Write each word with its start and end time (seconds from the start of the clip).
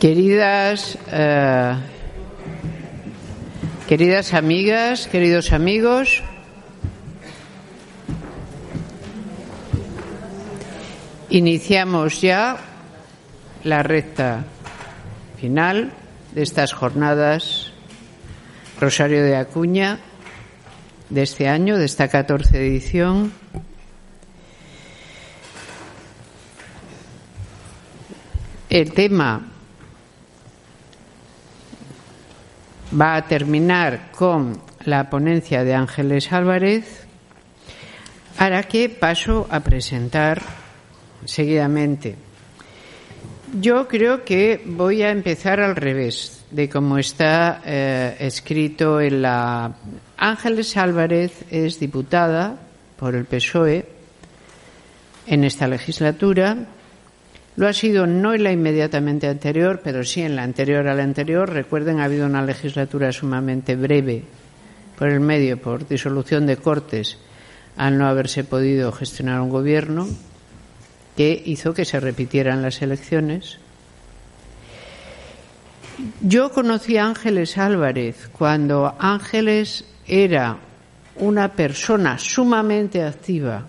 Queridas, 0.00 0.96
eh, 1.10 1.74
queridas 3.88 4.32
amigas, 4.32 5.08
queridos 5.08 5.52
amigos, 5.52 6.22
iniciamos 11.30 12.20
ya 12.20 12.58
la 13.64 13.82
recta 13.82 14.44
final 15.40 15.92
de 16.32 16.42
estas 16.42 16.72
jornadas 16.72 17.72
Rosario 18.80 19.24
de 19.24 19.34
Acuña 19.34 19.98
de 21.10 21.22
este 21.22 21.48
año, 21.48 21.76
de 21.76 21.86
esta 21.86 22.06
14 22.06 22.56
edición. 22.56 23.32
El 28.70 28.92
tema 28.92 29.47
va 32.92 33.16
a 33.16 33.26
terminar 33.26 34.10
con 34.12 34.60
la 34.84 35.10
ponencia 35.10 35.64
de 35.64 35.74
Ángeles 35.74 36.32
Álvarez, 36.32 37.08
Ahora 38.38 38.62
que 38.62 38.88
paso 38.88 39.48
a 39.50 39.58
presentar 39.58 40.40
seguidamente. 41.24 42.14
Yo 43.60 43.88
creo 43.88 44.24
que 44.24 44.62
voy 44.64 45.02
a 45.02 45.10
empezar 45.10 45.58
al 45.58 45.74
revés 45.74 46.44
de 46.52 46.68
cómo 46.68 46.98
está 46.98 47.60
eh, 47.66 48.16
escrito 48.20 49.00
en 49.00 49.22
la. 49.22 49.74
Ángeles 50.16 50.76
Álvarez 50.76 51.32
es 51.50 51.80
diputada 51.80 52.56
por 52.96 53.16
el 53.16 53.24
PSOE 53.24 53.86
en 55.26 55.42
esta 55.42 55.66
legislatura 55.66 56.58
lo 57.58 57.66
ha 57.66 57.72
sido 57.72 58.06
no 58.06 58.34
en 58.34 58.44
la 58.44 58.52
inmediatamente 58.52 59.26
anterior, 59.26 59.80
pero 59.82 60.04
sí 60.04 60.22
en 60.22 60.36
la 60.36 60.44
anterior 60.44 60.86
a 60.86 60.94
la 60.94 61.02
anterior. 61.02 61.50
Recuerden, 61.50 61.98
ha 61.98 62.04
habido 62.04 62.24
una 62.24 62.40
legislatura 62.40 63.10
sumamente 63.10 63.74
breve 63.74 64.22
por 64.96 65.08
el 65.08 65.18
medio, 65.18 65.60
por 65.60 65.86
disolución 65.88 66.46
de 66.46 66.56
cortes, 66.56 67.18
al 67.76 67.98
no 67.98 68.06
haberse 68.06 68.44
podido 68.44 68.92
gestionar 68.92 69.40
un 69.40 69.50
gobierno, 69.50 70.06
que 71.16 71.42
hizo 71.46 71.74
que 71.74 71.84
se 71.84 71.98
repitieran 71.98 72.62
las 72.62 72.80
elecciones. 72.80 73.58
Yo 76.20 76.52
conocí 76.52 76.96
a 76.96 77.06
Ángeles 77.06 77.58
Álvarez 77.58 78.28
cuando 78.30 78.94
Ángeles 79.00 79.84
era 80.06 80.58
una 81.16 81.54
persona 81.54 82.18
sumamente 82.18 83.02
activa 83.02 83.66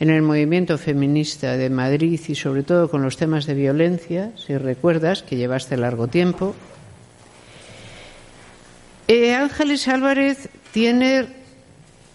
en 0.00 0.08
el 0.08 0.22
movimiento 0.22 0.78
feminista 0.78 1.58
de 1.58 1.68
Madrid 1.68 2.18
y 2.26 2.34
sobre 2.34 2.62
todo 2.62 2.90
con 2.90 3.02
los 3.02 3.18
temas 3.18 3.44
de 3.44 3.52
violencia, 3.52 4.32
si 4.34 4.56
recuerdas, 4.56 5.22
que 5.22 5.36
llevaste 5.36 5.76
largo 5.76 6.08
tiempo. 6.08 6.54
Eh, 9.06 9.34
Ángeles 9.34 9.86
Álvarez 9.88 10.48
tiene 10.72 11.26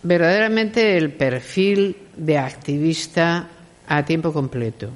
verdaderamente 0.01 0.97
el 0.97 1.13
perfil 1.13 1.95
de 2.17 2.39
activista 2.39 3.49
a 3.87 4.03
tiempo 4.03 4.33
completo. 4.33 4.89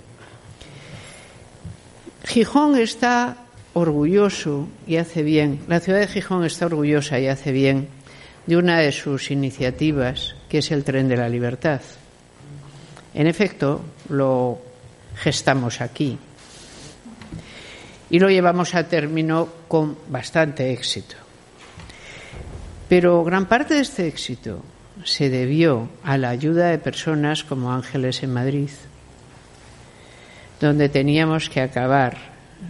Gijón 2.25 2.75
está 2.75 3.37
orgulloso 3.73 4.67
y 4.87 4.95
hace 4.95 5.21
bien, 5.21 5.59
la 5.67 5.79
ciudad 5.79 5.99
de 5.99 6.07
Gijón 6.07 6.43
está 6.43 6.65
orgullosa 6.65 7.19
y 7.19 7.27
hace 7.27 7.51
bien 7.51 7.87
de 8.47 8.57
una 8.57 8.79
de 8.79 8.91
sus 8.91 9.29
iniciativas, 9.29 10.35
que 10.49 10.57
es 10.57 10.71
el 10.71 10.83
tren 10.83 11.07
de 11.07 11.17
la 11.17 11.29
libertad. 11.29 11.81
En 13.19 13.27
efecto, 13.27 13.81
lo 14.07 14.57
gestamos 15.17 15.81
aquí 15.81 16.17
y 18.09 18.17
lo 18.17 18.29
llevamos 18.29 18.73
a 18.75 18.87
término 18.87 19.49
con 19.67 19.97
bastante 20.07 20.71
éxito. 20.71 21.17
Pero 22.87 23.21
gran 23.25 23.45
parte 23.45 23.73
de 23.73 23.81
este 23.81 24.07
éxito 24.07 24.63
se 25.03 25.29
debió 25.29 25.89
a 26.01 26.17
la 26.17 26.29
ayuda 26.29 26.69
de 26.69 26.77
personas 26.77 27.43
como 27.43 27.73
Ángeles 27.73 28.23
en 28.23 28.31
Madrid, 28.31 28.69
donde 30.61 30.87
teníamos 30.87 31.49
que 31.49 31.59
acabar 31.59 32.15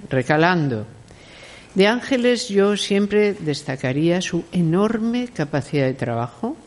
recalando. 0.10 0.88
De 1.76 1.86
Ángeles 1.86 2.50
yo 2.50 2.76
siempre 2.76 3.36
destacaría 3.36 4.20
su 4.20 4.46
enorme 4.52 5.28
capacidad 5.28 5.86
de 5.86 5.94
trabajo, 5.94 6.58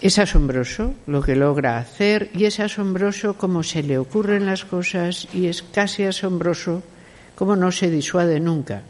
es 0.00 0.18
asombroso 0.18 0.94
lo 1.06 1.22
que 1.22 1.36
logra 1.36 1.78
hacer 1.78 2.30
y 2.34 2.44
es 2.44 2.60
asombroso 2.60 3.36
cómo 3.36 3.62
se 3.62 3.82
le 3.82 3.98
ocurren 3.98 4.46
las 4.46 4.64
cosas 4.64 5.26
y 5.32 5.46
es 5.46 5.62
casi 5.62 6.04
asombroso 6.04 6.82
cómo 7.34 7.56
no 7.56 7.72
se 7.72 7.90
disuade 7.90 8.38
nunca. 8.40 8.82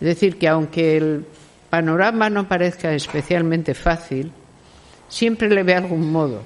Es 0.00 0.06
decir, 0.06 0.38
que 0.38 0.48
aunque 0.48 0.96
el 0.96 1.26
panorama 1.68 2.30
no 2.30 2.48
parezca 2.48 2.94
especialmente 2.94 3.74
fácil, 3.74 4.30
siempre 5.08 5.48
le 5.48 5.62
ve 5.62 5.74
algún 5.74 6.10
modo 6.10 6.42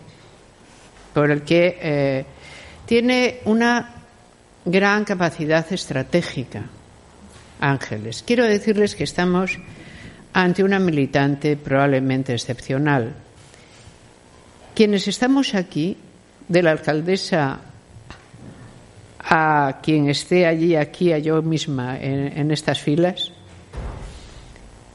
por 1.13 1.31
el 1.31 1.43
que 1.43 1.79
eh, 1.81 2.25
tiene 2.87 3.41
una 3.45 4.03
gran 4.65 5.05
capacidad 5.05 5.65
estratégica. 5.73 6.65
Ángeles, 7.61 8.25
quiero 8.27 8.45
decirles 8.45 8.97
que 8.97 9.05
estamos 9.05 9.59
ante 10.33 10.65
una 10.65 10.81
militante 10.81 11.57
probablemente 11.57 12.33
excepcional 12.33 13.15
quienes 14.75 15.09
estamos 15.09 15.55
aquí, 15.55 15.97
de 16.49 16.63
la 16.63 16.73
alcaldesa 16.73 17.61
a 19.21 19.81
quien 19.83 20.11
esté 20.11 20.47
allí, 20.47 20.77
aquí, 20.77 21.13
a 21.13 21.19
yo 21.19 21.41
misma 21.41 21.99
en, 21.99 22.51
estas 22.51 22.81
filas, 22.81 23.33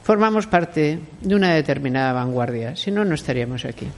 formamos 0.02 0.46
parte 0.46 1.00
de 1.20 1.34
una 1.34 1.54
determinada 1.54 2.12
vanguardia, 2.12 2.76
si 2.76 2.90
no, 2.90 3.04
no 3.04 3.14
estaríamos 3.14 3.64
aquí. 3.64 3.88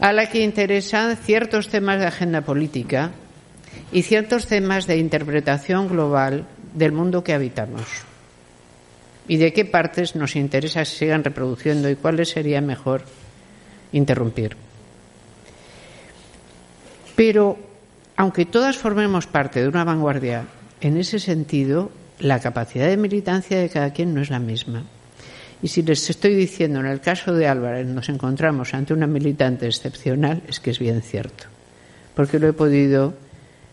A 0.00 0.12
la 0.12 0.28
que 0.28 0.42
interesan 0.42 1.16
ciertos 1.16 1.68
temas 1.68 2.00
de 2.00 2.06
agenda 2.06 2.42
política 2.42 3.12
y 3.92 4.02
ciertos 4.02 4.46
temas 4.46 4.86
de 4.86 4.98
interpretación 4.98 5.88
global 5.88 6.46
del 6.74 6.92
mundo 6.92 7.24
que 7.24 7.32
habitamos. 7.32 7.86
Y 9.26 9.38
de 9.38 9.54
qué 9.54 9.64
partes 9.64 10.14
nos 10.14 10.36
interesa 10.36 10.80
que 10.80 10.86
sigan 10.86 11.24
reproduciendo 11.24 11.88
y 11.88 11.96
cuáles 11.96 12.28
sería 12.28 12.60
mejor 12.60 13.04
interrumpir. 13.92 14.56
Pero, 17.14 17.56
aunque 18.16 18.44
todas 18.44 18.76
formemos 18.76 19.26
parte 19.26 19.62
de 19.62 19.68
una 19.68 19.84
vanguardia, 19.84 20.44
en 20.80 20.96
ese 20.98 21.18
sentido, 21.18 21.90
la 22.18 22.40
capacidad 22.40 22.86
de 22.86 22.96
militancia 22.96 23.58
de 23.58 23.68
cada 23.68 23.92
quien 23.92 24.14
no 24.14 24.20
es 24.20 24.30
la 24.30 24.38
misma. 24.38 24.84
Y 25.62 25.68
si 25.68 25.82
les 25.82 26.08
estoy 26.10 26.34
diciendo, 26.34 26.80
en 26.80 26.86
el 26.86 27.00
caso 27.00 27.32
de 27.32 27.48
Álvarez 27.48 27.86
nos 27.86 28.08
encontramos 28.10 28.74
ante 28.74 28.92
una 28.92 29.06
militante 29.06 29.66
excepcional, 29.66 30.42
es 30.46 30.60
que 30.60 30.70
es 30.70 30.78
bien 30.78 31.00
cierto, 31.00 31.44
porque 32.14 32.38
lo 32.38 32.48
he 32.48 32.52
podido 32.52 33.14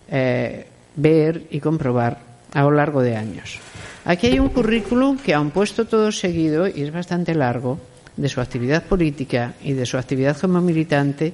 eh, 0.09 0.65
ver 0.95 1.47
y 1.51 1.59
comprobar 1.59 2.19
a 2.53 2.61
lo 2.61 2.71
largo 2.71 3.01
de 3.01 3.17
años. 3.17 3.59
Aquí 4.05 4.27
hay 4.27 4.39
un 4.39 4.49
currículum 4.49 5.17
que, 5.17 5.33
aun 5.33 5.51
puesto 5.51 5.85
todo 5.85 6.11
seguido, 6.11 6.67
y 6.67 6.83
es 6.83 6.91
bastante 6.91 7.35
largo, 7.35 7.79
de 8.15 8.29
su 8.29 8.41
actividad 8.41 8.83
política 8.83 9.53
y 9.63 9.73
de 9.73 9.85
su 9.85 9.97
actividad 9.97 10.37
como 10.37 10.61
militante, 10.61 11.33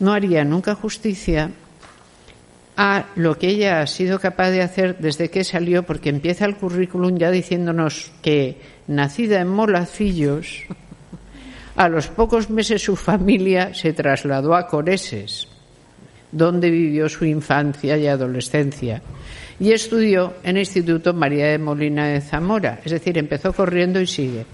no 0.00 0.12
haría 0.12 0.44
nunca 0.44 0.74
justicia 0.74 1.50
a 2.76 3.06
lo 3.16 3.38
que 3.38 3.48
ella 3.48 3.80
ha 3.80 3.86
sido 3.86 4.20
capaz 4.20 4.50
de 4.50 4.62
hacer 4.62 4.98
desde 4.98 5.30
que 5.30 5.44
salió, 5.44 5.84
porque 5.84 6.10
empieza 6.10 6.44
el 6.44 6.56
currículum 6.56 7.16
ya 7.16 7.30
diciéndonos 7.30 8.12
que, 8.20 8.60
nacida 8.86 9.40
en 9.40 9.48
Molacillos, 9.48 10.64
a 11.76 11.88
los 11.88 12.08
pocos 12.08 12.50
meses 12.50 12.82
su 12.82 12.96
familia 12.96 13.72
se 13.72 13.94
trasladó 13.94 14.54
a 14.54 14.66
Coreses, 14.66 15.48
donde 16.30 16.70
vivió 16.70 17.08
su 17.08 17.24
infancia 17.24 17.96
y 17.96 18.06
adolescencia, 18.06 19.00
y 19.58 19.72
estudió 19.72 20.34
en 20.42 20.56
el 20.56 20.62
Instituto 20.62 21.14
María 21.14 21.46
de 21.46 21.58
Molina 21.58 22.08
de 22.08 22.20
Zamora, 22.20 22.80
es 22.84 22.92
decir, 22.92 23.16
empezó 23.16 23.54
corriendo 23.54 24.00
y 24.00 24.06
sigue. 24.06 24.44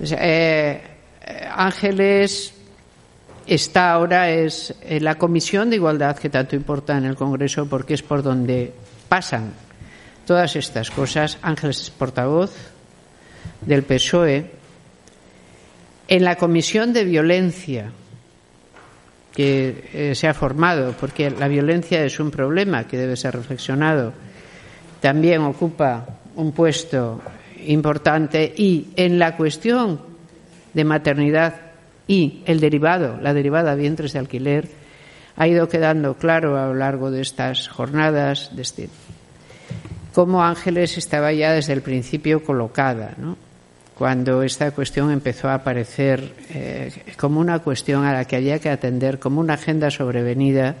Eh, 0.00 0.80
Ángeles 1.54 2.54
está 3.46 3.92
ahora 3.92 4.30
es 4.30 4.74
la 5.00 5.16
Comisión 5.16 5.70
de 5.70 5.76
Igualdad 5.76 6.16
que 6.16 6.30
tanto 6.30 6.56
importa 6.56 6.96
en 6.96 7.04
el 7.04 7.16
Congreso 7.16 7.66
porque 7.66 7.94
es 7.94 8.02
por 8.02 8.22
donde 8.22 8.72
pasan 9.08 9.52
todas 10.26 10.56
estas 10.56 10.90
cosas. 10.90 11.38
Ángeles 11.42 11.82
es 11.82 11.90
portavoz 11.90 12.52
del 13.60 13.82
PSOE. 13.82 14.50
En 16.08 16.24
la 16.24 16.36
Comisión 16.36 16.92
de 16.92 17.04
Violencia 17.04 17.92
que 19.34 19.88
eh, 19.92 20.14
se 20.14 20.28
ha 20.28 20.34
formado, 20.34 20.94
porque 21.00 21.30
la 21.30 21.48
violencia 21.48 22.04
es 22.04 22.20
un 22.20 22.30
problema 22.30 22.86
que 22.86 22.98
debe 22.98 23.16
ser 23.16 23.34
reflexionado, 23.34 24.12
también 25.00 25.40
ocupa 25.42 26.06
un 26.36 26.52
puesto 26.52 27.20
importante 27.66 28.52
y 28.56 28.88
en 28.96 29.18
la 29.18 29.36
cuestión 29.36 30.00
de 30.74 30.84
maternidad 30.84 31.60
y 32.06 32.42
el 32.46 32.60
derivado, 32.60 33.18
la 33.20 33.34
derivada 33.34 33.74
vientres 33.74 34.12
de 34.12 34.18
alquiler, 34.18 34.68
ha 35.36 35.46
ido 35.46 35.68
quedando 35.68 36.14
claro 36.14 36.58
a 36.58 36.66
lo 36.66 36.74
largo 36.74 37.10
de 37.10 37.22
estas 37.22 37.68
jornadas, 37.68 38.54
de 38.54 38.62
este, 38.62 38.88
cómo 40.12 40.42
Ángeles 40.42 40.98
estaba 40.98 41.32
ya 41.32 41.52
desde 41.52 41.72
el 41.72 41.82
principio 41.82 42.42
colocada, 42.42 43.14
¿no? 43.16 43.36
cuando 44.02 44.42
esta 44.42 44.70
cuestión 44.72 45.10
empezó 45.10 45.48
a 45.48 45.54
aparecer 45.54 46.32
eh, 46.50 46.90
como 47.16 47.40
una 47.40 47.60
cuestión 47.60 48.04
a 48.04 48.12
la 48.12 48.24
que 48.24 48.36
había 48.36 48.58
que 48.58 48.68
atender, 48.68 49.18
como 49.18 49.40
una 49.40 49.54
agenda 49.54 49.90
sobrevenida, 49.90 50.74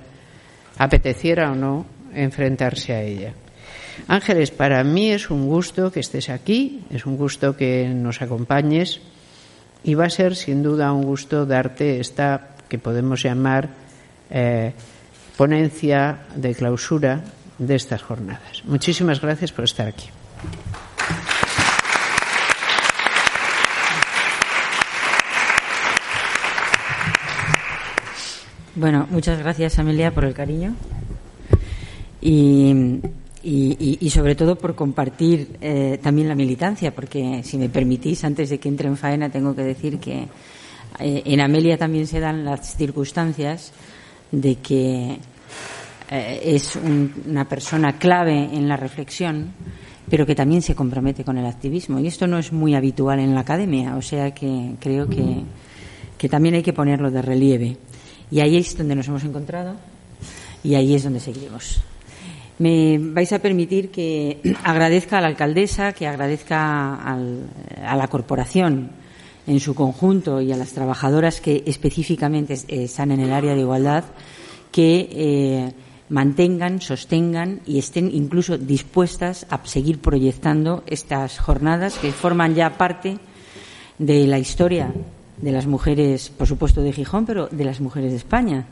apeteciera 0.78 1.52
o 1.52 1.54
no 1.54 1.86
enfrentarse 2.14 2.92
a 2.92 3.02
ella. 3.02 3.32
Ángeles, 4.08 4.50
para 4.50 4.82
mí 4.84 5.10
es 5.10 5.30
un 5.30 5.46
gusto 5.46 5.92
que 5.92 6.00
estés 6.00 6.28
aquí, 6.28 6.84
es 6.90 7.06
un 7.06 7.16
gusto 7.16 7.56
que 7.56 7.88
nos 7.88 8.22
acompañes 8.22 9.00
y 9.84 9.94
va 9.94 10.06
a 10.06 10.10
ser 10.10 10.36
sin 10.36 10.62
duda 10.62 10.92
un 10.92 11.02
gusto 11.02 11.46
darte 11.46 12.00
esta 12.00 12.56
que 12.68 12.78
podemos 12.78 13.22
llamar 13.22 13.68
eh, 14.30 14.72
ponencia 15.36 16.20
de 16.34 16.54
clausura 16.54 17.22
de 17.58 17.74
estas 17.74 18.02
jornadas. 18.02 18.62
Muchísimas 18.64 19.20
gracias 19.20 19.52
por 19.52 19.64
estar 19.64 19.86
aquí. 19.86 20.08
Bueno, 28.74 29.06
muchas 29.10 29.38
gracias 29.38 29.78
Amelia 29.78 30.12
por 30.12 30.24
el 30.24 30.32
cariño 30.32 30.74
y, 32.22 33.00
y, 33.44 34.10
sobre 34.10 34.34
todo 34.34 34.56
por 34.56 34.74
compartir 34.74 35.56
eh, 35.60 35.98
también 36.02 36.28
la 36.28 36.34
militancia, 36.34 36.94
porque 36.94 37.42
si 37.42 37.58
me 37.58 37.68
permitís, 37.68 38.24
antes 38.24 38.50
de 38.50 38.58
que 38.58 38.68
entre 38.68 38.88
en 38.88 38.96
faena, 38.96 39.30
tengo 39.30 39.54
que 39.54 39.62
decir 39.62 39.98
que 39.98 40.28
eh, 41.00 41.22
en 41.24 41.40
Amelia 41.40 41.76
también 41.76 42.06
se 42.06 42.20
dan 42.20 42.44
las 42.44 42.76
circunstancias 42.76 43.72
de 44.30 44.56
que 44.56 45.18
eh, 46.10 46.40
es 46.44 46.76
una 46.76 47.48
persona 47.48 47.98
clave 47.98 48.50
en 48.52 48.68
la 48.68 48.76
reflexión, 48.76 49.52
pero 50.08 50.26
que 50.26 50.34
también 50.34 50.62
se 50.62 50.74
compromete 50.74 51.24
con 51.24 51.38
el 51.38 51.46
activismo. 51.46 51.98
Y 51.98 52.06
esto 52.06 52.26
no 52.26 52.38
es 52.38 52.52
muy 52.52 52.74
habitual 52.74 53.18
en 53.18 53.34
la 53.34 53.40
academia, 53.40 53.96
o 53.96 54.02
sea 54.02 54.32
que 54.32 54.74
creo 54.78 55.08
que, 55.08 55.42
que 56.16 56.28
también 56.28 56.54
hay 56.54 56.62
que 56.62 56.72
ponerlo 56.72 57.10
de 57.10 57.22
relieve. 57.22 57.76
Y 58.30 58.40
ahí 58.40 58.56
es 58.56 58.76
donde 58.76 58.94
nos 58.94 59.08
hemos 59.08 59.24
encontrado 59.24 59.74
y 60.62 60.74
ahí 60.74 60.94
es 60.94 61.02
donde 61.02 61.20
seguiremos. 61.20 61.81
Me 62.62 62.96
vais 62.96 63.32
a 63.32 63.40
permitir 63.40 63.90
que 63.90 64.38
agradezca 64.62 65.18
a 65.18 65.20
la 65.20 65.26
alcaldesa, 65.26 65.92
que 65.92 66.06
agradezca 66.06 66.94
a 66.94 67.96
la 67.96 68.06
corporación 68.06 68.90
en 69.48 69.58
su 69.58 69.74
conjunto 69.74 70.40
y 70.40 70.52
a 70.52 70.56
las 70.56 70.70
trabajadoras 70.70 71.40
que 71.40 71.64
específicamente 71.66 72.54
están 72.68 73.10
en 73.10 73.18
el 73.18 73.32
área 73.32 73.56
de 73.56 73.62
igualdad, 73.62 74.04
que 74.70 75.08
eh, 75.10 75.72
mantengan, 76.08 76.80
sostengan 76.80 77.62
y 77.66 77.80
estén 77.80 78.14
incluso 78.14 78.56
dispuestas 78.56 79.44
a 79.50 79.58
seguir 79.66 79.98
proyectando 79.98 80.84
estas 80.86 81.40
jornadas 81.40 81.98
que 81.98 82.12
forman 82.12 82.54
ya 82.54 82.78
parte 82.78 83.18
de 83.98 84.28
la 84.28 84.38
historia 84.38 84.94
de 85.36 85.50
las 85.50 85.66
mujeres, 85.66 86.30
por 86.30 86.46
supuesto 86.46 86.80
de 86.80 86.92
Gijón, 86.92 87.26
pero 87.26 87.48
de 87.50 87.64
las 87.64 87.80
mujeres 87.80 88.12
de 88.12 88.18
España 88.18 88.66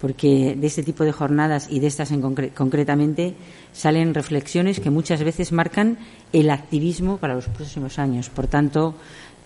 porque 0.00 0.54
de 0.56 0.66
este 0.66 0.82
tipo 0.82 1.04
de 1.04 1.12
jornadas 1.12 1.68
y 1.70 1.80
de 1.80 1.86
estas 1.86 2.10
en 2.10 2.20
concretamente 2.20 3.34
salen 3.72 4.14
reflexiones 4.14 4.80
que 4.80 4.90
muchas 4.90 5.22
veces 5.22 5.52
marcan 5.52 5.98
el 6.32 6.50
activismo 6.50 7.18
para 7.18 7.34
los 7.34 7.46
próximos 7.46 7.98
años. 7.98 8.28
Por 8.28 8.46
tanto, 8.46 8.94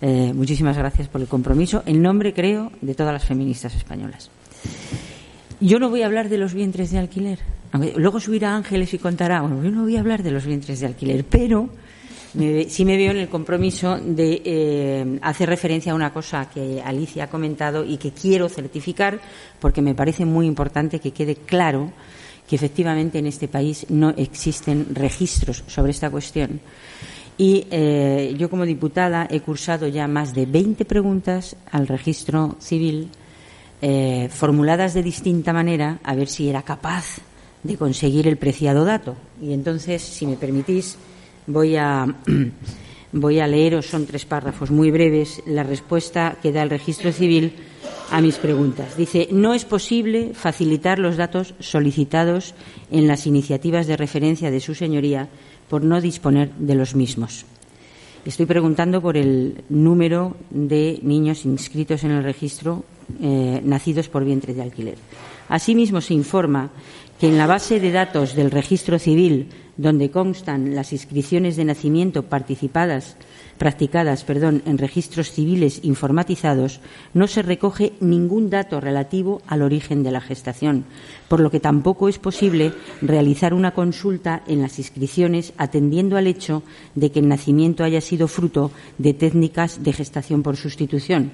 eh, 0.01 0.31
muchísimas 0.33 0.77
gracias 0.77 1.07
por 1.07 1.21
el 1.21 1.27
compromiso, 1.27 1.83
en 1.85 2.01
nombre, 2.01 2.33
creo, 2.33 2.71
de 2.81 2.95
todas 2.95 3.13
las 3.13 3.25
feministas 3.25 3.75
españolas. 3.75 4.29
Yo 5.61 5.79
no 5.79 5.89
voy 5.89 6.03
a 6.03 6.05
hablar 6.05 6.29
de 6.29 6.37
los 6.37 6.53
vientres 6.53 6.91
de 6.91 6.99
alquiler. 6.99 7.39
Luego 7.97 8.19
subirá 8.19 8.55
Ángeles 8.55 8.93
y 8.93 8.97
contará. 8.97 9.41
Bueno, 9.41 9.61
yo 9.63 9.71
no 9.71 9.83
voy 9.83 9.97
a 9.97 9.99
hablar 9.99 10.23
de 10.23 10.31
los 10.31 10.45
vientres 10.45 10.79
de 10.79 10.87
alquiler, 10.87 11.25
pero 11.25 11.69
sí 12.33 12.85
me 12.85 12.97
veo 12.97 13.11
en 13.11 13.17
el 13.17 13.29
compromiso 13.29 13.97
de 13.97 14.41
eh, 14.45 15.19
hacer 15.21 15.49
referencia 15.49 15.91
a 15.91 15.95
una 15.95 16.13
cosa 16.13 16.49
que 16.49 16.81
Alicia 16.81 17.25
ha 17.25 17.29
comentado 17.29 17.83
y 17.83 17.97
que 17.97 18.11
quiero 18.11 18.49
certificar 18.49 19.19
porque 19.59 19.81
me 19.81 19.95
parece 19.95 20.25
muy 20.25 20.45
importante 20.45 20.99
que 20.99 21.11
quede 21.11 21.35
claro 21.35 21.91
que 22.47 22.55
efectivamente 22.55 23.19
en 23.19 23.27
este 23.27 23.47
país 23.47 23.85
no 23.89 24.09
existen 24.09 24.87
registros 24.93 25.63
sobre 25.67 25.91
esta 25.91 26.09
cuestión. 26.09 26.59
Y 27.37 27.67
eh, 27.71 28.35
yo 28.37 28.49
como 28.49 28.65
diputada 28.65 29.27
he 29.29 29.39
cursado 29.39 29.87
ya 29.87 30.07
más 30.07 30.33
de 30.33 30.45
20 30.45 30.83
preguntas 30.85 31.55
al 31.71 31.87
registro 31.87 32.57
civil 32.59 33.09
eh, 33.81 34.29
formuladas 34.29 34.93
de 34.93 35.03
distinta 35.03 35.53
manera 35.53 35.99
a 36.03 36.15
ver 36.15 36.27
si 36.27 36.49
era 36.49 36.63
capaz 36.63 37.19
de 37.63 37.77
conseguir 37.77 38.27
el 38.27 38.37
preciado 38.37 38.83
dato. 38.83 39.15
Y 39.41 39.53
entonces, 39.53 40.01
si 40.01 40.25
me 40.25 40.35
permitís, 40.35 40.97
Voy 41.49 41.77
a, 41.77 42.05
voy 43.11 43.39
a 43.39 43.47
leeros, 43.47 43.87
son 43.87 44.05
tres 44.05 44.25
párrafos 44.25 44.69
muy 44.69 44.91
breves, 44.91 45.41
la 45.47 45.63
respuesta 45.63 46.37
que 46.43 46.51
da 46.51 46.61
el 46.61 46.69
registro 46.69 47.11
civil 47.11 47.53
a 48.11 48.21
mis 48.21 48.37
preguntas. 48.37 48.95
Dice, 48.95 49.27
no 49.31 49.55
es 49.55 49.65
posible 49.65 50.31
facilitar 50.35 50.99
los 50.99 51.17
datos 51.17 51.55
solicitados 51.59 52.53
en 52.91 53.07
las 53.07 53.25
iniciativas 53.25 53.87
de 53.87 53.97
referencia 53.97 54.51
de 54.51 54.59
su 54.59 54.75
señoría 54.75 55.27
por 55.69 55.83
no 55.83 56.01
disponer 56.01 56.53
de 56.53 56.75
los 56.75 56.93
mismos. 56.93 57.45
Estoy 58.25 58.45
preguntando 58.45 59.01
por 59.01 59.17
el 59.17 59.63
número 59.69 60.37
de 60.51 60.99
niños 61.01 61.45
inscritos 61.45 62.03
en 62.03 62.11
el 62.11 62.23
registro 62.23 62.85
eh, 63.19 63.59
nacidos 63.63 64.07
por 64.07 64.23
vientre 64.23 64.53
de 64.53 64.61
alquiler. 64.61 64.97
Asimismo, 65.47 65.99
se 65.99 66.13
informa 66.13 66.69
que 67.19 67.27
en 67.27 67.39
la 67.39 67.47
base 67.47 67.79
de 67.79 67.91
datos 67.91 68.35
del 68.35 68.51
registro 68.51 68.99
civil 68.99 69.49
donde 69.79 70.11
constan 70.11 70.75
las 70.75 70.91
inscripciones 70.91 71.55
de 71.55 71.63
nacimiento 71.63 72.23
participadas, 72.23 73.15
practicadas 73.57 74.25
en 74.27 74.77
registros 74.77 75.31
civiles 75.31 75.79
informatizados, 75.83 76.81
no 77.13 77.27
se 77.27 77.43
recoge 77.43 77.93
ningún 78.01 78.49
dato 78.49 78.81
relativo 78.81 79.41
al 79.47 79.61
origen 79.61 80.03
de 80.03 80.11
la 80.11 80.19
gestación, 80.19 80.83
por 81.29 81.39
lo 81.39 81.49
que 81.49 81.61
tampoco 81.61 82.09
es 82.09 82.19
posible 82.19 82.73
realizar 83.01 83.53
una 83.53 83.73
consulta 83.73 84.43
en 84.47 84.61
las 84.61 84.79
inscripciones 84.79 85.53
atendiendo 85.55 86.17
al 86.17 86.27
hecho 86.27 86.61
de 86.95 87.11
que 87.11 87.19
el 87.19 87.29
nacimiento 87.29 87.85
haya 87.85 88.01
sido 88.01 88.27
fruto 88.27 88.71
de 88.97 89.13
técnicas 89.13 89.81
de 89.81 89.93
gestación 89.93 90.43
por 90.43 90.57
sustitución. 90.57 91.31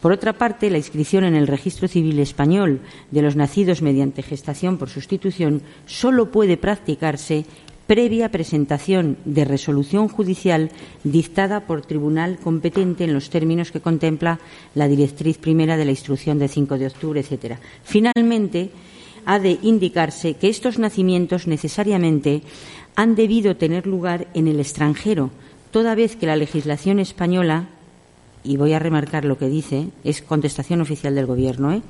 Por 0.00 0.10
otra 0.10 0.32
parte, 0.32 0.68
la 0.68 0.78
inscripción 0.78 1.22
en 1.22 1.36
el 1.36 1.46
registro 1.46 1.86
civil 1.86 2.18
español 2.18 2.80
de 3.12 3.22
los 3.22 3.36
nacidos 3.36 3.82
mediante 3.82 4.24
gestación 4.24 4.76
por 4.76 4.90
sustitución 4.90 5.62
solo 5.86 6.32
puede 6.32 6.56
practicarse 6.56 7.46
previa 7.92 8.30
presentación 8.30 9.18
de 9.26 9.44
resolución 9.44 10.08
judicial 10.08 10.70
dictada 11.04 11.68
por 11.68 11.84
tribunal 11.84 12.38
competente 12.38 13.04
en 13.04 13.12
los 13.12 13.28
términos 13.28 13.70
que 13.70 13.84
contempla 13.84 14.40
la 14.74 14.88
directriz 14.88 15.36
primera 15.36 15.76
de 15.76 15.84
la 15.84 15.90
instrucción 15.90 16.38
de 16.38 16.48
5 16.48 16.78
de 16.78 16.86
octubre, 16.86 17.20
etcétera. 17.20 17.60
Finalmente, 17.84 18.70
ha 19.26 19.38
de 19.38 19.58
indicarse 19.60 20.40
que 20.40 20.48
estos 20.48 20.78
nacimientos 20.78 21.46
necesariamente 21.46 22.40
han 22.96 23.14
debido 23.14 23.56
tener 23.56 23.86
lugar 23.86 24.26
en 24.32 24.48
el 24.48 24.58
extranjero, 24.58 25.28
toda 25.70 25.94
vez 25.94 26.16
que 26.16 26.24
la 26.24 26.36
legislación 26.36 26.98
española, 26.98 27.68
y 28.42 28.56
voy 28.56 28.72
a 28.72 28.78
remarcar 28.78 29.26
lo 29.26 29.36
que 29.36 29.50
dice, 29.50 29.88
es 30.02 30.22
contestación 30.22 30.80
oficial 30.80 31.14
del 31.14 31.26
Gobierno, 31.26 31.74
¿eh? 31.74 31.82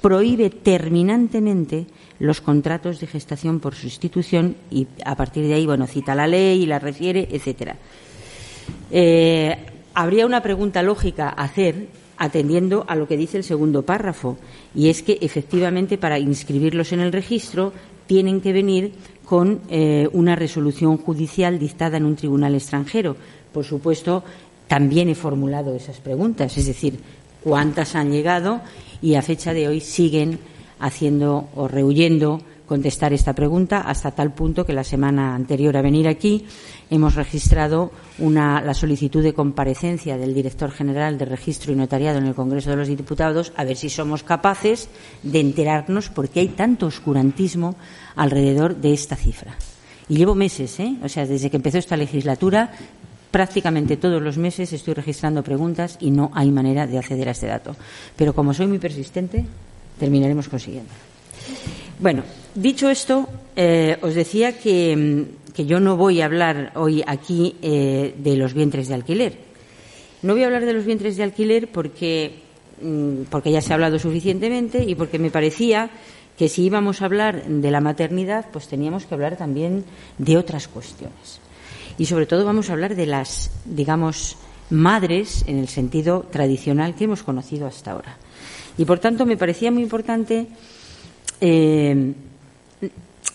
Prohíbe 0.00 0.50
terminantemente 0.50 1.86
los 2.18 2.40
contratos 2.40 3.00
de 3.00 3.06
gestación 3.06 3.60
por 3.60 3.74
sustitución 3.74 4.56
y 4.70 4.86
a 5.04 5.16
partir 5.16 5.46
de 5.46 5.54
ahí, 5.54 5.66
bueno, 5.66 5.86
cita 5.86 6.14
la 6.14 6.26
ley 6.26 6.62
y 6.62 6.66
la 6.66 6.78
refiere, 6.78 7.28
etcétera. 7.30 7.76
Eh, 8.90 9.56
habría 9.94 10.26
una 10.26 10.42
pregunta 10.42 10.82
lógica 10.82 11.28
a 11.28 11.44
hacer 11.44 11.88
atendiendo 12.18 12.84
a 12.88 12.96
lo 12.96 13.06
que 13.06 13.16
dice 13.16 13.36
el 13.36 13.44
segundo 13.44 13.82
párrafo 13.82 14.38
y 14.74 14.88
es 14.88 15.02
que 15.02 15.18
efectivamente 15.20 15.98
para 15.98 16.18
inscribirlos 16.18 16.92
en 16.92 17.00
el 17.00 17.12
registro 17.12 17.72
tienen 18.06 18.40
que 18.40 18.52
venir 18.52 18.92
con 19.24 19.60
eh, 19.68 20.08
una 20.12 20.36
resolución 20.36 20.96
judicial 20.96 21.58
dictada 21.58 21.96
en 21.96 22.04
un 22.04 22.16
tribunal 22.16 22.54
extranjero. 22.54 23.16
Por 23.52 23.64
supuesto, 23.64 24.22
también 24.68 25.08
he 25.08 25.14
formulado 25.14 25.74
esas 25.74 25.98
preguntas, 26.00 26.56
es 26.56 26.66
decir, 26.66 26.98
cuántas 27.46 27.94
han 27.94 28.10
llegado 28.10 28.60
y 29.00 29.14
a 29.14 29.22
fecha 29.22 29.54
de 29.54 29.68
hoy 29.68 29.78
siguen 29.78 30.40
haciendo 30.80 31.48
o 31.54 31.68
rehuyendo 31.68 32.40
contestar 32.66 33.12
esta 33.12 33.34
pregunta 33.34 33.82
hasta 33.82 34.10
tal 34.10 34.34
punto 34.34 34.66
que 34.66 34.72
la 34.72 34.82
semana 34.82 35.32
anterior 35.36 35.76
a 35.76 35.80
venir 35.80 36.08
aquí 36.08 36.44
hemos 36.90 37.14
registrado 37.14 37.92
la 38.18 38.74
solicitud 38.74 39.22
de 39.22 39.32
comparecencia 39.32 40.18
del 40.18 40.34
director 40.34 40.72
general 40.72 41.18
de 41.18 41.24
registro 41.24 41.72
y 41.72 41.76
notariado 41.76 42.18
en 42.18 42.26
el 42.26 42.34
Congreso 42.34 42.70
de 42.70 42.78
los 42.78 42.88
Diputados 42.88 43.52
a 43.54 43.62
ver 43.62 43.76
si 43.76 43.90
somos 43.90 44.24
capaces 44.24 44.88
de 45.22 45.38
enterarnos 45.38 46.08
por 46.08 46.28
qué 46.28 46.40
hay 46.40 46.48
tanto 46.48 46.86
oscurantismo 46.86 47.76
alrededor 48.16 48.74
de 48.74 48.92
esta 48.92 49.14
cifra. 49.14 49.54
Y 50.08 50.16
llevo 50.16 50.34
meses, 50.34 50.80
¿eh? 50.80 50.96
o 51.00 51.08
sea, 51.08 51.26
desde 51.26 51.48
que 51.48 51.58
empezó 51.58 51.78
esta 51.78 51.96
legislatura, 51.96 52.72
prácticamente 53.30 53.96
todos 53.96 54.22
los 54.22 54.38
meses 54.38 54.72
estoy 54.72 54.94
registrando 54.94 55.42
preguntas 55.42 55.98
y 56.00 56.10
no 56.10 56.30
hay 56.34 56.50
manera 56.50 56.86
de 56.86 56.98
acceder 56.98 57.28
a 57.28 57.32
este 57.32 57.46
dato. 57.46 57.76
Pero 58.16 58.34
como 58.34 58.54
soy 58.54 58.66
muy 58.66 58.78
persistente, 58.78 59.44
terminaremos 59.98 60.48
consiguiendo. 60.48 60.90
Bueno, 61.98 62.22
dicho 62.54 62.90
esto, 62.90 63.28
eh, 63.54 63.96
os 64.02 64.14
decía 64.14 64.50
mm, 64.50 65.54
que, 65.54 65.66
yo 65.66 65.80
no 65.80 65.96
voy 65.96 66.20
a 66.20 66.26
hablar 66.26 66.72
hoy 66.74 67.02
aquí 67.06 67.56
eh, 67.62 68.14
de 68.16 68.36
los 68.36 68.52
vientres 68.52 68.88
de 68.88 68.94
alquiler. 68.94 69.38
No 70.22 70.34
voy 70.34 70.42
a 70.42 70.46
hablar 70.46 70.66
de 70.66 70.74
los 70.74 70.84
vientres 70.84 71.16
de 71.16 71.22
alquiler 71.22 71.68
porque, 71.68 72.42
mm, 72.82 73.22
porque 73.30 73.50
ya 73.50 73.62
se 73.62 73.72
ha 73.72 73.74
hablado 73.74 73.98
suficientemente 73.98 74.84
y 74.84 74.94
porque 74.94 75.18
me 75.18 75.30
parecía 75.30 75.90
que 76.36 76.50
si 76.50 76.64
íbamos 76.64 77.00
a 77.00 77.06
hablar 77.06 77.46
de 77.46 77.70
la 77.70 77.80
maternidad, 77.80 78.46
pues 78.52 78.68
teníamos 78.68 79.06
que 79.06 79.14
hablar 79.14 79.36
también 79.36 79.84
de 80.18 80.36
otras 80.36 80.68
cuestiones. 80.68 81.40
Y 81.98 82.06
sobre 82.06 82.26
todo 82.26 82.44
vamos 82.44 82.68
a 82.68 82.74
hablar 82.74 82.94
de 82.94 83.06
las, 83.06 83.50
digamos, 83.64 84.36
madres 84.70 85.44
en 85.46 85.58
el 85.58 85.68
sentido 85.68 86.26
tradicional 86.30 86.94
que 86.94 87.04
hemos 87.04 87.22
conocido 87.22 87.66
hasta 87.66 87.92
ahora. 87.92 88.16
Y 88.78 88.84
por 88.84 88.98
tanto 88.98 89.24
me 89.24 89.36
parecía 89.36 89.70
muy 89.70 89.82
importante 89.82 90.46
eh, 91.40 92.12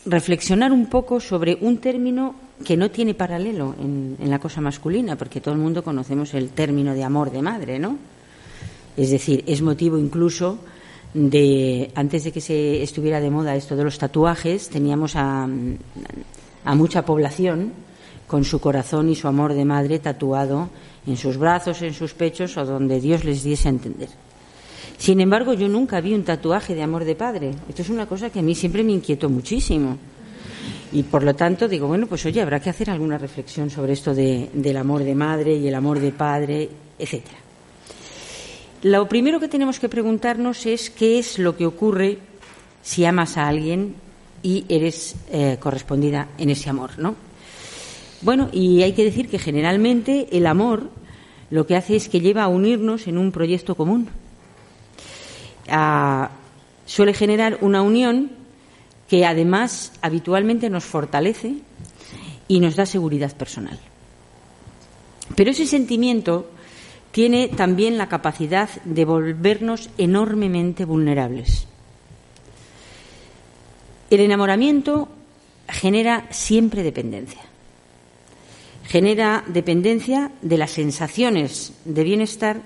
reflexionar 0.06 0.72
un 0.72 0.88
poco 0.88 1.20
sobre 1.20 1.58
un 1.62 1.77
término 1.77 2.36
que 2.63 2.77
no 2.77 2.91
tiene 2.91 3.15
paralelo 3.15 3.75
en, 3.80 4.18
la 4.30 4.39
cosa 4.39 4.62
masculina, 4.62 5.15
porque 5.15 5.41
todo 5.41 5.53
el 5.53 5.60
mundo 5.60 5.84
conocemos 5.84 6.34
el 6.34 6.50
término 6.50 6.94
de 6.94 7.03
amor 7.03 7.32
de 7.32 7.41
madre, 7.41 7.80
¿no? 7.80 7.98
Es 8.96 9.10
decir, 9.10 9.44
es 9.48 9.62
motivo 9.62 9.98
incluso 9.98 10.60
de, 11.13 11.91
antes 11.96 12.24
de 12.24 12.32
que 12.32 12.41
se 12.41 12.84
estuviera 12.84 13.20
de 13.20 13.32
moda 13.32 13.56
esto 13.56 13.75
de 13.75 13.84
los 13.84 13.98
tatuajes, 13.98 14.70
teníamos 14.70 15.15
a, 15.15 15.48
a 16.65 16.75
mucha 16.75 17.03
población 17.03 17.72
con 18.32 18.46
su 18.46 18.62
corazón 18.62 19.10
y 19.10 19.16
su 19.16 19.28
amor 19.28 19.54
de 19.54 19.66
madre 19.66 20.00
tatuado 20.00 20.70
en 21.06 21.18
sus 21.18 21.36
brazos, 21.36 21.82
en 21.82 21.94
sus 21.94 22.14
pechos 22.14 22.56
o 22.56 22.64
donde 22.64 23.02
Dios 23.02 23.26
les 23.26 23.44
diese 23.44 23.68
a 23.68 23.72
entender. 23.72 24.08
Sin 24.98 25.20
embargo, 25.20 25.54
yo 25.54 25.68
nunca 25.68 26.00
vi 26.00 26.14
un 26.14 26.24
tatuaje 26.24 26.74
de 26.74 26.82
amor 26.82 27.04
de 27.04 27.16
padre. 27.16 27.52
Esto 27.68 27.82
es 27.82 27.90
una 27.90 28.06
cosa 28.06 28.30
que 28.30 28.40
a 28.40 28.42
mí 28.42 28.56
siempre 28.56 28.86
me 28.86 28.94
inquietó 28.94 29.30
muchísimo. 29.30 29.98
Y 30.94 31.04
por 31.04 31.24
lo 31.24 31.36
tanto 31.36 31.68
digo, 31.68 31.88
bueno, 31.88 32.08
pues 32.08 32.26
oye, 32.26 32.42
habrá 32.42 32.62
que 32.62 32.70
hacer 32.70 32.90
alguna 32.90 33.18
reflexión 33.18 33.70
sobre 33.70 33.92
esto 33.92 34.14
del 34.16 34.78
amor 34.78 35.04
de 35.04 35.14
madre 35.14 35.54
y 35.54 35.68
el 35.68 35.76
amor 35.76 36.00
de 36.00 36.14
padre, 36.14 36.70
etcétera. 36.98 37.38
Lo 38.84 39.10
primero 39.10 39.42
que 39.42 39.50
tenemos 39.50 39.78
que 39.78 39.90
preguntarnos 39.90 40.66
es 40.66 40.90
qué 40.90 41.20
es 41.20 41.38
lo 41.38 41.58
que 41.58 41.66
ocurre 41.66 42.18
si 42.82 43.04
amas 43.04 43.36
a 43.36 43.50
alguien 43.50 43.94
y 44.42 44.64
eres 44.70 45.18
eh, 45.30 45.58
correspondida 45.60 46.30
en 46.38 46.50
ese 46.50 46.70
amor, 46.70 46.92
¿no? 46.98 47.31
Bueno, 48.22 48.50
y 48.51 48.84
hay 48.84 48.94
que 48.94 49.04
decir 49.04 49.30
que 49.30 49.40
generalmente 49.40 50.28
el 50.32 50.46
amor 50.46 50.90
lo 51.50 51.66
que 51.66 51.75
hace 51.75 51.96
es 51.96 52.08
que 52.08 52.22
lleva 52.22 52.44
a 52.44 52.48
unirnos 52.48 53.08
en 53.08 53.18
un 53.18 53.32
proyecto 53.32 53.75
común 53.75 54.08
suele 56.86 57.13
generar 57.13 57.58
una 57.62 57.82
unión 57.82 58.32
que 59.08 59.25
además 59.25 59.94
habitualmente 60.01 60.70
nos 60.70 60.84
fortalece 60.84 61.56
y 62.48 62.60
nos 62.60 62.75
da 62.75 62.86
seguridad 62.86 63.36
personal. 63.36 63.80
Pero 65.36 65.51
ese 65.51 65.66
sentimiento 65.66 66.50
tiene 67.12 67.48
también 67.48 67.98
la 67.98 68.10
capacidad 68.10 68.70
de 68.84 69.06
volvernos 69.06 69.90
enormemente 69.98 70.86
vulnerables. 70.86 71.68
El 74.10 74.20
enamoramiento 74.22 75.08
genera 75.68 76.28
siempre 76.32 76.84
dependencia. 76.84 77.50
Genera 78.92 79.46
dependencia 79.48 80.34
de 80.42 80.58
las 80.58 80.72
sensaciones 80.72 81.72
de 81.86 82.04
bienestar 82.04 82.62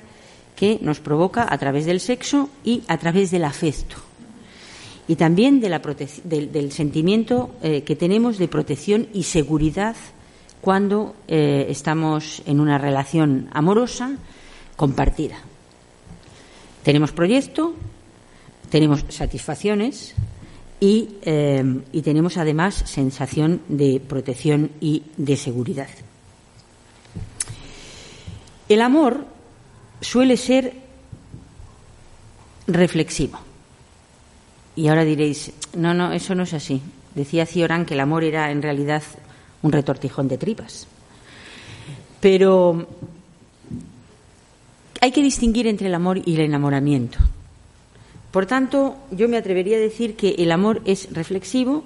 que 0.56 0.80
nos 0.82 1.00
provoca 1.00 1.46
a 1.48 1.56
través 1.60 1.86
del 1.86 2.00
sexo 2.00 2.50
y 2.64 2.82
a 2.88 2.98
través 2.98 3.30
del 3.30 3.44
afecto. 3.46 3.98
Y 5.08 5.18
también 5.18 5.62
del, 5.62 6.72
sentimiento 6.72 7.52
eh, 7.62 7.84
que 7.84 7.96
tenemos 7.96 8.40
de 8.40 8.48
protección 8.48 9.08
y 9.14 9.22
seguridad 9.22 9.96
cuando 10.62 11.14
eh, 11.28 11.68
estamos 11.70 12.42
en 12.48 12.60
una 12.60 12.80
relación 12.80 13.48
amorosa 13.54 14.18
compartida. 14.76 15.38
Tenemos 16.82 17.12
proyecto, 17.12 17.76
tenemos 18.72 19.06
satisfacciones 19.10 20.16
y, 20.80 21.18
eh, 21.22 21.82
y 21.92 22.02
tenemos 22.02 22.38
además 22.38 22.74
sensación 22.74 23.62
de 23.70 24.00
protección 24.00 24.72
y 24.82 25.04
de 25.18 25.38
seguridad. 25.38 25.90
El 28.68 28.82
amor 28.82 29.26
suele 30.02 30.38
ser 30.38 30.74
reflexivo. 32.68 33.40
Y 34.76 34.88
ahora 34.88 35.06
diréis, 35.06 35.52
no, 35.76 35.94
no, 35.94 36.12
eso 36.12 36.36
no 36.36 36.44
es 36.44 36.54
así. 36.54 36.82
Decía 37.14 37.46
Cioran 37.46 37.86
que 37.86 37.94
el 37.94 38.00
amor 38.00 38.24
era 38.24 38.52
en 38.52 38.62
realidad 38.62 39.04
un 39.62 39.72
retortijón 39.72 40.28
de 40.28 40.38
tripas. 40.38 40.88
Pero 42.20 42.88
hay 45.00 45.12
que 45.12 45.22
distinguir 45.22 45.68
entre 45.68 45.88
el 45.88 45.96
amor 45.96 46.22
y 46.26 46.36
el 46.36 46.42
enamoramiento. 46.42 47.20
Por 48.32 48.48
tanto, 48.48 48.98
yo 49.12 49.30
me 49.30 49.38
atrevería 49.38 49.78
a 49.78 49.80
decir 49.80 50.16
que 50.16 50.36
el 50.40 50.52
amor 50.52 50.82
es 50.86 51.14
reflexivo 51.14 51.84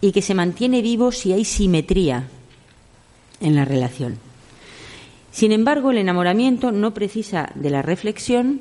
y 0.00 0.12
que 0.12 0.20
se 0.20 0.34
mantiene 0.34 0.82
vivo 0.82 1.12
si 1.12 1.32
hay 1.32 1.44
simetría 1.44 2.28
en 3.40 3.54
la 3.54 3.64
relación. 3.64 4.27
Sin 5.38 5.52
embargo, 5.52 5.92
el 5.92 5.98
enamoramiento 5.98 6.72
no 6.72 6.92
precisa 6.92 7.52
de 7.54 7.70
la 7.70 7.80
reflexión 7.80 8.60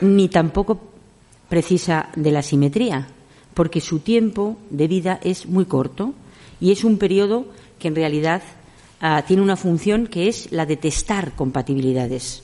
ni 0.00 0.28
tampoco 0.28 0.80
precisa 1.48 2.08
de 2.16 2.32
la 2.32 2.42
simetría, 2.42 3.06
porque 3.54 3.80
su 3.80 4.00
tiempo 4.00 4.56
de 4.70 4.88
vida 4.88 5.20
es 5.22 5.46
muy 5.46 5.64
corto 5.66 6.12
y 6.58 6.72
es 6.72 6.82
un 6.82 6.98
periodo 6.98 7.46
que 7.78 7.86
en 7.86 7.94
realidad 7.94 8.42
ah, 9.00 9.22
tiene 9.28 9.42
una 9.44 9.54
función 9.54 10.08
que 10.08 10.26
es 10.26 10.50
la 10.50 10.66
de 10.66 10.76
testar 10.76 11.36
compatibilidades. 11.36 12.42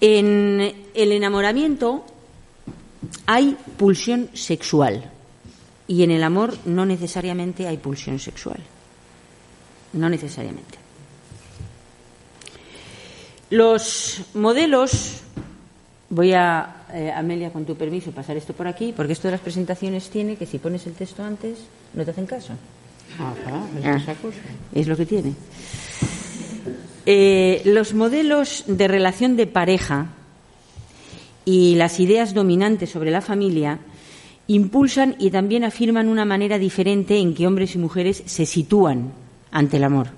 En 0.00 0.72
el 0.94 1.10
enamoramiento 1.10 2.04
hay 3.26 3.56
pulsión 3.76 4.30
sexual 4.32 5.10
y 5.88 6.04
en 6.04 6.12
el 6.12 6.22
amor 6.22 6.56
no 6.66 6.86
necesariamente 6.86 7.66
hay 7.66 7.78
pulsión 7.78 8.20
sexual. 8.20 8.60
No 9.92 10.08
necesariamente. 10.08 10.79
Los 13.50 14.22
modelos, 14.34 15.22
voy 16.08 16.32
a, 16.32 16.84
eh, 16.94 17.10
Amelia, 17.10 17.50
con 17.50 17.64
tu 17.64 17.74
permiso, 17.74 18.12
pasar 18.12 18.36
esto 18.36 18.52
por 18.52 18.68
aquí, 18.68 18.92
porque 18.96 19.12
esto 19.12 19.26
de 19.26 19.32
las 19.32 19.40
presentaciones 19.40 20.08
tiene 20.08 20.36
que 20.36 20.46
si 20.46 20.58
pones 20.58 20.86
el 20.86 20.94
texto 20.94 21.24
antes, 21.24 21.58
no 21.94 22.04
te 22.04 22.12
hacen 22.12 22.26
caso. 22.26 22.52
Ah, 23.18 23.34
es 24.72 24.86
lo 24.86 24.96
que 24.96 25.04
tiene. 25.04 25.34
Eh, 27.06 27.62
los 27.64 27.92
modelos 27.92 28.64
de 28.68 28.86
relación 28.86 29.36
de 29.36 29.48
pareja 29.48 30.06
y 31.44 31.74
las 31.74 31.98
ideas 31.98 32.34
dominantes 32.34 32.90
sobre 32.90 33.10
la 33.10 33.20
familia 33.20 33.80
impulsan 34.46 35.16
y 35.18 35.30
también 35.30 35.64
afirman 35.64 36.08
una 36.08 36.24
manera 36.24 36.58
diferente 36.58 37.18
en 37.18 37.34
que 37.34 37.48
hombres 37.48 37.74
y 37.74 37.78
mujeres 37.78 38.22
se 38.26 38.46
sitúan 38.46 39.12
ante 39.50 39.78
el 39.78 39.84
amor. 39.84 40.08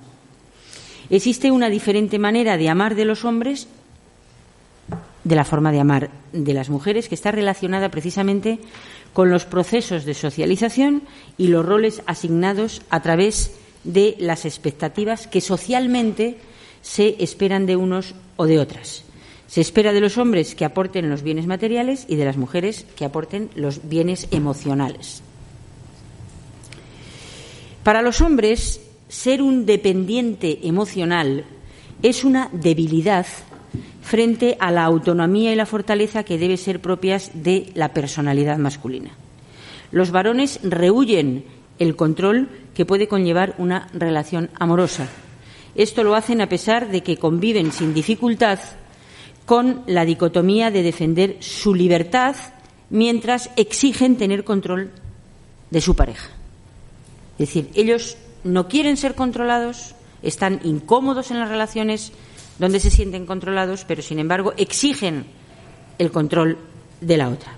Existe 1.12 1.50
una 1.50 1.68
diferente 1.68 2.18
manera 2.18 2.56
de 2.56 2.70
amar 2.70 2.94
de 2.94 3.04
los 3.04 3.26
hombres 3.26 3.68
de 5.24 5.36
la 5.36 5.44
forma 5.44 5.70
de 5.70 5.78
amar 5.78 6.10
de 6.32 6.54
las 6.54 6.70
mujeres, 6.70 7.08
que 7.08 7.14
está 7.14 7.30
relacionada 7.30 7.90
precisamente 7.90 8.58
con 9.12 9.28
los 9.28 9.44
procesos 9.44 10.06
de 10.06 10.14
socialización 10.14 11.02
y 11.36 11.48
los 11.48 11.66
roles 11.66 12.02
asignados 12.06 12.80
a 12.88 13.02
través 13.02 13.52
de 13.84 14.16
las 14.20 14.46
expectativas 14.46 15.26
que 15.26 15.42
socialmente 15.42 16.38
se 16.80 17.22
esperan 17.22 17.66
de 17.66 17.76
unos 17.76 18.14
o 18.36 18.46
de 18.46 18.58
otras. 18.58 19.04
Se 19.48 19.60
espera 19.60 19.92
de 19.92 20.00
los 20.00 20.16
hombres 20.16 20.54
que 20.54 20.64
aporten 20.64 21.10
los 21.10 21.22
bienes 21.22 21.46
materiales 21.46 22.06
y 22.08 22.16
de 22.16 22.24
las 22.24 22.38
mujeres 22.38 22.86
que 22.96 23.04
aporten 23.04 23.50
los 23.54 23.86
bienes 23.86 24.28
emocionales. 24.30 25.22
Para 27.84 28.00
los 28.00 28.22
hombres, 28.22 28.80
ser 29.12 29.42
un 29.42 29.66
dependiente 29.66 30.60
emocional 30.66 31.44
es 32.02 32.24
una 32.24 32.48
debilidad 32.50 33.26
frente 34.00 34.56
a 34.58 34.70
la 34.70 34.84
autonomía 34.84 35.52
y 35.52 35.54
la 35.54 35.66
fortaleza 35.66 36.22
que 36.22 36.38
deben 36.38 36.56
ser 36.56 36.80
propias 36.80 37.30
de 37.34 37.70
la 37.74 37.92
personalidad 37.92 38.56
masculina. 38.56 39.10
Los 39.90 40.12
varones 40.12 40.60
rehuyen 40.62 41.44
el 41.78 41.94
control 41.94 42.48
que 42.74 42.86
puede 42.86 43.06
conllevar 43.06 43.54
una 43.58 43.86
relación 43.92 44.48
amorosa. 44.58 45.06
Esto 45.74 46.04
lo 46.04 46.14
hacen 46.14 46.40
a 46.40 46.48
pesar 46.48 46.90
de 46.90 47.02
que 47.02 47.18
conviven 47.18 47.70
sin 47.70 47.92
dificultad 47.92 48.60
con 49.44 49.82
la 49.86 50.06
dicotomía 50.06 50.70
de 50.70 50.82
defender 50.82 51.36
su 51.40 51.74
libertad 51.74 52.34
mientras 52.88 53.50
exigen 53.56 54.16
tener 54.16 54.42
control 54.42 54.90
de 55.70 55.80
su 55.82 55.94
pareja. 55.94 56.30
Es 57.38 57.48
decir, 57.48 57.68
ellos 57.74 58.16
no 58.44 58.68
quieren 58.68 58.96
ser 58.96 59.14
controlados, 59.14 59.94
están 60.22 60.60
incómodos 60.64 61.30
en 61.30 61.40
las 61.40 61.48
relaciones 61.48 62.12
donde 62.58 62.80
se 62.80 62.90
sienten 62.90 63.26
controlados, 63.26 63.84
pero 63.84 64.02
sin 64.02 64.18
embargo 64.18 64.52
exigen 64.56 65.26
el 65.98 66.10
control 66.10 66.58
de 67.00 67.16
la 67.16 67.28
otra. 67.28 67.56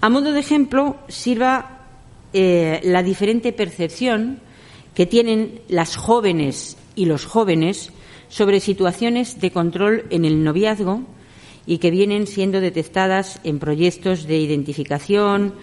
A 0.00 0.08
modo 0.08 0.32
de 0.32 0.40
ejemplo, 0.40 0.96
sirva 1.08 1.86
eh, 2.32 2.80
la 2.84 3.02
diferente 3.02 3.52
percepción 3.52 4.40
que 4.94 5.06
tienen 5.06 5.60
las 5.68 5.96
jóvenes 5.96 6.76
y 6.94 7.04
los 7.04 7.24
jóvenes 7.24 7.92
sobre 8.28 8.60
situaciones 8.60 9.40
de 9.40 9.50
control 9.50 10.06
en 10.10 10.24
el 10.24 10.42
noviazgo 10.42 11.02
y 11.66 11.78
que 11.78 11.90
vienen 11.90 12.26
siendo 12.26 12.60
detectadas 12.60 13.40
en 13.44 13.58
proyectos 13.58 14.26
de 14.26 14.38
identificación, 14.38 15.54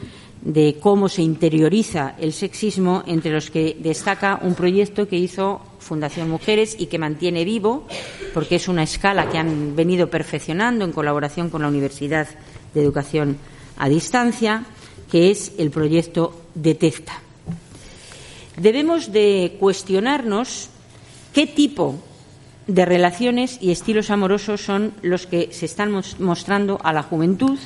de 0.42 0.78
cómo 0.80 1.10
se 1.10 1.22
interioriza 1.22 2.16
el 2.20 2.34
sexismo, 2.34 3.04
entre 3.08 3.32
los 3.32 3.50
que 3.50 3.76
destaca 3.80 4.40
un 4.42 4.56
proyecto 4.56 5.08
que 5.08 5.18
hizo 5.18 5.62
Fundación 5.80 6.30
Mujeres 6.30 6.76
y 6.78 6.88
que 6.88 7.00
mantiene 7.00 7.46
vivo, 7.46 7.88
porque 8.34 8.56
es 8.56 8.68
una 8.68 8.84
escala 8.84 9.30
que 9.30 9.38
han 9.38 9.76
venido 9.76 10.10
perfeccionando 10.10 10.86
en 10.86 10.92
colaboración 10.92 11.50
con 11.50 11.62
la 11.62 11.68
Universidad 11.68 12.28
de 12.74 12.82
Educación 12.82 13.38
a 13.78 13.90
Distancia, 13.90 14.66
que 15.12 15.32
es 15.32 15.54
el 15.58 15.72
proyecto 15.72 16.42
Detecta. 16.54 17.22
Debemos 18.58 19.12
de 19.12 19.56
cuestionarnos 19.60 20.70
qué 21.34 21.46
tipo 21.46 21.96
de 22.66 22.86
relaciones 22.86 23.60
y 23.62 23.72
estilos 23.72 24.10
amorosos 24.10 24.62
son 24.62 24.94
los 25.02 25.28
que 25.28 25.50
se 25.52 25.66
están 25.66 25.92
mostrando 26.20 26.80
a 26.84 26.92
la 26.92 27.04
juventud 27.04 27.58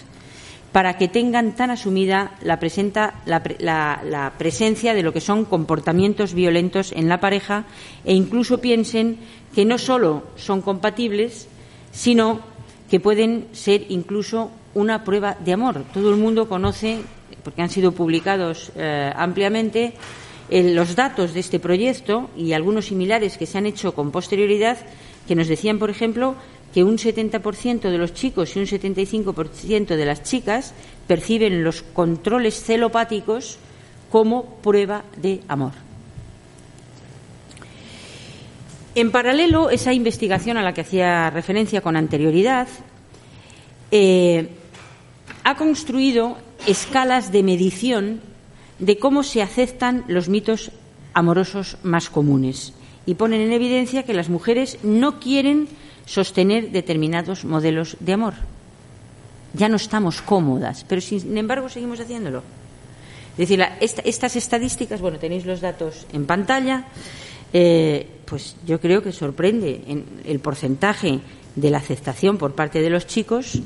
para 0.71 0.97
que 0.97 1.07
tengan 1.07 1.55
tan 1.55 1.69
asumida 1.69 2.31
la, 2.43 2.59
la, 3.59 4.33
presencia 4.37 4.93
de 4.93 5.03
lo 5.03 5.11
que 5.11 5.19
son 5.19 5.45
comportamientos 5.45 6.33
violentos 6.33 6.93
en 6.93 7.09
la 7.09 7.19
pareja 7.19 7.65
e 8.05 8.13
incluso 8.13 8.59
piensen 8.59 9.17
que 9.53 9.65
no 9.65 9.77
solo 9.77 10.23
son 10.37 10.61
compatibles, 10.61 11.47
sino 11.91 12.39
que 12.89 12.99
pueden 12.99 13.47
ser 13.51 13.85
incluso 13.89 14.51
una 14.73 15.03
prueba 15.03 15.35
de 15.39 15.53
amor. 15.53 15.83
Todo 15.93 16.09
el 16.09 16.17
mundo 16.17 16.47
conoce, 16.47 16.99
porque 17.43 17.61
han 17.61 17.69
sido 17.69 17.91
publicados 17.91 18.71
eh, 18.75 19.11
ampliamente, 19.15 19.93
los 20.51 20.95
datos 20.97 21.33
de 21.33 21.39
este 21.39 21.59
proyecto 21.59 22.29
y 22.35 22.51
algunos 22.51 22.87
similares 22.87 23.37
que 23.37 23.45
se 23.45 23.57
han 23.57 23.65
hecho 23.65 23.93
con 23.93 24.11
posterioridad, 24.11 24.77
que 25.25 25.35
nos 25.35 25.47
decían, 25.47 25.79
por 25.79 25.89
ejemplo, 25.89 26.35
que 26.73 26.83
un 26.83 26.97
70% 26.97 27.89
de 27.89 27.97
los 27.97 28.13
chicos 28.13 28.55
y 28.55 28.59
un 28.59 28.65
75% 28.65 29.95
de 29.95 30.05
las 30.05 30.23
chicas 30.23 30.73
perciben 31.07 31.63
los 31.63 31.81
controles 31.81 32.63
celopáticos 32.63 33.57
como 34.09 34.45
prueba 34.61 35.03
de 35.17 35.41
amor. 35.47 35.73
En 38.93 39.11
paralelo, 39.11 39.69
esa 39.69 39.93
investigación 39.93 40.57
a 40.57 40.63
la 40.63 40.73
que 40.73 40.81
hacía 40.81 41.29
referencia 41.29 41.81
con 41.81 41.95
anterioridad 41.95 42.67
eh, 43.89 44.49
ha 45.43 45.55
construido 45.55 46.37
escalas 46.67 47.31
de 47.31 47.43
medición 47.43 48.21
de 48.79 48.97
cómo 48.97 49.23
se 49.23 49.41
aceptan 49.41 50.03
los 50.07 50.27
mitos 50.27 50.71
amorosos 51.13 51.77
más 51.83 52.09
comunes 52.09 52.73
y 53.05 53.15
ponen 53.15 53.41
en 53.41 53.53
evidencia 53.53 54.03
que 54.03 54.13
las 54.13 54.29
mujeres 54.29 54.77
no 54.83 55.19
quieren 55.19 55.67
sostener 56.11 56.71
determinados 56.71 57.45
modelos 57.45 57.95
de 58.01 58.11
amor. 58.11 58.33
Ya 59.53 59.69
no 59.69 59.77
estamos 59.77 60.21
cómodas, 60.21 60.83
pero 60.83 60.99
sin 60.99 61.37
embargo 61.37 61.69
seguimos 61.69 62.01
haciéndolo. 62.01 62.43
Es 63.31 63.47
decir, 63.47 63.63
estas 63.79 64.35
estadísticas, 64.35 64.99
bueno, 64.99 65.17
tenéis 65.19 65.45
los 65.45 65.61
datos 65.61 66.05
en 66.11 66.25
pantalla, 66.25 66.83
eh, 67.53 68.05
pues 68.25 68.57
yo 68.67 68.81
creo 68.81 69.01
que 69.01 69.13
sorprende 69.13 69.83
en 69.87 70.03
el 70.25 70.39
porcentaje 70.39 71.21
de 71.55 71.69
la 71.69 71.77
aceptación 71.77 72.37
por 72.37 72.55
parte 72.55 72.81
de 72.81 72.89
los 72.89 73.07
chicos 73.07 73.61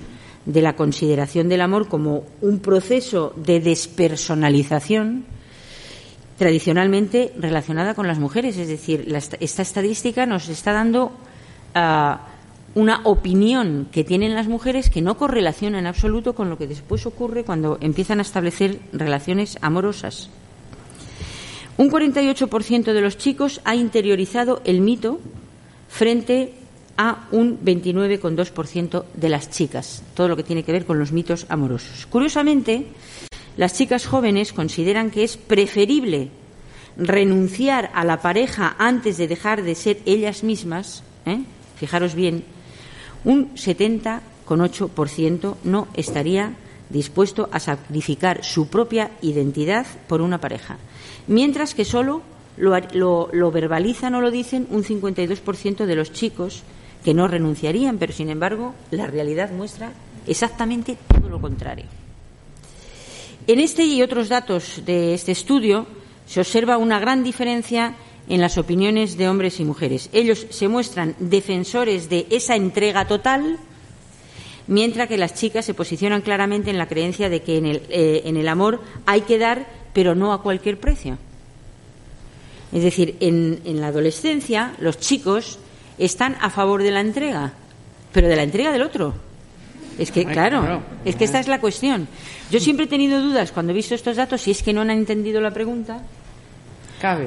de 0.45 0.61
la 0.61 0.75
consideración 0.75 1.49
del 1.49 1.61
amor 1.61 1.87
como 1.87 2.25
un 2.41 2.59
proceso 2.59 3.33
de 3.35 3.59
despersonalización 3.59 5.25
tradicionalmente 6.37 7.33
relacionada 7.39 7.95
con 7.95 8.05
las 8.05 8.19
mujeres. 8.19 8.57
Es 8.57 8.67
decir, 8.67 9.11
esta 9.39 9.61
estadística 9.63 10.27
nos 10.27 10.47
está 10.49 10.73
dando 10.73 11.11
una 12.75 12.99
opinión 13.05 13.87
que 13.91 14.03
tienen 14.03 14.35
las 14.35 14.47
mujeres 14.47 14.89
que 14.89 15.01
no 15.01 15.17
correlaciona 15.17 15.79
en 15.79 15.87
absoluto 15.87 16.35
con 16.35 16.49
lo 16.49 16.57
que 16.57 16.67
después 16.67 17.05
ocurre 17.05 17.45
cuando 17.45 17.77
empiezan 17.81 18.19
a 18.19 18.21
establecer 18.21 18.79
relaciones 18.91 19.57
amorosas. 19.61 20.29
Un 21.77 21.89
48% 21.89 22.93
de 22.93 23.01
los 23.01 23.17
chicos 23.17 23.61
ha 23.63 23.75
interiorizado 23.75 24.61
el 24.65 24.81
mito 24.81 25.19
frente 25.87 26.53
a 26.97 27.27
un 27.31 27.59
29,2% 27.59 29.05
de 29.13 29.29
las 29.29 29.49
chicas, 29.49 30.03
todo 30.13 30.27
lo 30.27 30.35
que 30.35 30.43
tiene 30.43 30.63
que 30.63 30.71
ver 30.71 30.85
con 30.85 30.99
los 30.99 31.11
mitos 31.11 31.45
amorosos. 31.49 32.05
Curiosamente, 32.05 32.87
las 33.57 33.73
chicas 33.73 34.05
jóvenes 34.05 34.53
consideran 34.53 35.11
que 35.11 35.23
es 35.23 35.37
preferible 35.37 36.29
renunciar 36.97 37.91
a 37.93 38.05
la 38.05 38.21
pareja 38.21 38.75
antes 38.79 39.17
de 39.17 39.27
dejar 39.27 39.63
de 39.63 39.75
ser 39.75 39.99
ellas 40.05 40.43
mismas, 40.43 41.03
¿eh? 41.25 41.39
fijaros 41.77 42.15
bien, 42.15 42.43
un 43.25 43.53
70,8% 43.55 45.55
no 45.63 45.87
estaría 45.95 46.53
dispuesto 46.89 47.49
a 47.51 47.59
sacrificar 47.59 48.43
su 48.43 48.67
propia 48.67 49.11
identidad 49.21 49.85
por 50.07 50.21
una 50.21 50.39
pareja, 50.39 50.77
mientras 51.27 51.73
que 51.73 51.83
solo 51.83 52.21
lo, 52.57 53.51
verbalizan 53.51 54.15
o 54.15 54.21
lo 54.21 54.31
dicen 54.31 54.67
un 54.69 54.83
52% 54.83 55.85
de 55.85 55.95
los 55.95 56.13
chicos 56.13 56.63
que 57.03 57.13
no 57.13 57.27
renunciarían, 57.27 57.97
pero 57.97 58.13
sin 58.13 58.29
embargo 58.29 58.73
la 58.91 59.07
realidad 59.07 59.51
muestra 59.51 59.91
exactamente 60.27 60.97
todo 61.07 61.29
lo 61.29 61.41
contrario. 61.41 61.85
En 63.47 63.59
este 63.59 63.85
y 63.85 64.01
otros 64.01 64.29
datos 64.29 64.81
de 64.85 65.13
este 65.13 65.31
estudio 65.31 65.85
se 66.25 66.39
observa 66.39 66.77
una 66.77 66.99
gran 66.99 67.23
diferencia 67.23 67.95
en 68.27 68.41
las 68.41 68.57
opiniones 68.57 69.17
de 69.17 69.29
hombres 69.29 69.59
y 69.59 69.65
mujeres. 69.65 70.09
Ellos 70.13 70.47
se 70.49 70.67
muestran 70.67 71.15
defensores 71.19 72.09
de 72.09 72.25
esa 72.29 72.55
entrega 72.55 73.07
total, 73.07 73.57
mientras 74.67 75.07
que 75.07 75.17
las 75.17 75.35
chicas 75.35 75.65
se 75.65 75.73
posicionan 75.73 76.21
claramente 76.21 76.69
en 76.69 76.77
la 76.77 76.87
creencia 76.87 77.29
de 77.29 77.41
que 77.41 77.57
en 77.57 77.65
el, 77.65 77.81
eh, 77.89 78.23
en 78.25 78.37
el 78.37 78.47
amor 78.47 78.81
hay 79.05 79.21
que 79.21 79.37
dar, 79.37 79.67
pero 79.93 80.15
no 80.15 80.33
a 80.33 80.41
cualquier 80.41 80.79
precio. 80.79 81.17
Es 82.73 82.83
decir, 82.83 83.15
en, 83.19 83.61
en 83.63 83.79
la 83.79 83.87
adolescencia 83.87 84.73
los 84.79 84.99
chicos 84.99 85.59
están 85.97 86.35
a 86.41 86.49
favor 86.49 86.83
de 86.83 86.91
la 86.91 87.01
entrega, 87.01 87.53
pero 88.11 88.27
de 88.27 88.35
la 88.35 88.43
entrega 88.43 88.71
del 88.71 88.81
otro. 88.81 89.13
Es 89.97 90.11
que, 90.11 90.25
claro, 90.25 90.81
es 91.05 91.15
que 91.15 91.23
esta 91.23 91.39
es 91.39 91.47
la 91.47 91.61
cuestión. 91.61 92.09
Yo 92.51 92.59
siempre 92.59 92.83
he 92.83 92.89
tenido 92.89 93.21
dudas 93.21 93.53
cuando 93.53 93.71
he 93.71 93.75
visto 93.75 93.95
estos 93.95 94.17
datos 94.17 94.41
si 94.41 94.51
es 94.51 94.61
que 94.61 94.73
no 94.73 94.81
han 94.81 94.89
entendido 94.89 95.39
la 95.39 95.51
pregunta 95.51 96.01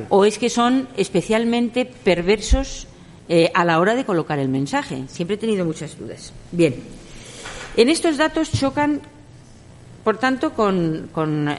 O 0.09 0.25
es 0.25 0.39
que 0.39 0.51
son 0.51 0.89
especialmente 0.97 1.85
perversos 1.87 2.87
eh, 3.29 3.51
a 3.55 3.65
la 3.65 3.79
hora 3.79 3.95
de 3.95 4.05
colocar 4.05 4.39
el 4.39 4.49
mensaje. 4.49 5.05
Siempre 5.09 5.35
he 5.35 5.39
tenido 5.39 5.65
muchas 5.65 5.99
dudas. 5.99 6.33
Bien, 6.51 6.75
en 7.77 7.89
estos 7.89 8.17
datos 8.17 8.51
chocan, 8.51 9.01
por 10.03 10.19
tanto, 10.19 10.53
con, 10.53 11.11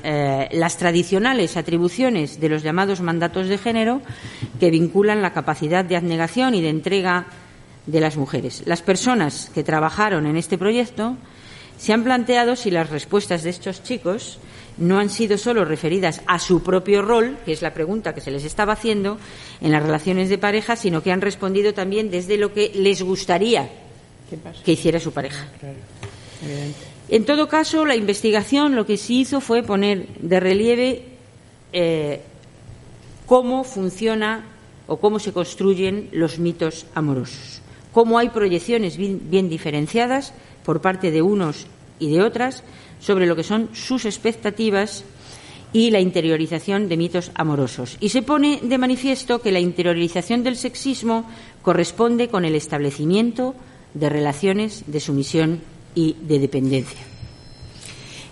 eh, 0.04 0.50
las 0.52 0.78
tradicionales 0.78 1.58
atribuciones 1.58 2.40
de 2.40 2.50
los 2.50 2.64
llamados 2.64 3.02
mandatos 3.02 3.48
de 3.48 3.58
género 3.58 4.02
que 4.60 4.72
vinculan 4.72 5.22
la 5.22 5.32
capacidad 5.32 5.86
de 5.86 5.96
abnegación 5.96 6.56
y 6.56 6.62
de 6.62 6.70
entrega 6.70 7.28
de 7.86 8.02
las 8.02 8.18
mujeres. 8.18 8.64
Las 8.66 8.82
personas 8.82 9.52
que 9.54 9.64
trabajaron 9.64 10.26
en 10.26 10.38
este 10.38 10.58
proyecto 10.58 11.16
se 11.78 11.94
han 11.94 12.04
planteado 12.04 12.56
si 12.56 12.72
las 12.72 12.90
respuestas 12.90 13.44
de 13.44 13.52
estos 13.52 13.84
chicos 13.84 14.40
no 14.80 15.00
han 15.00 15.10
sido 15.10 15.38
solo 15.38 15.66
referidas 15.66 16.22
a 16.26 16.40
su 16.40 16.64
propio 16.64 17.02
rol, 17.02 17.38
que 17.46 17.52
es 17.52 17.62
la 17.62 17.74
pregunta 17.74 18.14
que 18.14 18.22
se 18.22 18.32
les 18.32 18.46
estaba 18.46 18.74
haciendo 18.74 19.18
en 19.62 19.72
las 19.72 19.84
relaciones 19.84 20.30
de 20.30 20.38
pareja, 20.38 20.76
sino 20.76 21.04
que 21.04 21.12
han 21.12 21.22
respondido 21.22 21.74
también 21.74 22.10
desde 22.10 22.38
lo 22.38 22.54
que 22.54 22.72
les 22.74 23.02
gustaría 23.02 23.70
que 24.64 24.72
hiciera 24.72 25.00
su 25.00 25.12
pareja. 25.12 25.48
En 27.10 27.26
todo 27.26 27.48
caso, 27.48 27.86
la 27.86 27.96
investigación 27.96 28.76
lo 28.76 28.86
que 28.86 28.98
sí 28.98 29.22
hizo 29.22 29.42
fue 29.42 29.64
poner 29.64 30.08
de 30.20 30.40
relieve 30.40 31.04
eh, 31.74 32.22
cómo 33.26 33.64
funciona 33.64 34.46
o 34.88 34.98
cómo 34.98 35.20
se 35.20 35.34
construyen 35.34 36.10
los 36.12 36.40
mitos 36.40 36.86
amorosos. 36.96 37.62
Cómo 37.92 38.20
hay 38.20 38.30
proyecciones 38.30 38.98
bien, 38.98 39.50
diferenciadas 39.50 40.34
por 40.64 40.82
parte 40.82 41.12
de 41.12 41.22
unos 41.22 41.66
y 42.00 42.10
de 42.12 42.22
otras 42.22 42.64
sobre 43.00 43.28
lo 43.28 43.36
que 43.36 43.44
son 43.44 43.70
sus 43.74 44.06
expectativas 44.06 45.04
y 45.72 45.92
la 45.92 46.00
interiorización 46.00 46.90
de 46.90 46.98
mitos 46.98 47.32
amorosos. 47.36 47.98
Y 48.00 48.10
se 48.10 48.22
pone 48.22 48.60
de 48.64 48.78
manifiesto 48.78 49.40
que 49.42 49.52
la 49.52 49.60
interiorización 49.60 50.44
del 50.44 50.56
sexismo 50.56 51.30
corresponde 51.62 52.28
con 52.28 52.46
el 52.46 52.56
establecimiento 52.56 53.56
de 53.94 54.10
relaciones 54.10 54.84
de 54.88 55.00
sumisión 55.00 55.62
y 55.94 56.16
de 56.22 56.40
dependencia. 56.40 57.00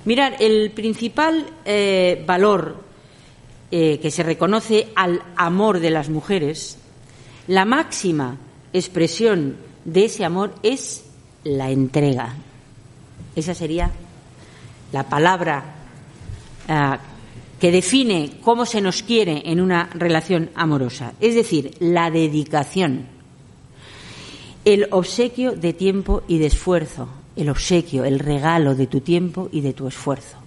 Mirar, 0.06 0.38
el 0.40 0.72
principal 0.72 1.46
eh, 1.66 2.24
valor 2.26 2.84
eh, 3.70 4.00
que 4.00 4.12
se 4.12 4.24
reconoce 4.24 4.88
al 4.96 5.22
amor 5.36 5.80
de 5.80 5.92
las 5.92 6.10
mujeres, 6.10 6.78
la 7.48 7.66
máxima 7.66 8.38
expresión 8.74 9.58
de 9.84 10.06
ese 10.06 10.24
amor 10.24 10.56
es 10.64 11.04
la 11.44 11.70
entrega. 11.70 12.36
Esa 13.38 13.54
sería 13.54 13.92
la 14.92 15.04
palabra 15.04 15.64
ah, 16.68 16.98
que 17.60 17.72
define 17.72 18.40
cómo 18.42 18.66
se 18.66 18.82
nos 18.82 19.04
quiere 19.04 19.44
en 19.46 19.62
una 19.62 19.92
relación 19.94 20.50
amorosa, 20.56 21.14
es 21.22 21.36
decir, 21.36 21.76
la 21.80 22.10
dedicación, 22.10 23.06
el 24.66 24.88
obsequio 24.90 25.52
de 25.52 25.74
tiempo 25.74 26.24
y 26.28 26.40
de 26.40 26.48
esfuerzo, 26.48 27.10
el 27.36 27.52
obsequio, 27.52 28.06
el 28.06 28.18
regalo 28.18 28.74
de 28.74 28.88
tu 28.88 29.02
tiempo 29.02 29.50
y 29.52 29.62
de 29.62 29.74
tu 29.74 29.88
esfuerzo. 29.88 30.38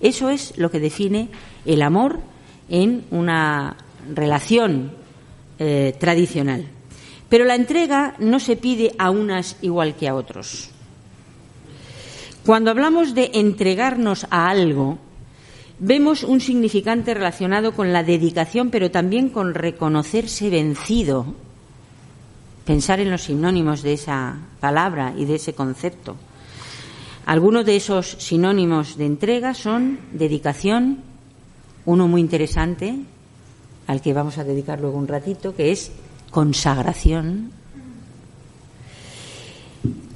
Eso 0.00 0.28
es 0.28 0.58
lo 0.58 0.68
que 0.68 0.80
define 0.80 1.28
el 1.64 1.80
amor 1.80 2.18
en 2.68 3.04
una 3.12 3.76
relación 4.12 4.90
eh, 5.60 5.94
tradicional. 5.96 6.66
Pero 7.28 7.44
la 7.44 7.54
entrega 7.54 8.16
no 8.18 8.40
se 8.40 8.56
pide 8.56 8.96
a 8.98 9.10
unas 9.10 9.58
igual 9.62 9.94
que 9.94 10.08
a 10.08 10.16
otros. 10.16 10.72
Cuando 12.44 12.72
hablamos 12.72 13.14
de 13.14 13.30
entregarnos 13.34 14.26
a 14.30 14.50
algo, 14.50 14.98
vemos 15.78 16.24
un 16.24 16.40
significante 16.40 17.14
relacionado 17.14 17.72
con 17.72 17.92
la 17.92 18.02
dedicación, 18.02 18.70
pero 18.70 18.90
también 18.90 19.28
con 19.28 19.54
reconocerse 19.54 20.50
vencido. 20.50 21.24
Pensar 22.64 22.98
en 22.98 23.12
los 23.12 23.22
sinónimos 23.22 23.82
de 23.82 23.92
esa 23.92 24.38
palabra 24.58 25.14
y 25.16 25.24
de 25.24 25.36
ese 25.36 25.52
concepto. 25.52 26.16
Algunos 27.26 27.64
de 27.64 27.76
esos 27.76 28.16
sinónimos 28.18 28.96
de 28.96 29.06
entrega 29.06 29.54
son 29.54 30.00
dedicación, 30.12 30.98
uno 31.84 32.08
muy 32.08 32.20
interesante, 32.20 32.96
al 33.86 34.00
que 34.00 34.12
vamos 34.12 34.38
a 34.38 34.44
dedicar 34.44 34.80
luego 34.80 34.98
un 34.98 35.06
ratito, 35.06 35.54
que 35.54 35.70
es 35.70 35.92
consagración, 36.32 37.52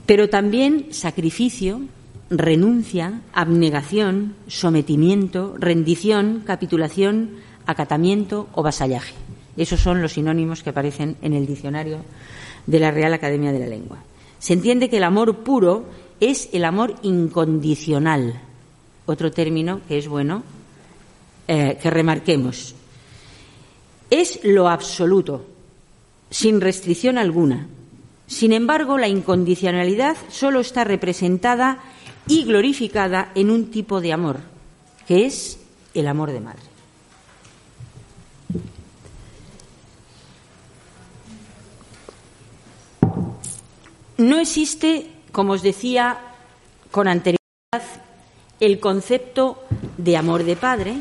pero 0.07 0.29
también 0.29 0.89
sacrificio, 0.91 1.83
renuncia, 2.31 3.21
abnegación, 3.33 4.35
sometimiento, 4.49 5.55
rendición, 5.59 6.43
capitulación, 6.45 7.37
acatamiento 7.67 8.49
o 8.53 8.63
vasallaje. 8.63 9.15
Esos 9.57 9.81
son 9.81 10.03
los 10.03 10.13
sinónimos 10.13 10.63
que 10.63 10.71
aparecen 10.71 11.17
en 11.23 11.33
el 11.33 11.47
diccionario 11.47 12.01
de 12.67 12.81
la 12.81 12.91
Real 12.91 13.15
Academia 13.15 13.53
de 13.53 13.61
la 13.61 13.67
Lengua. 13.67 13.99
Se 14.39 14.53
entiende 14.53 14.91
que 14.91 14.99
el 14.99 15.05
amor 15.05 15.39
puro 15.39 15.87
es 16.21 16.49
el 16.53 16.65
amor 16.65 16.97
incondicional, 17.03 18.41
otro 19.07 19.31
término 19.31 19.81
que 19.89 19.99
es 19.99 20.09
bueno 20.09 20.43
eh, 21.49 21.79
que 21.81 21.91
remarquemos. 21.91 22.75
Es 24.11 24.41
lo 24.45 24.69
absoluto, 24.69 25.47
sin 26.31 26.61
restricción 26.61 27.19
alguna. 27.19 27.67
Sin 28.27 28.53
embargo, 28.53 28.99
la 28.99 29.09
incondicionalidad 29.09 30.17
solo 30.29 30.61
está 30.61 30.85
representada 30.85 31.79
y 32.29 32.45
glorificada 32.45 33.31
en 33.35 33.51
un 33.51 33.71
tipo 33.71 34.01
de 34.01 34.13
amor, 34.13 34.39
que 35.07 35.27
es 35.27 35.59
el 35.95 36.09
amor 36.09 36.33
de 36.33 36.41
madre. 36.41 36.63
No 44.19 44.39
existe, 44.39 45.11
como 45.31 45.53
os 45.53 45.63
decía 45.63 46.19
con 46.91 47.07
anterioridad, 47.07 47.37
el 48.61 48.81
concepto 48.81 49.63
de 49.99 50.17
amor 50.17 50.45
de 50.45 50.57
padre 50.57 50.97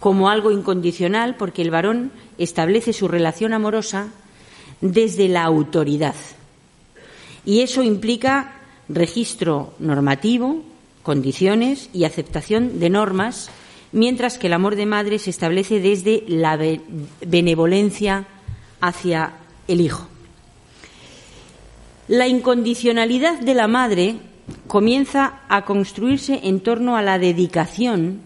como 0.00 0.30
algo 0.30 0.50
incondicional 0.50 1.34
porque 1.36 1.60
el 1.60 1.70
varón 1.70 2.12
establece 2.38 2.92
su 2.92 3.08
relación 3.08 3.52
amorosa 3.52 4.08
desde 4.80 5.28
la 5.28 5.42
autoridad. 5.44 6.14
Y 7.44 7.60
eso 7.60 7.82
implica 7.82 8.57
registro 8.88 9.74
normativo, 9.78 10.62
condiciones 11.02 11.90
y 11.92 12.04
aceptación 12.04 12.80
de 12.80 12.90
normas, 12.90 13.50
mientras 13.92 14.38
que 14.38 14.48
el 14.48 14.52
amor 14.52 14.76
de 14.76 14.86
madre 14.86 15.18
se 15.18 15.30
establece 15.30 15.80
desde 15.80 16.24
la 16.26 16.58
benevolencia 17.26 18.26
hacia 18.80 19.32
el 19.66 19.80
hijo. 19.80 20.06
La 22.08 22.26
incondicionalidad 22.26 23.40
de 23.40 23.54
la 23.54 23.68
madre 23.68 24.16
comienza 24.66 25.40
a 25.48 25.64
construirse 25.64 26.40
en 26.44 26.60
torno 26.60 26.96
a 26.96 27.02
la 27.02 27.18
dedicación 27.18 28.20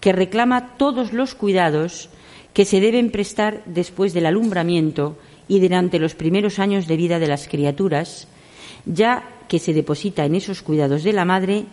que 0.00 0.12
reclama 0.12 0.76
todos 0.76 1.12
los 1.12 1.34
cuidados 1.34 2.08
que 2.52 2.64
se 2.64 2.80
deben 2.80 3.10
prestar 3.10 3.62
después 3.66 4.12
del 4.12 4.26
alumbramiento 4.26 5.16
y 5.48 5.60
durante 5.60 5.98
los 5.98 6.14
primeros 6.14 6.58
años 6.58 6.86
de 6.86 6.96
vida 6.96 7.18
de 7.18 7.28
las 7.28 7.46
criaturas, 7.46 8.26
ya 8.84 9.22
que 9.52 9.58
se 9.58 9.74
deposita 9.74 10.24
en 10.24 10.34
esos 10.34 10.62
cuidados 10.62 11.04
de 11.04 11.12
la 11.12 11.26
madre 11.26 11.66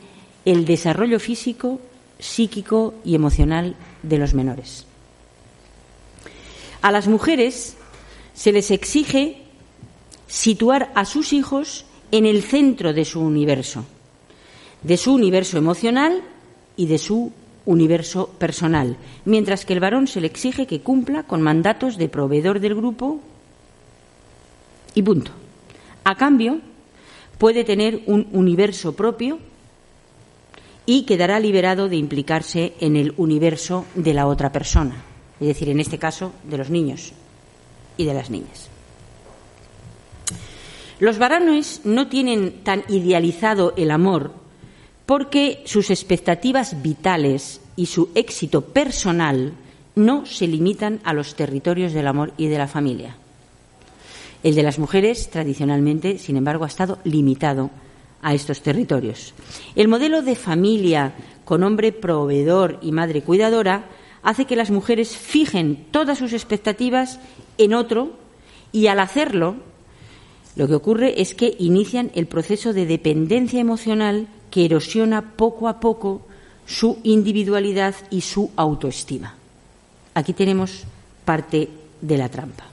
el 0.44 0.66
desarrollo 0.66 1.18
físico, 1.18 1.80
psíquico 2.20 2.96
y 3.06 3.16
emocional 3.16 3.78
de 4.04 4.18
los 4.18 4.34
menores. 4.34 4.86
A 6.82 6.92
las 6.92 7.08
mujeres 7.08 7.78
se 8.34 8.52
les 8.52 8.70
exige 8.72 9.44
situar 10.28 10.92
a 10.94 11.06
sus 11.06 11.32
hijos 11.32 11.86
en 12.12 12.26
el 12.26 12.44
centro 12.44 12.92
de 12.92 13.06
su 13.06 13.22
universo, 13.22 13.86
de 14.84 14.98
su 14.98 15.14
universo 15.14 15.58
emocional 15.58 16.22
y 16.76 16.88
de 16.88 16.98
su 16.98 17.32
universo 17.66 18.28
personal, 18.38 18.98
mientras 19.24 19.64
que 19.64 19.72
el 19.72 19.80
varón 19.80 20.08
se 20.08 20.20
le 20.20 20.28
exige 20.28 20.68
que 20.68 20.82
cumpla 20.82 21.24
con 21.24 21.42
mandatos 21.42 21.98
de 21.98 22.10
proveedor 22.10 22.60
del 22.60 22.76
grupo 22.76 23.22
y 24.96 25.02
punto. 25.02 25.32
A 26.04 26.16
cambio, 26.16 26.60
puede 27.40 27.64
tener 27.64 28.04
un 28.06 28.28
universo 28.32 28.96
propio 28.96 29.40
y 30.86 31.04
quedará 31.04 31.40
liberado 31.40 31.90
de 31.90 31.96
implicarse 31.96 32.74
en 32.80 32.96
el 32.96 33.14
universo 33.18 33.86
de 33.96 34.14
la 34.14 34.28
otra 34.28 34.52
persona, 34.52 35.04
es 35.40 35.48
decir, 35.48 35.70
en 35.70 35.80
este 35.80 35.98
caso, 35.98 36.34
de 36.44 36.58
los 36.58 36.70
niños 36.70 37.14
y 37.98 38.06
de 38.06 38.14
las 38.14 38.30
niñas. 38.30 38.70
Los 41.00 41.18
varones 41.18 41.82
no 41.86 42.08
tienen 42.08 42.64
tan 42.64 42.84
idealizado 42.90 43.74
el 43.78 43.92
amor 43.92 44.34
porque 45.06 45.64
sus 45.66 45.92
expectativas 45.92 46.82
vitales 46.82 47.62
y 47.78 47.86
su 47.86 48.10
éxito 48.16 48.62
personal 48.62 49.54
no 49.96 50.26
se 50.26 50.46
limitan 50.46 51.00
a 51.04 51.14
los 51.14 51.36
territorios 51.36 51.94
del 51.94 52.08
amor 52.08 52.34
y 52.38 52.48
de 52.48 52.58
la 52.58 52.68
familia. 52.68 53.16
El 54.44 54.56
de 54.56 54.64
las 54.64 54.80
mujeres, 54.80 55.30
tradicionalmente, 55.30 56.18
sin 56.18 56.38
embargo, 56.38 56.64
ha 56.64 56.68
estado 56.68 57.00
limitado 57.04 57.70
a 58.22 58.34
estos 58.34 58.62
territorios. 58.62 59.34
El 59.76 59.88
modelo 59.88 60.22
de 60.22 60.36
familia 60.36 61.14
con 61.46 61.64
hombre 61.64 61.92
proveedor 61.92 62.80
y 62.82 62.92
madre 62.92 63.22
cuidadora 63.22 63.86
hace 64.24 64.46
que 64.46 64.56
las 64.56 64.72
mujeres 64.72 65.16
fijen 65.16 65.86
todas 65.92 66.18
sus 66.18 66.34
expectativas 66.34 67.20
en 67.58 67.74
otro 67.74 68.12
y 68.72 68.88
al 68.88 69.00
hacerlo, 69.00 69.56
lo 70.56 70.68
que 70.68 70.76
ocurre 70.76 71.22
es 71.22 71.34
que 71.34 71.56
inician 71.60 72.12
el 72.16 72.28
proceso 72.28 72.74
de 72.74 72.86
dependencia 72.86 73.60
emocional 73.60 74.28
que 74.52 74.66
erosiona 74.66 75.36
poco 75.36 75.68
a 75.68 75.80
poco 75.80 76.22
su 76.66 77.00
individualidad 77.04 77.96
y 78.10 78.22
su 78.22 78.52
autoestima. 78.56 79.36
Aquí 80.14 80.34
tenemos 80.34 80.84
parte 81.26 81.70
de 82.02 82.18
la 82.18 82.30
trampa. 82.30 82.69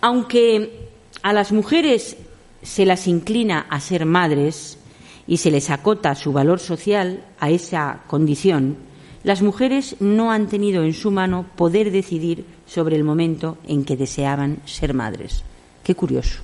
Aunque 0.00 0.88
a 1.22 1.32
las 1.32 1.52
mujeres 1.52 2.16
se 2.62 2.86
las 2.86 3.06
inclina 3.06 3.66
a 3.68 3.80
ser 3.80 4.06
madres 4.06 4.78
y 5.26 5.38
se 5.38 5.50
les 5.50 5.70
acota 5.70 6.14
su 6.14 6.32
valor 6.32 6.58
social 6.58 7.24
a 7.38 7.50
esa 7.50 8.02
condición, 8.06 8.76
las 9.22 9.42
mujeres 9.42 9.96
no 10.00 10.32
han 10.32 10.48
tenido 10.48 10.82
en 10.82 10.94
su 10.94 11.10
mano 11.10 11.44
poder 11.56 11.90
decidir 11.90 12.44
sobre 12.66 12.96
el 12.96 13.04
momento 13.04 13.58
en 13.66 13.84
que 13.84 13.96
deseaban 13.96 14.58
ser 14.64 14.94
madres. 14.94 15.42
Qué 15.84 15.94
curioso. 15.94 16.40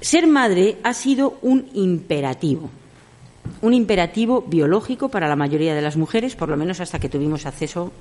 Ser 0.00 0.26
madre 0.26 0.78
ha 0.82 0.92
sido 0.94 1.38
un 1.42 1.68
imperativo, 1.74 2.68
un 3.62 3.72
imperativo 3.72 4.42
biológico 4.42 5.08
para 5.08 5.28
la 5.28 5.36
mayoría 5.36 5.74
de 5.74 5.82
las 5.82 5.96
mujeres, 5.96 6.34
por 6.34 6.48
lo 6.48 6.56
menos 6.56 6.80
hasta 6.80 6.98
que 6.98 7.08
tuvimos 7.08 7.46
acceso 7.46 7.92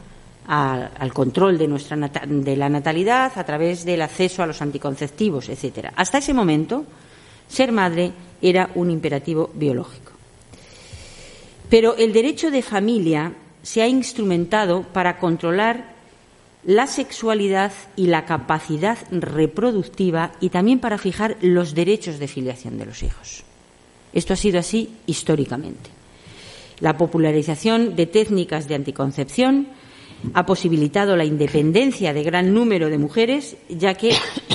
al 0.48 1.14
control 1.14 1.58
de, 1.58 1.68
nuestra 1.68 1.98
de 1.98 2.56
la 2.58 2.70
natalidad 2.70 3.32
a 3.36 3.44
través 3.44 3.86
del 3.86 4.02
acceso 4.02 4.44
a 4.44 4.48
los 4.48 4.62
anticonceptivos, 4.62 5.50
etcétera. 5.50 5.94
Hasta 5.96 6.18
ese 6.18 6.34
momento, 6.34 6.86
ser 7.48 7.72
madre 7.72 8.12
era 8.42 8.70
un 8.76 8.92
imperativo 8.92 9.50
biológico. 9.54 10.12
Pero 11.70 11.96
el 11.96 12.12
derecho 12.12 12.52
de 12.52 12.62
familia 12.62 13.34
se 13.64 13.82
ha 13.82 13.88
instrumentado 13.88 14.84
para 14.84 15.18
controlar 15.18 15.92
la 16.66 16.86
sexualidad 16.86 17.72
y 17.96 18.08
la 18.08 18.26
capacidad 18.26 18.98
reproductiva 19.10 20.34
y 20.40 20.50
también 20.50 20.80
para 20.80 20.98
fijar 20.98 21.38
los 21.42 21.74
derechos 21.74 22.20
de 22.20 22.28
filiación 22.28 22.78
de 22.78 22.86
los 22.86 23.04
hijos. 23.04 23.44
Esto 24.14 24.34
ha 24.34 24.36
sido 24.36 24.60
así 24.60 24.90
históricamente. 25.08 25.90
La 26.80 26.98
popularización 26.98 27.96
de 27.96 28.06
técnicas 28.06 28.68
de 28.68 28.76
anticoncepción 28.76 29.68
ha 30.34 30.46
posibilitado 30.46 31.16
la 31.16 31.26
independencia 31.26 32.14
de 32.14 32.24
gran 32.24 32.54
número 32.54 32.90
de 32.90 32.98
mujeres, 32.98 33.58
ya 33.70 33.94
que 33.96 34.14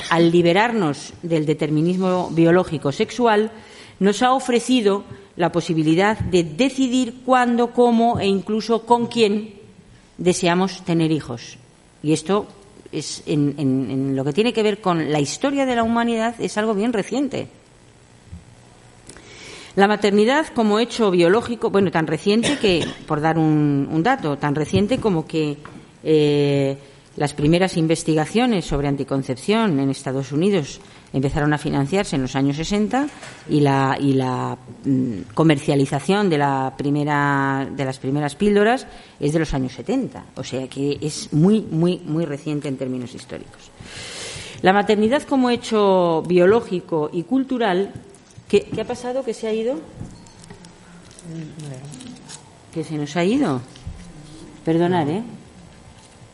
al 0.09 0.31
liberarnos 0.31 1.13
del 1.21 1.45
determinismo 1.45 2.29
biológico 2.31 2.91
sexual, 2.91 3.51
nos 3.99 4.21
ha 4.21 4.33
ofrecido 4.33 5.03
la 5.35 5.51
posibilidad 5.51 6.19
de 6.19 6.43
decidir 6.43 7.21
cuándo, 7.25 7.71
cómo 7.71 8.19
e 8.19 8.27
incluso 8.27 8.85
con 8.85 9.07
quién 9.07 9.53
deseamos 10.17 10.83
tener 10.83 11.11
hijos. 11.11 11.57
Y 12.01 12.13
esto 12.13 12.47
es 12.91 13.23
en, 13.25 13.55
en 13.57 14.15
lo 14.15 14.23
que 14.23 14.33
tiene 14.33 14.53
que 14.53 14.63
ver 14.63 14.81
con 14.81 15.11
la 15.11 15.19
historia 15.19 15.65
de 15.65 15.75
la 15.75 15.83
humanidad 15.83 16.35
es 16.39 16.57
algo 16.57 16.73
bien 16.73 16.93
reciente. 16.93 17.47
La 19.77 19.87
maternidad 19.87 20.47
como 20.55 20.79
hecho 20.79 21.11
biológico, 21.11 21.69
bueno, 21.69 21.91
tan 21.91 22.07
reciente 22.07 22.57
que, 22.57 22.83
por 23.05 23.21
dar 23.21 23.37
un, 23.37 24.01
dato, 24.01 24.35
tan 24.35 24.55
reciente 24.55 24.97
como 24.97 25.27
que 25.27 25.55
eh, 26.03 26.75
las 27.15 27.35
primeras 27.35 27.77
investigaciones 27.77 28.65
sobre 28.65 28.87
anticoncepción 28.87 29.79
en 29.79 29.91
Estados 29.91 30.31
Unidos 30.31 30.81
empezaron 31.13 31.53
a 31.53 31.59
financiarse 31.59 32.15
en 32.15 32.23
los 32.23 32.35
años 32.35 32.57
60 32.57 33.07
y 33.49 33.59
la, 33.59 33.95
y 34.01 34.13
la 34.13 34.57
mm, 34.83 35.33
comercialización 35.35 36.27
de, 36.27 36.39
la 36.39 36.73
primera, 36.75 37.69
de 37.71 37.85
las 37.85 37.99
primeras 37.99 38.33
píldoras 38.33 38.87
es 39.19 39.31
de 39.31 39.37
los 39.37 39.53
años 39.53 39.73
70. 39.73 40.25
O 40.37 40.43
sea 40.43 40.67
que 40.67 40.97
es 40.99 41.31
muy, 41.33 41.61
muy, 41.61 41.99
muy 41.99 42.25
reciente 42.25 42.67
en 42.67 42.77
términos 42.77 43.13
históricos. 43.13 43.69
La 44.63 44.73
maternidad 44.73 45.21
como 45.21 45.51
hecho 45.51 46.23
biológico 46.23 47.11
y 47.13 47.21
cultural 47.21 47.93
¿Qué, 48.47 48.69
ha 48.79 48.85
pasado? 48.85 49.23
¿Que 49.25 49.33
se 49.33 49.47
ha 49.47 49.53
ido? 49.53 49.79
¿Que 52.73 52.83
se 52.83 52.97
nos 52.97 53.15
ha 53.17 53.25
ido? 53.25 53.61
Perdonar, 54.63 55.09
¿eh? 55.09 55.23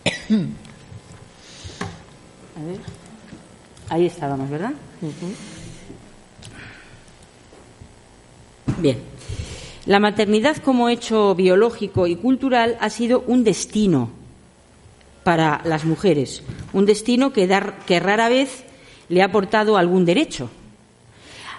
A 2.55 2.63
ver. 2.63 2.79
Ahí 3.89 4.05
estábamos, 4.05 4.47
¿verdad? 4.49 4.73
Bien. 8.77 8.99
La 9.87 9.99
maternidad 9.99 10.57
como 10.57 10.89
hecho 10.89 11.33
biológico 11.33 12.05
y 12.05 12.15
cultural 12.15 12.77
ha 12.79 12.91
sido 12.91 13.23
un 13.25 13.43
destino 13.43 14.11
para 15.23 15.61
las 15.65 15.83
mujeres, 15.83 16.43
un 16.73 16.85
destino 16.85 17.33
que, 17.33 17.47
dar, 17.47 17.79
que 17.85 17.99
rara 17.99 18.29
vez 18.29 18.63
le 19.09 19.23
ha 19.23 19.25
aportado 19.25 19.77
algún 19.77 20.05
derecho 20.05 20.49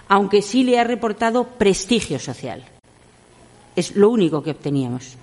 aunque 0.08 0.42
sí 0.42 0.62
le 0.62 0.78
ha 0.78 0.84
reportado 0.84 1.44
prestigio 1.44 2.18
social. 2.18 2.64
Es 3.76 3.96
lo 3.96 4.10
único 4.10 4.42
que 4.42 4.50
obteníamos. 4.50 5.16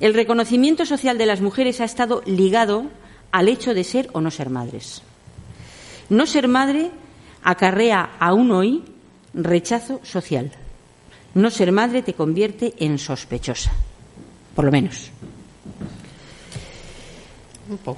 El 0.00 0.14
reconocimiento 0.14 0.86
social 0.86 1.18
de 1.18 1.26
las 1.26 1.40
mujeres 1.40 1.80
ha 1.80 1.84
estado 1.84 2.22
ligado 2.24 2.84
al 3.32 3.48
hecho 3.48 3.74
de 3.74 3.84
ser 3.84 4.08
o 4.12 4.20
no 4.20 4.30
ser 4.30 4.50
madres. 4.50 5.02
No 6.08 6.26
ser 6.26 6.48
madre 6.48 6.90
acarrea 7.42 8.16
aún 8.18 8.50
hoy 8.50 8.84
rechazo 9.34 10.00
social. 10.02 10.52
No 11.34 11.50
ser 11.50 11.70
madre 11.70 12.02
te 12.02 12.14
convierte 12.14 12.74
en 12.78 12.98
sospechosa, 12.98 13.72
por 14.54 14.64
lo 14.64 14.72
menos. 14.72 15.10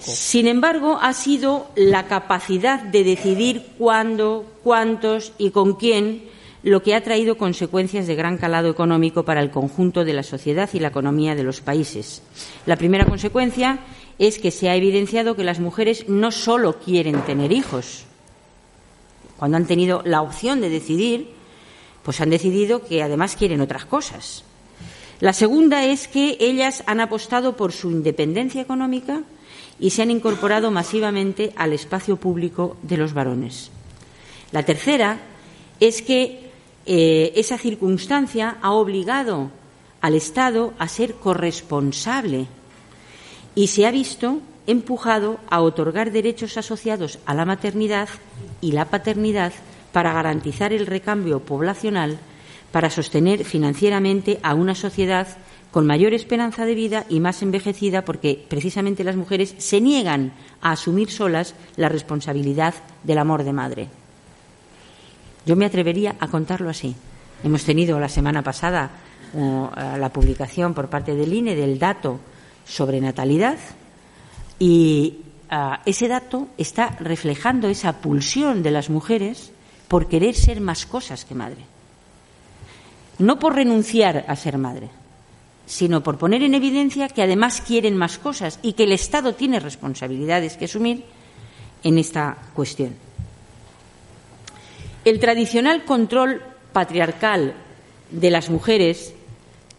Sin 0.00 0.46
embargo, 0.46 0.98
ha 1.00 1.12
sido 1.12 1.70
la 1.74 2.06
capacidad 2.06 2.80
de 2.82 3.04
decidir 3.04 3.66
cuándo, 3.78 4.44
cuántos 4.62 5.32
y 5.38 5.50
con 5.50 5.74
quién 5.74 6.24
lo 6.62 6.82
que 6.82 6.94
ha 6.94 7.02
traído 7.02 7.36
consecuencias 7.36 8.06
de 8.06 8.14
gran 8.14 8.38
calado 8.38 8.70
económico 8.70 9.24
para 9.24 9.40
el 9.40 9.50
conjunto 9.50 10.04
de 10.04 10.12
la 10.12 10.22
sociedad 10.22 10.70
y 10.72 10.78
la 10.78 10.88
economía 10.88 11.34
de 11.34 11.42
los 11.42 11.60
países. 11.60 12.22
La 12.66 12.76
primera 12.76 13.04
consecuencia 13.06 13.80
es 14.18 14.38
que 14.38 14.50
se 14.50 14.68
ha 14.68 14.76
evidenciado 14.76 15.34
que 15.34 15.44
las 15.44 15.58
mujeres 15.58 16.08
no 16.08 16.30
solo 16.30 16.78
quieren 16.78 17.20
tener 17.22 17.50
hijos, 17.50 18.04
cuando 19.38 19.56
han 19.56 19.66
tenido 19.66 20.02
la 20.04 20.22
opción 20.22 20.60
de 20.60 20.68
decidir, 20.68 21.30
pues 22.04 22.20
han 22.20 22.30
decidido 22.30 22.84
que 22.84 23.02
además 23.02 23.34
quieren 23.34 23.60
otras 23.60 23.84
cosas. 23.84 24.44
La 25.18 25.32
segunda 25.32 25.84
es 25.84 26.06
que 26.06 26.36
ellas 26.38 26.84
han 26.86 27.00
apostado 27.00 27.56
por 27.56 27.72
su 27.72 27.90
independencia 27.90 28.62
económica 28.62 29.22
y 29.78 29.90
se 29.90 30.02
han 30.02 30.10
incorporado 30.10 30.70
masivamente 30.70 31.52
al 31.56 31.72
espacio 31.72 32.16
público 32.16 32.76
de 32.82 32.96
los 32.96 33.14
varones. 33.14 33.70
La 34.52 34.64
tercera 34.64 35.18
es 35.80 36.02
que 36.02 36.50
eh, 36.86 37.32
esa 37.36 37.58
circunstancia 37.58 38.58
ha 38.60 38.72
obligado 38.72 39.50
al 40.00 40.14
Estado 40.14 40.74
a 40.78 40.88
ser 40.88 41.14
corresponsable 41.14 42.46
y 43.54 43.68
se 43.68 43.86
ha 43.86 43.90
visto 43.90 44.40
empujado 44.66 45.38
a 45.48 45.60
otorgar 45.60 46.12
derechos 46.12 46.56
asociados 46.56 47.18
a 47.26 47.34
la 47.34 47.44
maternidad 47.44 48.08
y 48.60 48.72
la 48.72 48.86
paternidad 48.86 49.52
para 49.92 50.12
garantizar 50.12 50.72
el 50.72 50.86
recambio 50.86 51.40
poblacional, 51.40 52.18
para 52.70 52.90
sostener 52.90 53.44
financieramente 53.44 54.38
a 54.42 54.54
una 54.54 54.74
sociedad 54.74 55.28
con 55.72 55.86
mayor 55.86 56.12
esperanza 56.12 56.66
de 56.66 56.74
vida 56.74 57.06
y 57.08 57.18
más 57.18 57.42
envejecida 57.42 58.04
porque 58.04 58.44
precisamente 58.46 59.04
las 59.04 59.16
mujeres 59.16 59.54
se 59.56 59.80
niegan 59.80 60.34
a 60.60 60.72
asumir 60.72 61.10
solas 61.10 61.54
la 61.76 61.88
responsabilidad 61.88 62.74
del 63.02 63.18
amor 63.18 63.42
de 63.42 63.52
madre. 63.54 63.88
Yo 65.46 65.56
me 65.56 65.64
atrevería 65.64 66.14
a 66.20 66.28
contarlo 66.28 66.68
así. 66.68 66.94
Hemos 67.42 67.64
tenido 67.64 67.98
la 67.98 68.10
semana 68.10 68.42
pasada 68.42 68.90
uh, 69.32 69.68
la 69.98 70.10
publicación 70.12 70.74
por 70.74 70.88
parte 70.88 71.14
del 71.14 71.32
INE 71.32 71.56
del 71.56 71.78
dato 71.78 72.20
sobre 72.66 73.00
natalidad 73.00 73.56
y 74.58 75.20
uh, 75.50 75.80
ese 75.86 76.06
dato 76.06 76.48
está 76.58 76.90
reflejando 77.00 77.68
esa 77.68 77.94
pulsión 77.94 78.62
de 78.62 78.70
las 78.70 78.90
mujeres 78.90 79.52
por 79.88 80.06
querer 80.06 80.34
ser 80.34 80.60
más 80.60 80.84
cosas 80.84 81.24
que 81.24 81.34
madre. 81.34 81.64
No 83.18 83.38
por 83.38 83.54
renunciar 83.54 84.24
a 84.28 84.36
ser 84.36 84.58
madre, 84.58 84.90
sino 85.66 86.02
por 86.02 86.18
poner 86.18 86.42
en 86.42 86.54
evidencia 86.54 87.08
que 87.08 87.22
además 87.22 87.60
quieren 87.60 87.96
más 87.96 88.18
cosas 88.18 88.58
y 88.62 88.74
que 88.74 88.84
el 88.84 88.92
Estado 88.92 89.34
tiene 89.34 89.60
responsabilidades 89.60 90.56
que 90.56 90.66
asumir 90.66 91.04
en 91.82 91.98
esta 91.98 92.36
cuestión. 92.54 92.94
El 95.04 95.18
tradicional 95.18 95.84
control 95.84 96.42
patriarcal 96.72 97.54
de 98.10 98.30
las 98.30 98.50
mujeres 98.50 99.14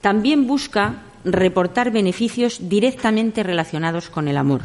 también 0.02 0.48
busca 0.48 1.04
reportar 1.24 1.92
beneficios 1.92 2.68
directamente 2.68 3.44
relacionados 3.44 4.10
con 4.10 4.28
el 4.28 4.38
amor. 4.38 4.64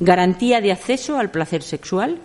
Garantía 0.00 0.60
de 0.60 0.72
acceso 0.72 1.18
al 1.18 1.30
placer 1.30 1.62
sexual, 1.62 2.18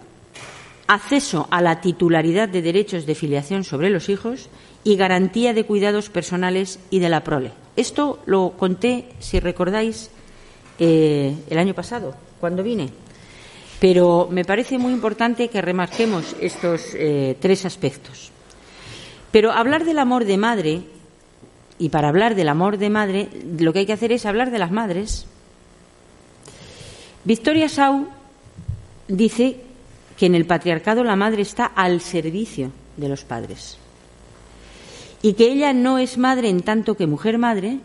acceso 0.88 1.48
a 1.52 1.62
la 1.62 1.82
titularidad 1.82 2.50
de 2.50 2.62
derechos 2.62 3.06
de 3.06 3.16
filiación 3.16 3.64
sobre 3.64 3.90
los 3.90 4.10
hijos 4.10 4.50
y 4.84 4.96
garantía 4.96 5.54
de 5.54 5.66
cuidados 5.66 6.10
personales 6.10 6.80
y 6.90 7.00
de 7.00 7.10
la 7.10 7.24
prole. 7.24 7.52
Esto 7.76 8.20
lo 8.26 8.52
conté, 8.52 9.10
si 9.20 9.40
recordáis, 9.40 10.10
eh, 10.80 11.36
el 11.50 11.58
año 11.58 11.74
pasado, 11.74 12.14
cuando 12.40 12.64
vine. 12.64 12.90
Pero 13.80 14.28
me 14.30 14.46
parece 14.46 14.78
muy 14.78 14.94
importante 14.94 15.48
que 15.48 15.62
remarquemos 15.62 16.36
estos 16.40 16.94
eh, 16.94 17.38
tres 17.40 17.66
aspectos. 17.66 18.32
Pero 19.32 19.52
hablar 19.52 19.86
del 19.86 20.00
amor 20.00 20.26
de 20.26 20.38
madre, 20.38 20.82
y 21.80 21.90
para 21.90 22.10
hablar 22.10 22.36
del 22.36 22.50
amor 22.50 22.78
de 22.78 22.90
madre, 22.90 23.30
lo 23.60 23.74
que 23.74 23.80
hay 23.80 23.86
que 23.86 23.94
hacer 23.94 24.12
es 24.12 24.26
hablar 24.26 24.52
de 24.52 24.60
las 24.60 24.72
madres. 24.72 25.26
Victoria 27.24 27.70
Sau 27.70 28.08
dice 29.08 29.62
que 30.18 30.28
en 30.28 30.36
el 30.36 30.46
patriarcado 30.46 31.04
la 31.04 31.16
madre 31.16 31.42
está 31.42 31.66
al 31.66 32.00
servicio 32.02 32.72
de 32.98 33.10
los 33.10 33.24
padres 33.24 33.80
y 35.24 35.34
que 35.34 35.52
ella 35.52 35.74
no 35.74 35.98
es 35.98 36.20
madre 36.20 36.50
en 36.50 36.62
tanto 36.62 36.96
que 36.96 37.08
mujer 37.08 37.40
madre, 37.40 37.80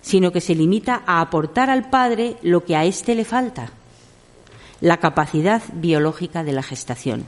sino 0.00 0.30
que 0.30 0.40
se 0.40 0.54
limita 0.54 1.02
a 1.04 1.20
aportar 1.20 1.68
al 1.68 1.90
padre 1.90 2.36
lo 2.42 2.64
que 2.64 2.76
a 2.76 2.84
éste 2.84 3.16
le 3.16 3.24
falta, 3.24 3.72
la 4.80 4.98
capacidad 4.98 5.62
biológica 5.74 6.44
de 6.44 6.52
la 6.52 6.62
gestación 6.62 7.24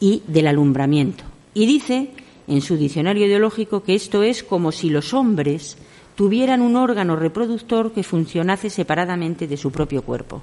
y 0.00 0.22
del 0.26 0.46
alumbramiento. 0.46 1.22
Y 1.52 1.66
dice 1.66 2.10
en 2.48 2.62
su 2.62 2.78
diccionario 2.78 3.26
ideológico 3.26 3.82
que 3.82 3.94
esto 3.94 4.22
es 4.22 4.42
como 4.42 4.72
si 4.72 4.88
los 4.88 5.12
hombres 5.12 5.76
tuvieran 6.14 6.62
un 6.62 6.76
órgano 6.76 7.14
reproductor 7.14 7.92
que 7.92 8.02
funcionase 8.02 8.70
separadamente 8.70 9.46
de 9.46 9.58
su 9.58 9.70
propio 9.70 10.02
cuerpo. 10.02 10.40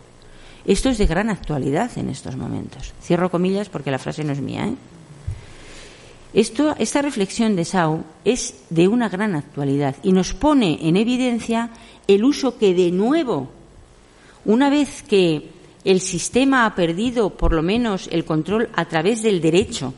Esto 0.66 0.90
es 0.90 1.00
de 1.00 1.08
gran 1.08 1.32
actualidad 1.32 1.90
en 1.98 2.10
estos 2.10 2.36
momentos. 2.36 2.94
Cierro 3.02 3.32
comillas 3.32 3.70
porque 3.70 3.90
la 3.90 3.98
frase 3.98 4.24
no 4.24 4.34
es 4.34 4.42
mía. 4.42 4.68
¿eh? 4.68 4.76
Esto, 6.34 6.76
esta 6.78 7.02
reflexión 7.02 7.56
de 7.56 7.66
Sau 7.66 8.04
es 8.24 8.54
de 8.70 8.88
una 8.88 9.10
gran 9.10 9.36
actualidad 9.36 9.96
y 10.04 10.12
nos 10.12 10.34
pone 10.34 10.78
en 10.88 10.96
evidencia 10.96 11.72
el 12.08 12.24
uso 12.24 12.58
que, 12.58 12.76
de 12.76 12.92
nuevo, 12.92 13.50
una 14.46 14.70
vez 14.70 15.02
que 15.02 15.50
el 15.84 16.02
sistema 16.02 16.66
ha 16.66 16.76
perdido 16.76 17.32
por 17.32 17.54
lo 17.54 17.64
menos 17.64 18.10
el 18.12 18.26
control 18.26 18.70
a 18.76 18.86
través 18.86 19.24
del 19.24 19.42
derecho 19.42 19.94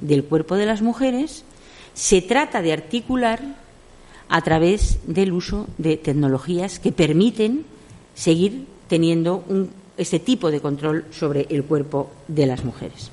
del 0.00 0.24
cuerpo 0.24 0.56
de 0.56 0.66
las 0.66 0.80
mujeres, 0.80 1.44
se 1.92 2.22
trata 2.22 2.62
de 2.62 2.72
articular 2.72 3.40
a 4.28 4.40
través 4.42 4.98
del 5.06 5.32
uso 5.32 5.66
de 5.78 5.96
tecnologías 5.96 6.78
que 6.78 6.92
permiten 6.92 7.64
seguir 8.14 8.66
teniendo 8.88 9.44
un, 9.48 9.70
este 9.96 10.20
tipo 10.20 10.50
de 10.50 10.60
control 10.60 11.04
sobre 11.10 11.46
el 11.50 11.64
cuerpo 11.64 12.10
de 12.28 12.46
las 12.46 12.64
mujeres. 12.64 13.10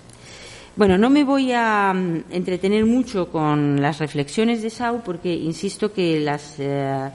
Bueno, 0.75 0.97
no 0.97 1.11
me 1.11 1.23
voy 1.23 1.51
a 1.51 1.93
mm, 1.93 2.31
entretener 2.31 2.83
mucho 2.83 3.29
con 3.29 3.79
las 3.79 3.99
reflexiones 3.99 4.63
de 4.63 4.71
Sau 4.71 5.03
porque 5.03 5.31
insisto 5.31 5.93
que 5.93 6.19
las 6.19 6.55
eh, 6.57 7.11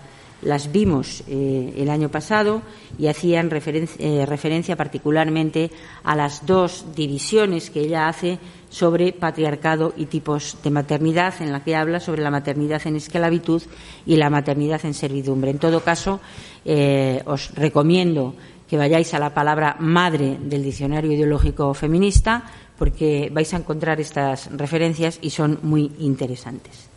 vimos 0.70 1.24
eh, 1.26 1.74
el 1.76 1.90
año 1.90 2.08
pasado 2.08 2.62
y 3.00 3.08
hacían 3.08 3.50
eh, 3.50 4.24
referencia 4.26 4.76
particularmente 4.76 5.72
a 6.04 6.14
las 6.14 6.46
dos 6.46 6.86
divisiones 6.94 7.70
que 7.70 7.80
ella 7.80 8.06
hace 8.06 8.38
sobre 8.70 9.12
patriarcado 9.12 9.92
y 9.96 10.06
tipos 10.06 10.56
de 10.62 10.70
maternidad, 10.70 11.34
en 11.42 11.50
la 11.50 11.64
que 11.64 11.74
habla 11.74 11.98
sobre 11.98 12.22
la 12.22 12.30
maternidad 12.30 12.86
en 12.86 12.94
esclavitud 12.94 13.62
y 14.06 14.14
la 14.14 14.30
maternidad 14.30 14.84
en 14.84 14.94
servidumbre. 14.94 15.50
En 15.50 15.58
todo 15.58 15.80
caso, 15.80 16.20
os 17.24 17.54
recomiendo 17.54 18.34
que 18.68 18.76
vayáis 18.76 19.14
a 19.14 19.18
la 19.18 19.32
palabra 19.32 19.76
madre 19.80 20.36
del 20.38 20.62
diccionario 20.62 21.10
ideológico 21.10 21.72
feminista, 21.72 22.44
porque 22.78 23.30
vais 23.32 23.52
a 23.52 23.58
encontrar 23.58 24.00
estas 24.00 24.48
referencias 24.56 25.18
y 25.20 25.30
son 25.30 25.58
muy 25.62 25.92
interesantes. 25.98 26.88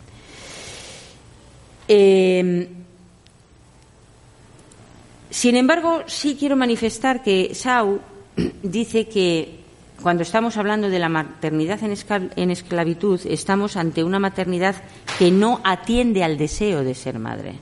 Sin 5.31 5.55
embargo, 5.55 6.03
sí 6.07 6.35
quiero 6.37 6.55
manifestar 6.55 7.23
que 7.23 7.55
Sau 7.55 7.99
dice 8.63 9.07
que 9.07 9.59
cuando 10.01 10.23
estamos 10.23 10.57
hablando 10.57 10.89
de 10.89 10.99
la 10.99 11.09
maternidad 11.09 11.79
en 11.83 12.51
esclavitud, 12.51 13.19
estamos 13.25 13.77
ante 13.77 14.03
una 14.03 14.19
maternidad 14.19 14.75
que 15.17 15.31
no 15.31 15.61
atiende 15.63 16.23
al 16.23 16.37
deseo 16.37 16.83
de 16.83 16.95
ser 16.95 17.17
madre, 17.19 17.55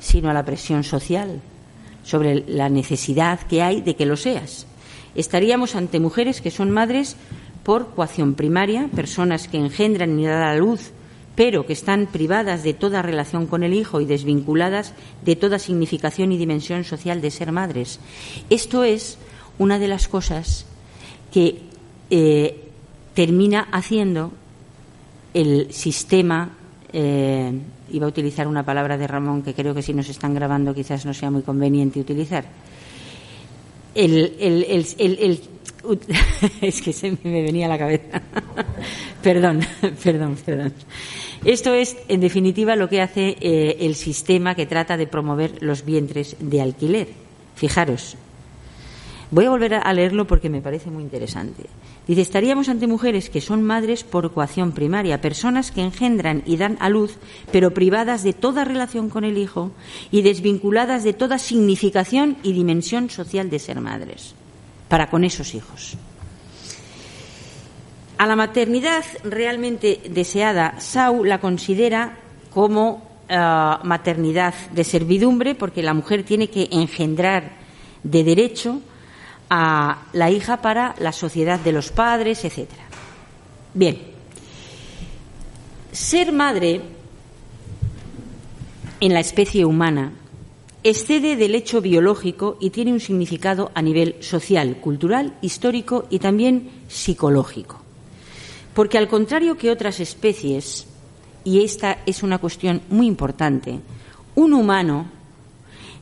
sino 0.00 0.30
a 0.30 0.34
la 0.34 0.44
presión 0.44 0.82
social 0.84 1.40
sobre 2.02 2.44
la 2.48 2.68
necesidad 2.68 3.40
que 3.40 3.62
hay 3.62 3.82
de 3.82 3.94
que 3.94 4.06
lo 4.06 4.16
seas. 4.16 4.66
Estaríamos 5.14 5.74
ante 5.74 6.00
mujeres 6.00 6.40
que 6.40 6.50
son 6.50 6.70
madres 6.70 7.16
por 7.62 7.94
coacción 7.94 8.34
primaria, 8.34 8.88
personas 8.94 9.48
que 9.48 9.58
engendran 9.58 10.18
y 10.18 10.24
dan 10.24 10.42
a 10.42 10.54
la 10.54 10.56
luz 10.56 10.92
pero 11.40 11.64
que 11.64 11.72
están 11.72 12.06
privadas 12.06 12.62
de 12.62 12.74
toda 12.74 13.00
relación 13.00 13.46
con 13.46 13.62
el 13.62 13.72
hijo 13.72 14.02
y 14.02 14.04
desvinculadas 14.04 14.92
de 15.24 15.36
toda 15.36 15.58
significación 15.58 16.32
y 16.32 16.36
dimensión 16.36 16.84
social 16.84 17.22
de 17.22 17.30
ser 17.30 17.50
madres. 17.50 17.98
Esto 18.50 18.84
es 18.84 19.16
una 19.58 19.78
de 19.78 19.88
las 19.88 20.06
cosas 20.06 20.66
que 21.32 21.62
eh, 22.10 22.68
termina 23.14 23.68
haciendo 23.72 24.32
el 25.32 25.72
sistema, 25.72 26.50
eh, 26.92 27.52
iba 27.90 28.04
a 28.04 28.10
utilizar 28.10 28.46
una 28.46 28.64
palabra 28.64 28.98
de 28.98 29.06
Ramón 29.06 29.42
que 29.42 29.54
creo 29.54 29.74
que 29.74 29.82
si 29.82 29.94
nos 29.94 30.10
están 30.10 30.34
grabando 30.34 30.74
quizás 30.74 31.06
no 31.06 31.14
sea 31.14 31.30
muy 31.30 31.40
conveniente 31.40 32.00
utilizar. 32.00 32.44
El, 33.94 35.40
es 36.60 36.82
que 36.82 36.92
se 36.92 37.16
me 37.22 37.42
venía 37.42 37.68
la 37.68 37.78
cabeza. 37.78 38.22
perdón, 39.22 39.60
perdón, 40.04 40.36
perdón. 40.44 40.74
Esto 41.44 41.72
es, 41.74 41.96
en 42.08 42.20
definitiva, 42.20 42.76
lo 42.76 42.88
que 42.88 43.00
hace 43.00 43.36
eh, 43.40 43.78
el 43.80 43.94
sistema 43.94 44.54
que 44.54 44.66
trata 44.66 44.96
de 44.96 45.06
promover 45.06 45.62
los 45.62 45.84
vientres 45.84 46.36
de 46.38 46.60
alquiler. 46.60 47.08
Fijaros. 47.54 48.16
Voy 49.30 49.44
a 49.44 49.50
volver 49.50 49.74
a 49.74 49.92
leerlo 49.92 50.26
porque 50.26 50.50
me 50.50 50.60
parece 50.60 50.90
muy 50.90 51.04
interesante. 51.04 51.66
Dice, 52.08 52.20
estaríamos 52.20 52.68
ante 52.68 52.88
mujeres 52.88 53.30
que 53.30 53.40
son 53.40 53.62
madres 53.62 54.02
por 54.02 54.32
coacción 54.32 54.72
primaria, 54.72 55.20
personas 55.20 55.70
que 55.70 55.82
engendran 55.82 56.42
y 56.46 56.56
dan 56.56 56.76
a 56.80 56.88
luz, 56.88 57.16
pero 57.52 57.72
privadas 57.72 58.24
de 58.24 58.32
toda 58.32 58.64
relación 58.64 59.08
con 59.08 59.22
el 59.22 59.38
hijo 59.38 59.70
y 60.10 60.22
desvinculadas 60.22 61.04
de 61.04 61.12
toda 61.12 61.38
significación 61.38 62.38
y 62.42 62.52
dimensión 62.52 63.08
social 63.08 63.50
de 63.50 63.60
ser 63.60 63.80
madres, 63.80 64.34
para 64.88 65.08
con 65.08 65.22
esos 65.22 65.54
hijos. 65.54 65.96
A 68.18 68.26
la 68.26 68.34
maternidad 68.34 69.04
realmente 69.22 70.00
deseada, 70.10 70.80
Sau 70.80 71.22
la 71.24 71.38
considera 71.38 72.18
como 72.52 73.00
eh, 73.28 73.36
maternidad 73.84 74.54
de 74.74 74.82
servidumbre, 74.82 75.54
porque 75.54 75.84
la 75.84 75.94
mujer 75.94 76.24
tiene 76.24 76.50
que 76.50 76.68
engendrar 76.72 77.60
de 78.02 78.24
derecho 78.24 78.82
a 79.50 80.04
la 80.12 80.30
hija 80.30 80.62
para 80.62 80.94
la 80.98 81.12
sociedad 81.12 81.58
de 81.58 81.72
los 81.72 81.90
padres, 81.90 82.44
etc. 82.44 82.68
Bien, 83.74 83.98
ser 85.90 86.32
madre 86.32 86.80
en 89.00 89.12
la 89.12 89.20
especie 89.20 89.64
humana 89.64 90.12
excede 90.82 91.36
del 91.36 91.54
hecho 91.54 91.80
biológico 91.80 92.56
y 92.60 92.70
tiene 92.70 92.92
un 92.92 93.00
significado 93.00 93.70
a 93.74 93.82
nivel 93.82 94.16
social, 94.20 94.76
cultural, 94.76 95.36
histórico 95.42 96.06
y 96.10 96.20
también 96.20 96.70
psicológico. 96.88 97.80
Porque 98.72 98.98
al 98.98 99.08
contrario 99.08 99.58
que 99.58 99.70
otras 99.70 100.00
especies, 100.00 100.86
y 101.44 101.64
esta 101.64 101.98
es 102.06 102.22
una 102.22 102.38
cuestión 102.38 102.82
muy 102.88 103.06
importante, 103.06 103.80
un 104.36 104.54
humano 104.54 105.10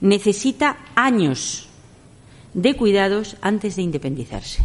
necesita 0.00 0.78
años 0.94 1.67
de 2.58 2.74
cuidados 2.74 3.36
antes 3.40 3.76
de 3.76 3.82
independizarse. 3.82 4.62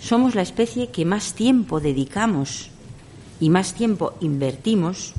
Somos 0.00 0.34
la 0.34 0.42
especie 0.42 0.90
que 0.90 1.04
más 1.04 1.34
tiempo 1.34 1.78
dedicamos 1.78 2.70
y 3.38 3.48
más 3.48 3.74
tiempo 3.74 4.14
invertimos 4.20 5.14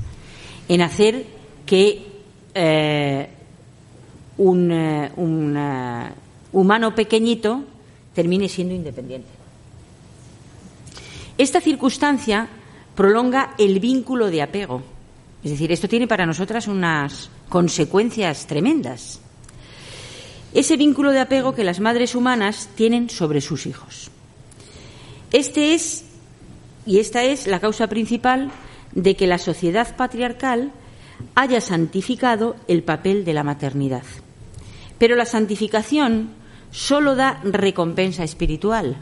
en 0.68 0.82
hacer 0.82 1.26
que 1.66 2.06
eh, 2.54 3.30
un, 4.38 4.72
eh, 4.72 5.12
eh, 5.16 6.10
humano 6.52 6.94
pequeñito 6.94 7.64
termine 8.14 8.50
siendo 8.50 8.74
independiente. 8.74 9.30
Esta 11.38 11.62
circunstancia 11.62 12.50
prolonga 12.96 13.56
el 13.58 13.80
vínculo 13.80 14.30
de 14.30 14.42
apego. 14.42 14.82
Es 15.42 15.52
decir, 15.52 15.72
esto 15.72 15.88
tiene 15.88 16.08
para 16.08 16.26
nosotras 16.26 16.68
unas 16.68 17.30
consecuencias 17.48 18.46
tremendas. 18.46 19.22
Ese 20.54 20.78
vínculo 20.78 21.12
de 21.12 21.20
apego 21.20 21.54
que 21.54 21.64
las 21.64 21.80
madres 21.80 22.16
humanas 22.16 22.70
tienen 22.76 23.10
sobre 23.10 23.42
sus 23.42 23.66
hijos. 23.66 24.10
Este 25.32 25.74
es, 25.74 26.06
y 26.86 27.00
esta 27.00 27.24
es 27.24 27.48
la 27.48 27.60
causa 27.60 27.88
principal 27.88 28.52
de 28.94 29.16
que 29.16 29.28
la 29.28 29.38
sociedad 29.38 29.96
patriarcal 29.96 30.72
haya 31.36 31.62
santificado 31.62 32.56
el 32.68 32.84
papel 32.84 33.26
de 33.26 33.34
la 33.34 33.44
maternidad. 33.44 34.04
Pero 34.98 35.16
la 35.16 35.26
santificación 35.26 36.32
solo 36.72 37.16
da 37.16 37.40
recompensa 37.44 38.24
espiritual 38.24 38.98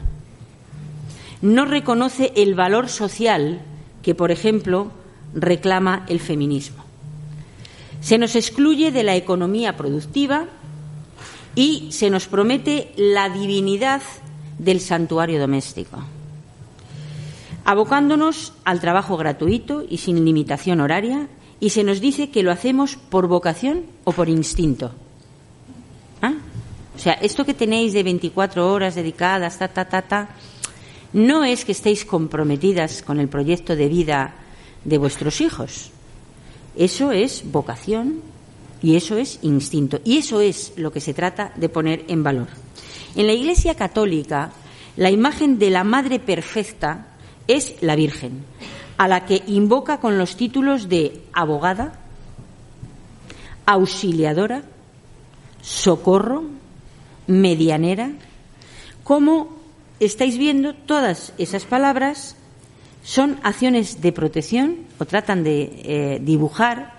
no 1.40 1.64
reconoce 1.64 2.32
el 2.36 2.54
valor 2.54 2.88
social 2.88 3.60
que, 4.02 4.14
por 4.14 4.30
ejemplo, 4.30 4.90
reclama 5.34 6.04
el 6.08 6.20
feminismo. 6.20 6.84
Se 8.00 8.18
nos 8.18 8.34
excluye 8.36 8.90
de 8.90 9.02
la 9.02 9.16
economía 9.16 9.76
productiva 9.76 10.46
y 11.58 11.90
se 11.90 12.08
nos 12.08 12.28
promete 12.28 12.92
la 12.96 13.28
divinidad 13.28 14.00
del 14.60 14.78
santuario 14.78 15.40
doméstico, 15.40 15.98
abocándonos 17.64 18.52
al 18.62 18.78
trabajo 18.78 19.16
gratuito 19.16 19.82
y 19.82 19.98
sin 19.98 20.24
limitación 20.24 20.80
horaria, 20.80 21.26
y 21.58 21.70
se 21.70 21.82
nos 21.82 22.00
dice 22.00 22.30
que 22.30 22.44
lo 22.44 22.52
hacemos 22.52 22.94
por 22.94 23.26
vocación 23.26 23.86
o 24.04 24.12
por 24.12 24.28
instinto. 24.28 24.92
¿Ah? 26.22 26.34
O 26.94 26.98
sea, 27.00 27.14
esto 27.14 27.44
que 27.44 27.54
tenéis 27.54 27.92
de 27.92 28.04
24 28.04 28.72
horas 28.72 28.94
dedicadas, 28.94 29.58
ta, 29.58 29.66
ta, 29.66 29.88
ta, 29.88 30.02
ta, 30.02 30.28
no 31.12 31.42
es 31.42 31.64
que 31.64 31.72
estéis 31.72 32.04
comprometidas 32.04 33.02
con 33.02 33.18
el 33.18 33.26
proyecto 33.26 33.74
de 33.74 33.88
vida 33.88 34.34
de 34.84 34.96
vuestros 34.96 35.40
hijos. 35.40 35.90
Eso 36.76 37.10
es 37.10 37.50
vocación 37.50 38.22
y 38.82 38.96
eso 38.96 39.16
es 39.16 39.38
instinto. 39.42 40.00
Y 40.04 40.18
eso 40.18 40.40
es 40.40 40.72
lo 40.76 40.92
que 40.92 41.00
se 41.00 41.14
trata 41.14 41.52
de 41.56 41.68
poner 41.68 42.04
en 42.08 42.22
valor. 42.22 42.48
En 43.14 43.26
la 43.26 43.32
Iglesia 43.32 43.74
Católica, 43.74 44.52
la 44.96 45.10
imagen 45.10 45.58
de 45.58 45.70
la 45.70 45.84
Madre 45.84 46.18
Perfecta 46.18 47.06
es 47.46 47.76
la 47.80 47.96
Virgen, 47.96 48.44
a 48.96 49.08
la 49.08 49.24
que 49.24 49.42
invoca 49.46 50.00
con 50.00 50.18
los 50.18 50.36
títulos 50.36 50.88
de 50.88 51.22
abogada, 51.32 51.92
auxiliadora, 53.66 54.62
socorro, 55.60 56.44
medianera. 57.26 58.12
Como 59.04 59.56
estáis 60.00 60.38
viendo, 60.38 60.74
todas 60.74 61.32
esas 61.38 61.64
palabras 61.64 62.36
son 63.02 63.38
acciones 63.42 64.00
de 64.00 64.12
protección 64.12 64.76
o 64.98 65.04
tratan 65.06 65.42
de 65.42 65.62
eh, 65.62 66.18
dibujar 66.22 66.97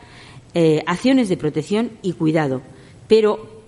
eh, 0.53 0.83
acciones 0.87 1.29
de 1.29 1.37
protección 1.37 1.91
y 2.01 2.13
cuidado. 2.13 2.61
Pero, 3.07 3.61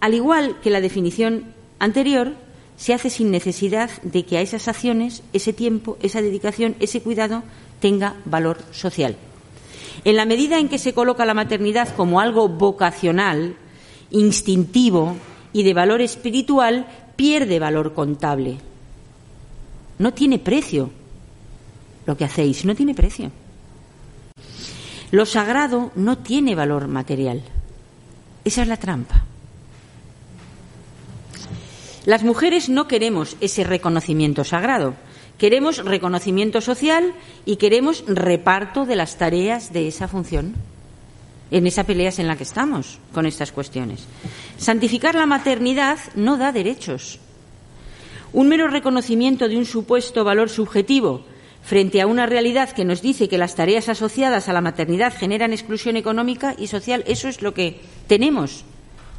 al 0.00 0.14
igual 0.14 0.60
que 0.60 0.70
la 0.70 0.80
definición 0.80 1.54
anterior, 1.78 2.34
se 2.76 2.92
hace 2.92 3.10
sin 3.10 3.30
necesidad 3.30 3.90
de 4.02 4.24
que 4.24 4.38
a 4.38 4.40
esas 4.40 4.68
acciones, 4.68 5.22
ese 5.32 5.52
tiempo, 5.52 5.96
esa 6.02 6.20
dedicación, 6.20 6.76
ese 6.80 7.00
cuidado 7.02 7.42
tenga 7.80 8.16
valor 8.24 8.58
social. 8.72 9.16
En 10.04 10.16
la 10.16 10.26
medida 10.26 10.58
en 10.58 10.68
que 10.68 10.78
se 10.78 10.92
coloca 10.92 11.24
la 11.24 11.34
maternidad 11.34 11.94
como 11.94 12.20
algo 12.20 12.48
vocacional, 12.48 13.56
instintivo 14.10 15.16
y 15.52 15.62
de 15.62 15.74
valor 15.74 16.00
espiritual, 16.00 16.86
pierde 17.16 17.58
valor 17.58 17.94
contable. 17.94 18.58
No 19.98 20.12
tiene 20.12 20.38
precio 20.38 20.90
lo 22.06 22.16
que 22.16 22.24
hacéis, 22.24 22.64
no 22.64 22.74
tiene 22.74 22.94
precio. 22.94 23.30
Lo 25.10 25.26
sagrado 25.26 25.92
no 25.94 26.18
tiene 26.18 26.54
valor 26.54 26.88
material. 26.88 27.42
Esa 28.44 28.62
es 28.62 28.68
la 28.68 28.76
trampa. 28.76 29.24
Las 32.04 32.22
mujeres 32.22 32.68
no 32.68 32.86
queremos 32.86 33.36
ese 33.40 33.64
reconocimiento 33.64 34.44
sagrado. 34.44 34.94
Queremos 35.38 35.84
reconocimiento 35.84 36.60
social 36.60 37.14
y 37.46 37.56
queremos 37.56 38.04
reparto 38.06 38.84
de 38.84 38.96
las 38.96 39.16
tareas 39.16 39.72
de 39.72 39.88
esa 39.88 40.06
función. 40.06 40.54
En 41.50 41.66
esa 41.66 41.84
pelea 41.84 42.12
en 42.18 42.26
la 42.26 42.36
que 42.36 42.42
estamos 42.42 42.98
con 43.12 43.26
estas 43.26 43.52
cuestiones. 43.52 44.04
Santificar 44.58 45.14
la 45.14 45.26
maternidad 45.26 45.98
no 46.14 46.36
da 46.36 46.52
derechos. 46.52 47.20
Un 48.32 48.48
mero 48.48 48.68
reconocimiento 48.68 49.48
de 49.48 49.56
un 49.56 49.64
supuesto 49.64 50.24
valor 50.24 50.50
subjetivo 50.50 51.24
frente 51.64 52.00
a 52.00 52.06
una 52.06 52.26
realidad 52.26 52.70
que 52.70 52.84
nos 52.84 53.00
dice 53.00 53.28
que 53.28 53.38
las 53.38 53.54
tareas 53.54 53.88
asociadas 53.88 54.48
a 54.48 54.52
la 54.52 54.60
maternidad 54.60 55.14
generan 55.16 55.52
exclusión 55.52 55.96
económica 55.96 56.54
y 56.58 56.66
social, 56.66 57.02
eso 57.06 57.28
es 57.28 57.40
lo 57.40 57.54
que 57.54 57.80
tenemos 58.06 58.64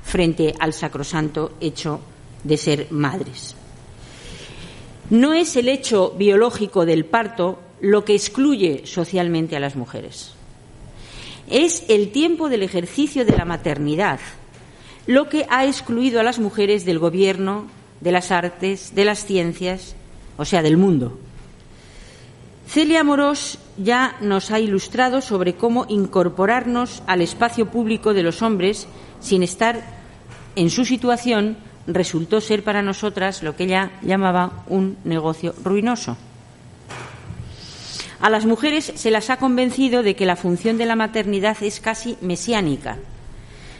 frente 0.03 0.53
al 0.59 0.73
sacrosanto 0.73 1.53
hecho 1.59 1.99
de 2.43 2.57
ser 2.57 2.87
madres. 2.91 3.55
No 5.09 5.33
es 5.33 5.55
el 5.55 5.67
hecho 5.67 6.13
biológico 6.17 6.85
del 6.85 7.05
parto 7.05 7.59
lo 7.81 8.05
que 8.05 8.15
excluye 8.15 8.83
socialmente 8.85 9.55
a 9.55 9.59
las 9.59 9.75
mujeres. 9.75 10.33
Es 11.49 11.83
el 11.89 12.11
tiempo 12.11 12.49
del 12.49 12.63
ejercicio 12.63 13.25
de 13.25 13.37
la 13.37 13.45
maternidad 13.45 14.19
lo 15.07 15.29
que 15.29 15.45
ha 15.49 15.65
excluido 15.65 16.19
a 16.19 16.23
las 16.23 16.39
mujeres 16.39 16.85
del 16.85 16.97
gobierno, 16.97 17.67
de 18.01 18.11
las 18.11 18.31
artes, 18.31 18.95
de 18.95 19.05
las 19.05 19.25
ciencias, 19.25 19.95
o 20.37 20.45
sea, 20.45 20.63
del 20.63 20.77
mundo. 20.77 21.19
Celia 22.67 23.03
Morós 23.03 23.59
ya 23.77 24.15
nos 24.21 24.51
ha 24.51 24.59
ilustrado 24.59 25.21
sobre 25.21 25.55
cómo 25.55 25.85
incorporarnos 25.87 27.03
al 27.07 27.21
espacio 27.21 27.67
público 27.67 28.13
de 28.13 28.23
los 28.23 28.41
hombres 28.41 28.87
sin 29.19 29.43
estar 29.43 29.83
en 30.55 30.69
su 30.69 30.85
situación 30.85 31.57
resultó 31.87 32.41
ser 32.41 32.63
para 32.63 32.81
nosotras 32.81 33.43
lo 33.43 33.55
que 33.55 33.65
ella 33.65 33.91
llamaba 34.01 34.63
un 34.67 34.97
negocio 35.03 35.53
ruinoso. 35.63 36.17
A 38.19 38.29
las 38.29 38.45
mujeres 38.45 38.91
se 38.95 39.11
las 39.11 39.29
ha 39.29 39.37
convencido 39.37 40.01
de 40.01 40.15
que 40.15 40.25
la 40.25 40.35
función 40.35 40.77
de 40.77 40.85
la 40.85 40.95
maternidad 40.95 41.57
es 41.61 41.79
casi 41.79 42.17
mesiánica. 42.21 42.97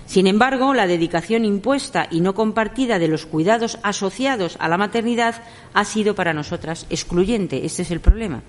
Sin 0.05 0.27
embargo, 0.27 0.75
la 0.75 0.86
dedicación 0.86 1.45
impuesta 1.45 2.07
y 2.11 2.19
no 2.21 2.36
compartida 2.36 2.99
de 2.99 3.07
los 3.07 3.25
cuidados 3.25 3.79
asociados 3.81 4.55
a 4.59 4.67
la 4.67 4.77
maternidad 4.77 5.41
ha 5.73 5.83
sido 5.83 6.13
para 6.13 6.33
nosotras 6.33 6.86
excluyente. 6.91 7.65
Este 7.65 7.81
es 7.81 7.89
el 7.89 8.01
problema. 8.01 8.43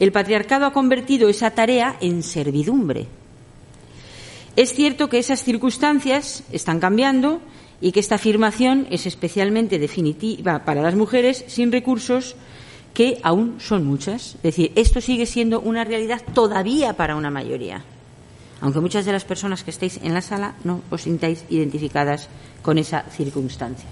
El 0.00 0.12
patriarcado 0.12 0.64
ha 0.64 0.72
convertido 0.72 1.28
esa 1.28 1.50
tarea 1.50 1.96
en 2.00 2.22
servidumbre. 2.22 3.06
Es 4.56 4.72
cierto 4.72 5.10
que 5.10 5.18
esas 5.18 5.44
circunstancias 5.44 6.42
están 6.50 6.80
cambiando 6.80 7.40
y 7.82 7.92
que 7.92 8.00
esta 8.00 8.14
afirmación 8.14 8.86
es 8.90 9.04
especialmente 9.06 9.78
definitiva 9.78 10.64
para 10.64 10.82
las 10.82 10.94
mujeres 10.94 11.44
sin 11.48 11.70
recursos 11.70 12.34
que 12.94 13.20
aún 13.22 13.60
son 13.60 13.84
muchas. 13.84 14.36
Es 14.36 14.42
decir, 14.42 14.72
esto 14.74 15.02
sigue 15.02 15.26
siendo 15.26 15.60
una 15.60 15.84
realidad 15.84 16.22
todavía 16.34 16.94
para 16.94 17.14
una 17.14 17.30
mayoría, 17.30 17.84
aunque 18.62 18.80
muchas 18.80 19.04
de 19.04 19.12
las 19.12 19.24
personas 19.24 19.62
que 19.64 19.70
estáis 19.70 20.00
en 20.02 20.14
la 20.14 20.22
sala 20.22 20.54
no 20.64 20.80
os 20.90 21.02
sintáis 21.02 21.44
identificadas 21.50 22.28
con 22.62 22.78
esa 22.78 23.02
circunstancia. 23.02 23.88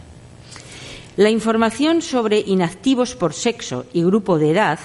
La 1.17 1.31
información 1.31 2.01
sobre 2.01 2.41
inactivos 2.41 3.15
por 3.15 3.35
sexo 3.35 3.87
y 3.93 4.03
grupo 4.05 4.39
de 4.39 4.53
edad 4.53 4.79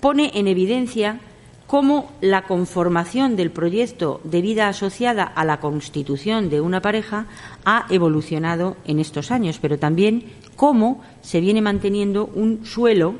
pone 0.00 0.30
en 0.34 0.48
evidencia 0.48 1.20
cómo 1.66 2.10
la 2.20 2.42
conformación 2.42 3.36
del 3.36 3.52
proyecto 3.52 4.20
de 4.24 4.42
vida 4.42 4.66
asociada 4.66 5.22
a 5.22 5.44
la 5.44 5.60
constitución 5.60 6.50
de 6.50 6.60
una 6.60 6.82
pareja 6.82 7.26
ha 7.64 7.86
evolucionado 7.90 8.76
en 8.86 8.98
estos 8.98 9.30
años, 9.30 9.58
pero 9.62 9.78
también 9.78 10.24
cómo 10.56 11.00
se 11.22 11.40
viene 11.40 11.62
manteniendo 11.62 12.26
un 12.34 12.66
suelo 12.66 13.14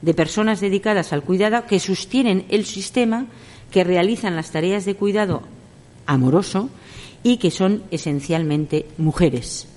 de 0.00 0.14
personas 0.14 0.60
dedicadas 0.60 1.12
al 1.12 1.22
cuidado 1.22 1.64
que 1.66 1.78
sostienen 1.78 2.44
el 2.48 2.64
sistema, 2.64 3.26
que 3.70 3.84
realizan 3.84 4.34
las 4.34 4.50
tareas 4.50 4.84
de 4.84 4.96
cuidado 4.96 5.42
amoroso 6.04 6.70
y 7.22 7.36
que 7.36 7.52
son 7.52 7.84
esencialmente 7.92 8.86
mujeres. 8.98 9.68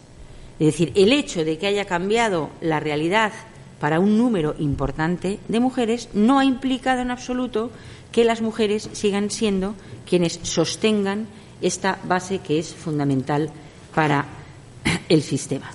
Es 0.60 0.66
decir, 0.66 0.91
el 0.95 1.14
hecho 1.14 1.45
de 1.45 1.58
que 1.58 1.68
haya 1.68 1.86
cambiado 1.86 2.49
la 2.60 2.80
realidad 2.80 3.34
para 3.80 4.00
un 4.00 4.18
número 4.18 4.56
importante 4.60 5.40
de 5.48 5.60
mujeres 5.60 6.10
no 6.14 6.40
ha 6.40 6.46
implicado 6.46 7.02
en 7.02 7.12
absoluto 7.12 7.72
que 8.12 8.24
las 8.24 8.42
mujeres 8.42 8.90
sigan 8.94 9.30
siendo 9.30 9.76
quienes 10.08 10.40
sostengan 10.44 11.28
esta 11.62 12.00
base 12.08 12.40
que 12.40 12.60
es 12.60 12.74
fundamental 12.74 13.50
para 13.94 14.26
el 15.10 15.22
sistema. 15.24 15.72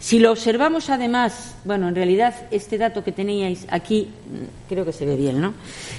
Si 0.00 0.20
lo 0.20 0.30
observamos 0.30 0.90
además, 0.90 1.56
bueno, 1.64 1.88
en 1.88 1.94
realidad 1.94 2.34
este 2.50 2.78
dato 2.78 3.02
que 3.02 3.12
teníais 3.12 3.66
aquí, 3.70 4.08
mm, 4.08 4.68
creo 4.68 4.84
que 4.84 4.92
se 4.92 5.04
ve 5.04 5.16
bien, 5.16 5.40
¿no? 5.40 5.54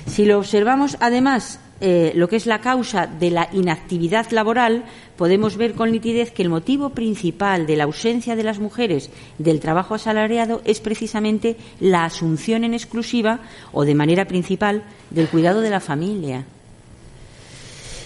Si 0.07 0.25
lo 0.25 0.37
observamos 0.37 0.95
además 1.01 1.59
eh, 1.81 2.11
lo 2.15 2.27
que 2.27 2.35
es 2.35 2.45
la 2.45 2.59
causa 2.59 3.07
de 3.07 3.29
la 3.29 3.49
inactividad 3.53 4.29
laboral, 4.31 4.83
podemos 5.15 5.55
ver 5.55 5.73
con 5.73 5.91
nitidez 5.91 6.31
que 6.31 6.43
el 6.43 6.49
motivo 6.49 6.89
principal 6.89 7.65
de 7.67 7.77
la 7.77 7.85
ausencia 7.85 8.35
de 8.35 8.43
las 8.43 8.59
mujeres 8.59 9.09
del 9.37 9.61
trabajo 9.61 9.95
asalariado 9.95 10.61
es 10.65 10.81
precisamente 10.81 11.55
la 11.79 12.03
asunción 12.03 12.63
en 12.65 12.73
exclusiva 12.73 13.39
o 13.71 13.85
de 13.85 13.95
manera 13.95 14.25
principal 14.25 14.83
del 15.09 15.29
cuidado 15.29 15.61
de 15.61 15.69
la 15.69 15.79
familia. 15.79 16.45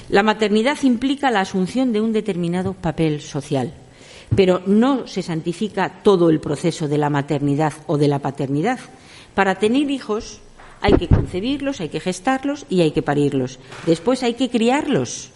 La 0.10 0.22
maternidad 0.22 0.78
implica 0.84 1.32
la 1.32 1.42
asunción 1.42 1.94
de 1.94 2.02
un 2.02 2.14
determinado 2.14 2.74
papel 2.74 3.22
social, 3.22 3.74
pero 4.36 4.62
no 4.66 5.08
se 5.08 5.22
santifica 5.22 6.02
todo 6.04 6.30
el 6.30 6.40
proceso 6.40 6.88
de 6.88 6.98
la 6.98 7.10
maternidad 7.10 7.74
o 7.88 7.98
de 7.98 8.08
la 8.08 8.20
paternidad. 8.20 8.80
Para 9.36 9.56
tener 9.56 9.90
hijos 9.90 10.42
hay 10.82 10.94
que 10.94 11.08
concebirlos, 11.08 11.80
hay 11.80 11.90
que 11.90 12.00
gestarlos 12.00 12.66
y 12.70 12.82
hay 12.82 12.92
que 12.92 13.02
parirlos. 13.02 13.60
Después 13.86 14.24
hay 14.24 14.34
que 14.34 14.50
criarlos. 14.50 15.32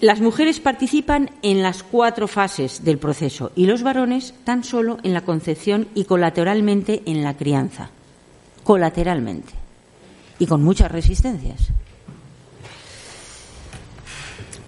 Las 0.00 0.20
mujeres 0.20 0.60
participan 0.60 1.30
en 1.42 1.62
las 1.62 1.82
cuatro 1.82 2.28
fases 2.28 2.84
del 2.84 2.98
proceso 2.98 3.50
y 3.56 3.66
los 3.66 3.82
varones 3.82 4.34
tan 4.44 4.62
solo 4.62 4.98
en 5.02 5.12
la 5.12 5.22
concepción 5.22 5.88
y 5.94 6.04
colateralmente 6.04 7.02
en 7.06 7.24
la 7.24 7.36
crianza. 7.36 7.90
Colateralmente. 8.62 9.54
Y 10.38 10.46
con 10.46 10.62
muchas 10.62 10.92
resistencias. 10.92 11.72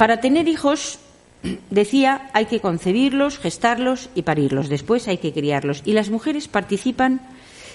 Para 0.00 0.22
tener 0.22 0.48
hijos, 0.48 0.98
decía, 1.70 2.30
hay 2.32 2.46
que 2.46 2.60
concebirlos, 2.60 3.38
gestarlos 3.38 4.08
y 4.14 4.22
parirlos. 4.22 4.70
Después 4.70 5.06
hay 5.08 5.18
que 5.18 5.34
criarlos. 5.34 5.82
Y 5.84 5.92
las 5.92 6.08
mujeres 6.08 6.48
participan 6.48 7.20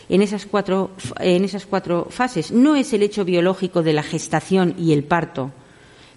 en 0.10 0.24
esas 0.24 0.48
cuatro, 0.48 0.90
en 1.20 1.44
esas 1.44 1.68
cuatro 1.68 2.08
fases. 2.10 2.52
No 2.52 2.76
es 2.76 2.94
el 2.94 3.04
hecho 3.04 3.26
biológico 3.26 3.84
de 3.84 3.94
la 3.94 4.02
gestación 4.02 4.74
y 4.80 4.92
el 4.92 5.04
parto, 5.04 5.52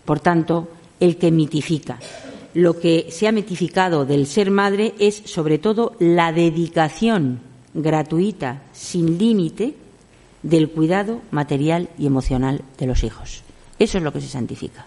por 0.06 0.18
tanto, 0.18 0.70
el 0.98 1.18
que 1.18 1.30
mitifica. 1.30 1.98
Lo 2.54 2.80
que 2.80 3.08
se 3.10 3.28
ha 3.28 3.32
mitificado 3.32 4.06
del 4.06 4.26
ser 4.26 4.50
madre 4.50 4.94
es, 4.98 5.16
sobre 5.26 5.58
todo, 5.58 5.94
la 5.98 6.32
dedicación 6.32 7.40
gratuita, 7.74 8.62
sin 8.72 9.18
límite, 9.18 9.74
del 10.42 10.70
cuidado 10.70 11.20
material 11.32 11.90
y 11.98 12.06
emocional 12.06 12.62
de 12.78 12.86
los 12.86 13.04
hijos. 13.04 13.42
Eso 13.78 13.98
es 13.98 14.04
lo 14.04 14.14
que 14.14 14.22
se 14.22 14.28
santifica. 14.28 14.86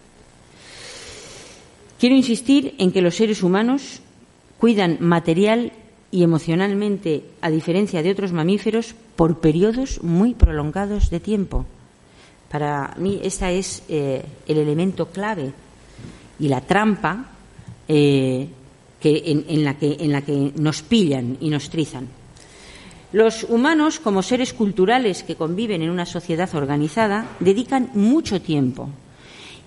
Quiero 2.01 2.15
insistir 2.15 2.73
en 2.79 2.91
que 2.91 3.03
los 3.03 3.13
seres 3.13 3.43
humanos 3.43 4.01
cuidan 4.57 4.97
material 5.01 5.71
y 6.09 6.23
emocionalmente, 6.23 7.21
a 7.41 7.51
diferencia 7.51 8.01
de 8.01 8.09
otros 8.09 8.33
mamíferos, 8.33 8.95
por 9.15 9.37
periodos 9.37 10.01
muy 10.01 10.33
prolongados 10.33 11.11
de 11.11 11.19
tiempo. 11.19 11.63
Para 12.49 12.95
mí, 12.97 13.19
ese 13.21 13.59
es 13.59 13.83
eh, 13.87 14.25
el 14.47 14.57
elemento 14.57 15.09
clave 15.09 15.53
y 16.39 16.47
la 16.47 16.61
trampa 16.61 17.23
eh, 17.87 18.47
que, 18.99 19.45
en 19.47 19.63
la 19.63 19.75
que 19.75 20.53
nos 20.55 20.81
pillan 20.81 21.37
y 21.39 21.51
nos 21.51 21.69
trizan. 21.69 22.07
Los 23.13 23.43
humanos, 23.43 23.99
como 23.99 24.23
seres 24.23 24.53
culturales 24.53 25.21
que 25.21 25.35
conviven 25.35 25.83
en 25.83 25.91
una 25.91 26.07
sociedad 26.07 26.49
organizada, 26.55 27.27
dedican 27.39 27.91
mucho 27.93 28.41
tiempo 28.41 28.89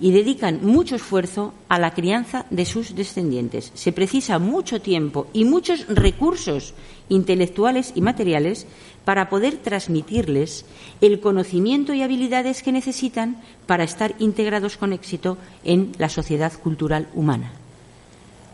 y 0.00 0.12
dedican 0.12 0.64
mucho 0.64 0.96
esfuerzo 0.96 1.54
a 1.68 1.78
la 1.78 1.94
crianza 1.94 2.46
de 2.50 2.64
sus 2.64 2.94
descendientes. 2.94 3.70
Se 3.74 3.92
precisa 3.92 4.38
mucho 4.38 4.80
tiempo 4.80 5.28
y 5.32 5.44
muchos 5.44 5.86
recursos 5.88 6.74
intelectuales 7.08 7.92
y 7.94 8.00
materiales 8.00 8.66
para 9.04 9.28
poder 9.28 9.58
transmitirles 9.58 10.64
el 11.00 11.20
conocimiento 11.20 11.92
y 11.92 12.02
habilidades 12.02 12.62
que 12.62 12.72
necesitan 12.72 13.42
para 13.66 13.84
estar 13.84 14.14
integrados 14.18 14.76
con 14.76 14.92
éxito 14.92 15.36
en 15.62 15.92
la 15.98 16.08
sociedad 16.08 16.52
cultural 16.52 17.08
humana. 17.14 17.52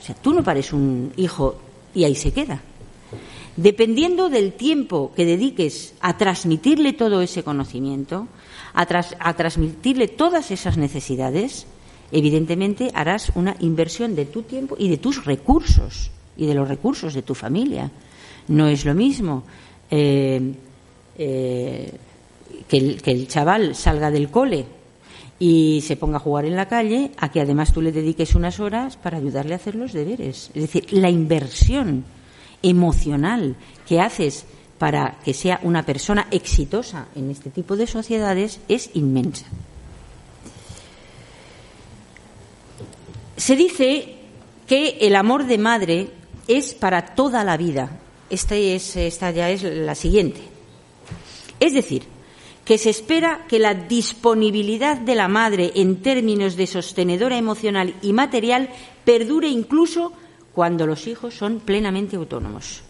O 0.00 0.02
sea, 0.02 0.14
tú 0.14 0.32
no 0.32 0.42
pares 0.42 0.72
un 0.72 1.12
hijo 1.16 1.56
y 1.94 2.04
ahí 2.04 2.14
se 2.14 2.32
queda. 2.32 2.62
Dependiendo 3.56 4.28
del 4.28 4.52
tiempo 4.52 5.12
que 5.14 5.26
dediques 5.26 5.94
a 6.00 6.16
transmitirle 6.16 6.92
todo 6.92 7.20
ese 7.20 7.42
conocimiento, 7.42 8.28
a, 8.74 9.34
transmitirle 9.34 10.08
todas 10.08 10.50
esas 10.50 10.76
necesidades, 10.76 11.66
evidentemente 12.12 12.90
harás 12.94 13.32
una 13.34 13.56
inversión 13.60 14.14
de 14.14 14.26
tu 14.26 14.42
tiempo 14.42 14.76
y 14.78 14.88
de 14.88 14.98
tus 14.98 15.24
recursos 15.24 16.10
y 16.36 16.46
de 16.46 16.54
los 16.54 16.68
recursos 16.68 17.14
de 17.14 17.22
tu 17.22 17.34
familia. 17.34 17.90
No 18.48 18.68
es 18.68 18.84
lo 18.84 18.94
mismo 18.94 19.44
eh, 19.90 20.54
eh, 21.18 21.92
que, 22.68 22.76
el, 22.76 23.02
que 23.02 23.10
el 23.10 23.28
chaval 23.28 23.74
salga 23.74 24.10
del 24.10 24.30
cole 24.30 24.66
y 25.38 25.82
se 25.86 25.96
ponga 25.96 26.16
a 26.16 26.20
jugar 26.20 26.44
en 26.44 26.54
la 26.54 26.68
calle, 26.68 27.12
a 27.16 27.30
que 27.30 27.40
además 27.40 27.72
tú 27.72 27.80
le 27.80 27.92
dediques 27.92 28.34
unas 28.34 28.60
horas 28.60 28.96
para 28.96 29.16
ayudarle 29.16 29.54
a 29.54 29.56
hacer 29.56 29.74
los 29.74 29.92
deberes. 29.92 30.50
Es 30.54 30.62
decir, 30.62 30.92
la 30.92 31.08
inversión 31.08 32.04
emocional 32.62 33.56
que 33.86 34.00
haces 34.00 34.44
para 34.80 35.18
que 35.22 35.34
sea 35.34 35.60
una 35.62 35.84
persona 35.84 36.26
exitosa 36.30 37.08
en 37.14 37.30
este 37.30 37.50
tipo 37.50 37.76
de 37.76 37.86
sociedades 37.86 38.60
es 38.66 38.88
inmensa. 38.94 39.44
Se 43.36 43.56
dice 43.56 44.16
que 44.66 44.96
el 45.02 45.16
amor 45.16 45.44
de 45.44 45.58
madre 45.58 46.08
es 46.48 46.72
para 46.72 47.14
toda 47.14 47.44
la 47.44 47.58
vida. 47.58 48.00
Esta, 48.30 48.56
es, 48.56 48.96
esta 48.96 49.30
ya 49.32 49.50
es 49.50 49.64
la 49.64 49.94
siguiente. 49.94 50.40
Es 51.60 51.74
decir, 51.74 52.04
que 52.64 52.78
se 52.78 52.88
espera 52.88 53.44
que 53.46 53.58
la 53.58 53.74
disponibilidad 53.74 54.96
de 54.96 55.14
la 55.14 55.28
madre 55.28 55.72
en 55.74 56.00
términos 56.00 56.56
de 56.56 56.66
sostenedora 56.66 57.36
emocional 57.36 57.96
y 58.00 58.14
material 58.14 58.70
perdure 59.04 59.48
incluso 59.48 60.14
cuando 60.54 60.86
los 60.86 61.06
hijos 61.06 61.34
son 61.34 61.60
plenamente 61.60 62.16
autónomos. 62.16 62.84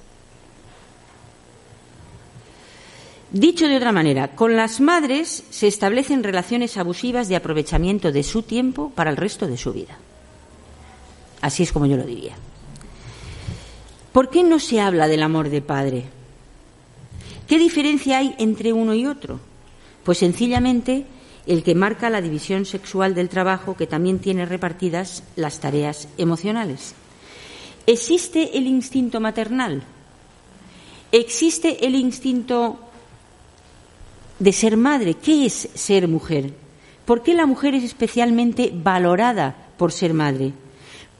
Dicho 3.32 3.68
de 3.68 3.76
otra 3.76 3.92
manera, 3.92 4.34
con 4.34 4.56
las 4.56 4.80
madres 4.80 5.44
se 5.50 5.68
establecen 5.68 6.24
relaciones 6.24 6.76
abusivas 6.76 7.28
de 7.28 7.36
aprovechamiento 7.36 8.10
de 8.10 8.24
su 8.24 8.42
tiempo 8.42 8.90
para 8.90 9.10
el 9.10 9.16
resto 9.16 9.46
de 9.46 9.56
su 9.56 9.72
vida. 9.72 9.96
Así 11.40 11.62
es 11.62 11.72
como 11.72 11.86
yo 11.86 11.96
lo 11.96 12.04
diría. 12.04 12.34
¿Por 14.12 14.30
qué 14.30 14.42
no 14.42 14.58
se 14.58 14.80
habla 14.80 15.06
del 15.06 15.22
amor 15.22 15.48
de 15.48 15.62
padre? 15.62 16.04
¿Qué 17.46 17.56
diferencia 17.56 18.18
hay 18.18 18.34
entre 18.38 18.72
uno 18.72 18.94
y 18.94 19.06
otro? 19.06 19.38
Pues 20.02 20.18
sencillamente 20.18 21.06
el 21.46 21.62
que 21.62 21.76
marca 21.76 22.10
la 22.10 22.20
división 22.20 22.64
sexual 22.64 23.14
del 23.14 23.28
trabajo 23.28 23.76
que 23.76 23.86
también 23.86 24.18
tiene 24.18 24.44
repartidas 24.44 25.22
las 25.36 25.60
tareas 25.60 26.08
emocionales. 26.18 26.94
¿Existe 27.86 28.58
el 28.58 28.66
instinto 28.66 29.20
maternal? 29.20 29.84
¿Existe 31.12 31.86
el 31.86 31.94
instinto 31.94 32.89
de 34.40 34.52
ser 34.52 34.76
madre? 34.76 35.14
¿Qué 35.14 35.46
es 35.46 35.68
ser 35.74 36.08
mujer? 36.08 36.52
¿Por 37.04 37.22
qué 37.22 37.34
la 37.34 37.46
mujer 37.46 37.74
es 37.74 37.84
especialmente 37.84 38.72
valorada 38.74 39.54
por 39.76 39.92
ser 39.92 40.14
madre? 40.14 40.52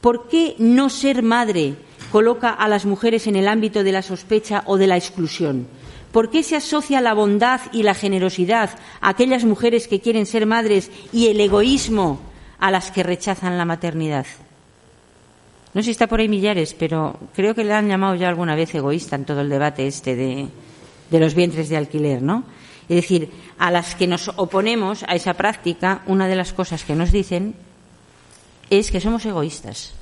¿Por 0.01 0.27
qué 0.27 0.55
no 0.57 0.89
ser 0.89 1.23
madre 1.23 1.75
coloca 2.11 2.49
a 2.49 2.67
las 2.67 2.85
mujeres 2.85 3.27
en 3.27 3.37
el 3.37 3.47
ámbito 3.47 3.83
de 3.83 3.91
la 3.91 4.01
sospecha 4.01 4.63
o 4.65 4.77
de 4.77 4.87
la 4.87 4.97
exclusión? 4.97 5.67
¿Por 6.11 6.29
qué 6.29 6.43
se 6.43 6.57
asocia 6.57 6.99
la 6.99 7.13
bondad 7.13 7.61
y 7.71 7.83
la 7.83 7.93
generosidad 7.93 8.71
a 8.99 9.09
aquellas 9.09 9.45
mujeres 9.45 9.87
que 9.87 10.01
quieren 10.01 10.25
ser 10.25 10.45
madres 10.45 10.91
y 11.13 11.27
el 11.27 11.39
egoísmo 11.39 12.19
a 12.59 12.71
las 12.71 12.91
que 12.91 13.03
rechazan 13.03 13.57
la 13.57 13.65
maternidad? 13.65 14.25
No 15.73 15.81
sé 15.81 15.85
si 15.85 15.91
está 15.91 16.07
por 16.07 16.19
ahí 16.19 16.27
Millares, 16.27 16.73
pero 16.73 17.17
creo 17.33 17.55
que 17.55 17.63
le 17.63 17.73
han 17.73 17.87
llamado 17.87 18.15
ya 18.15 18.27
alguna 18.27 18.55
vez 18.55 18.75
egoísta 18.75 19.15
en 19.15 19.23
todo 19.23 19.39
el 19.39 19.49
debate 19.49 19.87
este 19.87 20.15
de, 20.17 20.47
de 21.09 21.19
los 21.19 21.33
vientres 21.33 21.69
de 21.69 21.77
alquiler, 21.77 22.21
¿no? 22.21 22.43
Es 22.89 22.95
decir, 22.95 23.29
a 23.57 23.71
las 23.71 23.95
que 23.95 24.07
nos 24.07 24.29
oponemos 24.35 25.03
a 25.07 25.15
esa 25.15 25.33
práctica, 25.33 26.03
una 26.07 26.27
de 26.27 26.35
las 26.35 26.53
cosas 26.53 26.83
que 26.83 26.95
nos 26.95 27.11
dicen 27.11 27.55
es 28.69 28.91
que 28.91 29.01
somos 29.01 29.25
egoístas. 29.25 29.93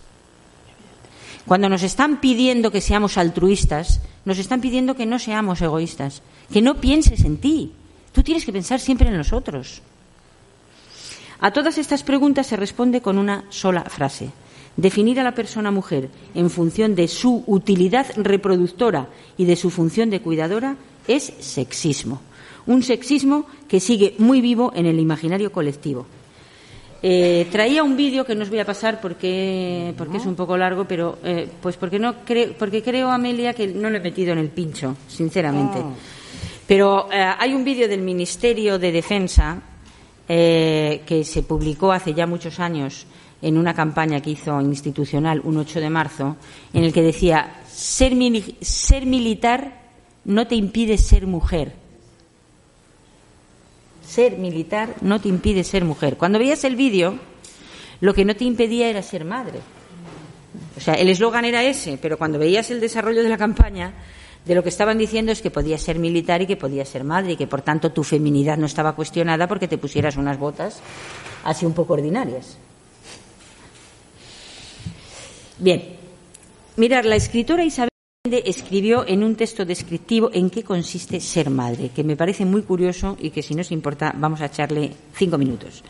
Cuando 1.46 1.70
nos 1.70 1.84
están 1.84 2.22
pidiendo 2.22 2.72
que 2.72 2.82
seamos 2.82 3.18
altruistas, 3.18 4.02
nos 4.26 4.38
están 4.38 4.62
pidiendo 4.62 4.96
que 4.96 5.06
no 5.06 5.18
seamos 5.18 5.62
egoístas, 5.62 6.22
que 6.54 6.62
no 6.62 6.76
pienses 6.76 7.26
en 7.26 7.38
ti. 7.38 7.74
Tú 8.12 8.22
tienes 8.22 8.46
que 8.46 8.54
pensar 8.54 8.80
siempre 8.80 9.10
en 9.10 9.18
los 9.18 9.34
otros. 9.34 9.82
A 11.40 11.52
todas 11.52 11.78
estas 11.78 12.04
preguntas 12.04 12.48
se 12.48 12.56
responde 12.58 13.02
con 13.02 13.18
una 13.18 13.46
sola 13.50 13.84
frase. 13.86 14.30
Definir 14.78 15.20
a 15.20 15.24
la 15.24 15.34
persona 15.34 15.72
mujer 15.72 16.10
en 16.36 16.50
función 16.50 16.96
de 16.96 17.08
su 17.08 17.44
utilidad 17.48 18.08
reproductora 18.16 19.10
y 19.38 19.46
de 19.46 19.56
su 19.56 19.70
función 19.70 20.10
de 20.10 20.22
cuidadora 20.22 20.76
es 21.08 21.34
sexismo. 21.40 22.22
Un 22.70 22.84
sexismo 22.84 23.48
que 23.68 23.80
sigue 23.80 24.14
muy 24.20 24.42
vivo 24.42 24.72
en 24.76 24.86
el 24.86 25.00
imaginario 25.00 25.52
colectivo. 25.52 26.06
Eh, 27.02 27.48
traía 27.52 27.82
un 27.82 27.98
vídeo 27.98 28.24
que 28.26 28.36
no 28.36 28.44
os 28.44 28.50
voy 28.52 28.60
a 28.60 28.66
pasar 28.66 29.02
porque, 29.02 29.92
porque 29.98 30.18
es 30.18 30.26
un 30.28 30.36
poco 30.36 30.56
largo, 30.56 30.86
pero 30.86 31.18
eh, 31.24 31.50
pues 31.62 31.78
porque, 31.78 31.98
no 31.98 32.24
creo, 32.24 32.54
porque 32.60 32.84
creo, 32.84 33.10
Amelia, 33.10 33.56
que 33.56 33.68
no 33.68 33.90
lo 33.90 33.98
he 33.98 34.00
metido 34.00 34.34
en 34.34 34.38
el 34.38 34.50
pincho, 34.50 34.98
sinceramente. 35.08 35.80
Oh. 35.80 35.94
Pero 36.68 37.10
eh, 37.12 37.34
hay 37.40 37.56
un 37.56 37.64
vídeo 37.64 37.88
del 37.88 38.02
Ministerio 38.02 38.78
de 38.78 38.92
Defensa 38.92 39.62
que 40.28 41.24
se 41.26 41.42
publicó 41.42 41.92
hace 41.92 42.14
ya 42.14 42.28
muchos 42.28 42.60
años 42.60 43.08
en 43.42 43.58
una 43.58 43.74
campaña 43.74 44.22
que 44.22 44.30
hizo 44.30 44.62
institucional 44.62 45.42
un 45.44 45.58
8 45.58 45.80
de 45.80 45.90
marzo, 45.90 46.36
en 46.72 46.84
el 46.84 46.94
que 46.94 47.02
decía, 47.02 47.62
ser, 47.68 48.14
ser 48.62 49.08
militar 49.08 49.82
no 50.26 50.46
te 50.46 50.54
impide 50.54 51.00
ser 51.00 51.26
mujer 51.26 51.89
ser 54.10 54.38
militar 54.38 54.96
no 55.02 55.22
te 55.22 55.30
impide 55.30 55.64
ser 55.64 55.86
mujer. 55.86 56.18
Cuando 56.18 56.40
veías 56.40 56.64
el 56.64 56.76
vídeo, 56.76 57.20
lo 58.02 58.14
que 58.14 58.26
no 58.26 58.36
te 58.36 58.44
impedía 58.44 58.90
era 58.90 59.04
ser 59.04 59.24
madre. 59.24 59.60
O 60.76 60.82
sea, 60.82 60.96
el 60.96 61.10
eslogan 61.10 61.46
era 61.46 61.64
ese, 61.64 62.00
pero 62.02 62.18
cuando 62.18 62.40
veías 62.40 62.72
el 62.72 62.80
desarrollo 62.80 63.22
de 63.22 63.30
la 63.30 63.38
campaña, 63.38 63.94
de 64.46 64.56
lo 64.56 64.64
que 64.64 64.70
estaban 64.70 64.98
diciendo 64.98 65.32
es 65.32 65.42
que 65.42 65.52
podías 65.52 65.82
ser 65.82 66.00
militar 66.00 66.42
y 66.42 66.48
que 66.48 66.56
podías 66.56 66.90
ser 66.90 67.04
madre 67.04 67.34
y 67.34 67.36
que 67.36 67.46
por 67.46 67.62
tanto 67.62 67.92
tu 67.92 68.04
feminidad 68.04 68.58
no 68.58 68.66
estaba 68.66 68.96
cuestionada 68.96 69.48
porque 69.48 69.68
te 69.68 69.78
pusieras 69.78 70.18
unas 70.18 70.40
botas 70.40 70.80
así 71.44 71.66
un 71.66 71.74
poco 71.74 71.94
ordinarias. 71.94 72.58
Bien, 75.60 75.98
mirar, 76.78 77.06
la 77.06 77.18
escritora 77.18 77.64
Isabel 77.66 77.90
escribió 78.38 79.06
en 79.08 79.24
un 79.24 79.36
texto 79.36 79.66
descriptivo 79.66 80.30
en 80.34 80.50
qué 80.50 80.64
consiste 80.64 81.20
ser 81.20 81.50
madre, 81.50 81.90
que 81.94 82.04
me 82.04 82.16
parece 82.16 82.46
muy 82.46 82.62
curioso 82.62 83.18
y 83.20 83.32
que 83.32 83.44
si 83.44 83.56
nos 83.56 83.72
importa 83.72 84.14
vamos 84.16 84.42
a 84.42 84.46
echarle 84.46 84.92
cinco 85.14 85.38
minutos. 85.38 85.84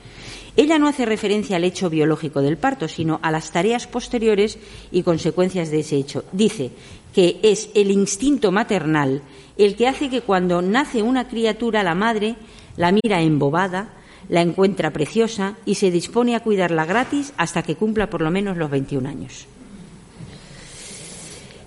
Ella 0.56 0.80
no 0.80 0.88
hace 0.88 1.06
referencia 1.06 1.58
al 1.58 1.64
hecho 1.64 1.90
biológico 1.90 2.42
del 2.42 2.58
parto, 2.58 2.88
sino 2.88 3.20
a 3.22 3.32
las 3.32 3.52
tareas 3.52 3.88
posteriores 3.88 4.58
y 4.92 5.04
consecuencias 5.04 5.72
de 5.72 5.80
ese 5.80 5.96
hecho. 5.96 6.26
Dice 6.32 6.72
que 7.14 7.40
es 7.44 7.70
el 7.76 7.92
instinto 7.92 8.52
maternal 8.52 9.22
el 9.58 9.76
que 9.76 9.88
hace 9.88 10.10
que 10.10 10.22
cuando 10.22 10.62
nace 10.62 11.02
una 11.02 11.28
criatura 11.28 11.84
la 11.84 11.96
madre 11.96 12.36
la 12.78 12.94
mira 12.94 13.22
embobada, 13.22 13.90
la 14.30 14.42
encuentra 14.42 14.92
preciosa 14.92 15.58
y 15.66 15.76
se 15.76 15.92
dispone 15.92 16.36
a 16.36 16.40
cuidarla 16.40 16.86
gratis 16.86 17.34
hasta 17.36 17.62
que 17.62 17.76
cumpla 17.76 18.10
por 18.10 18.22
lo 18.22 18.32
menos 18.32 18.56
los 18.56 18.70
21 18.70 19.10
años. 19.10 19.48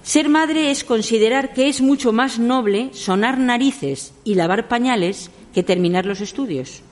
Ser 0.02 0.28
madre 0.28 0.70
es 0.70 0.82
considerar 0.82 1.52
que 1.52 1.68
es 1.68 1.80
mucho 1.80 2.12
más 2.12 2.38
noble 2.38 2.90
sonar 2.92 3.38
narices 3.38 4.12
y 4.24 4.34
lavar 4.34 4.66
pañales 4.66 5.30
que 5.54 5.62
terminar 5.62 6.06
los 6.06 6.20
estudios, 6.20 6.82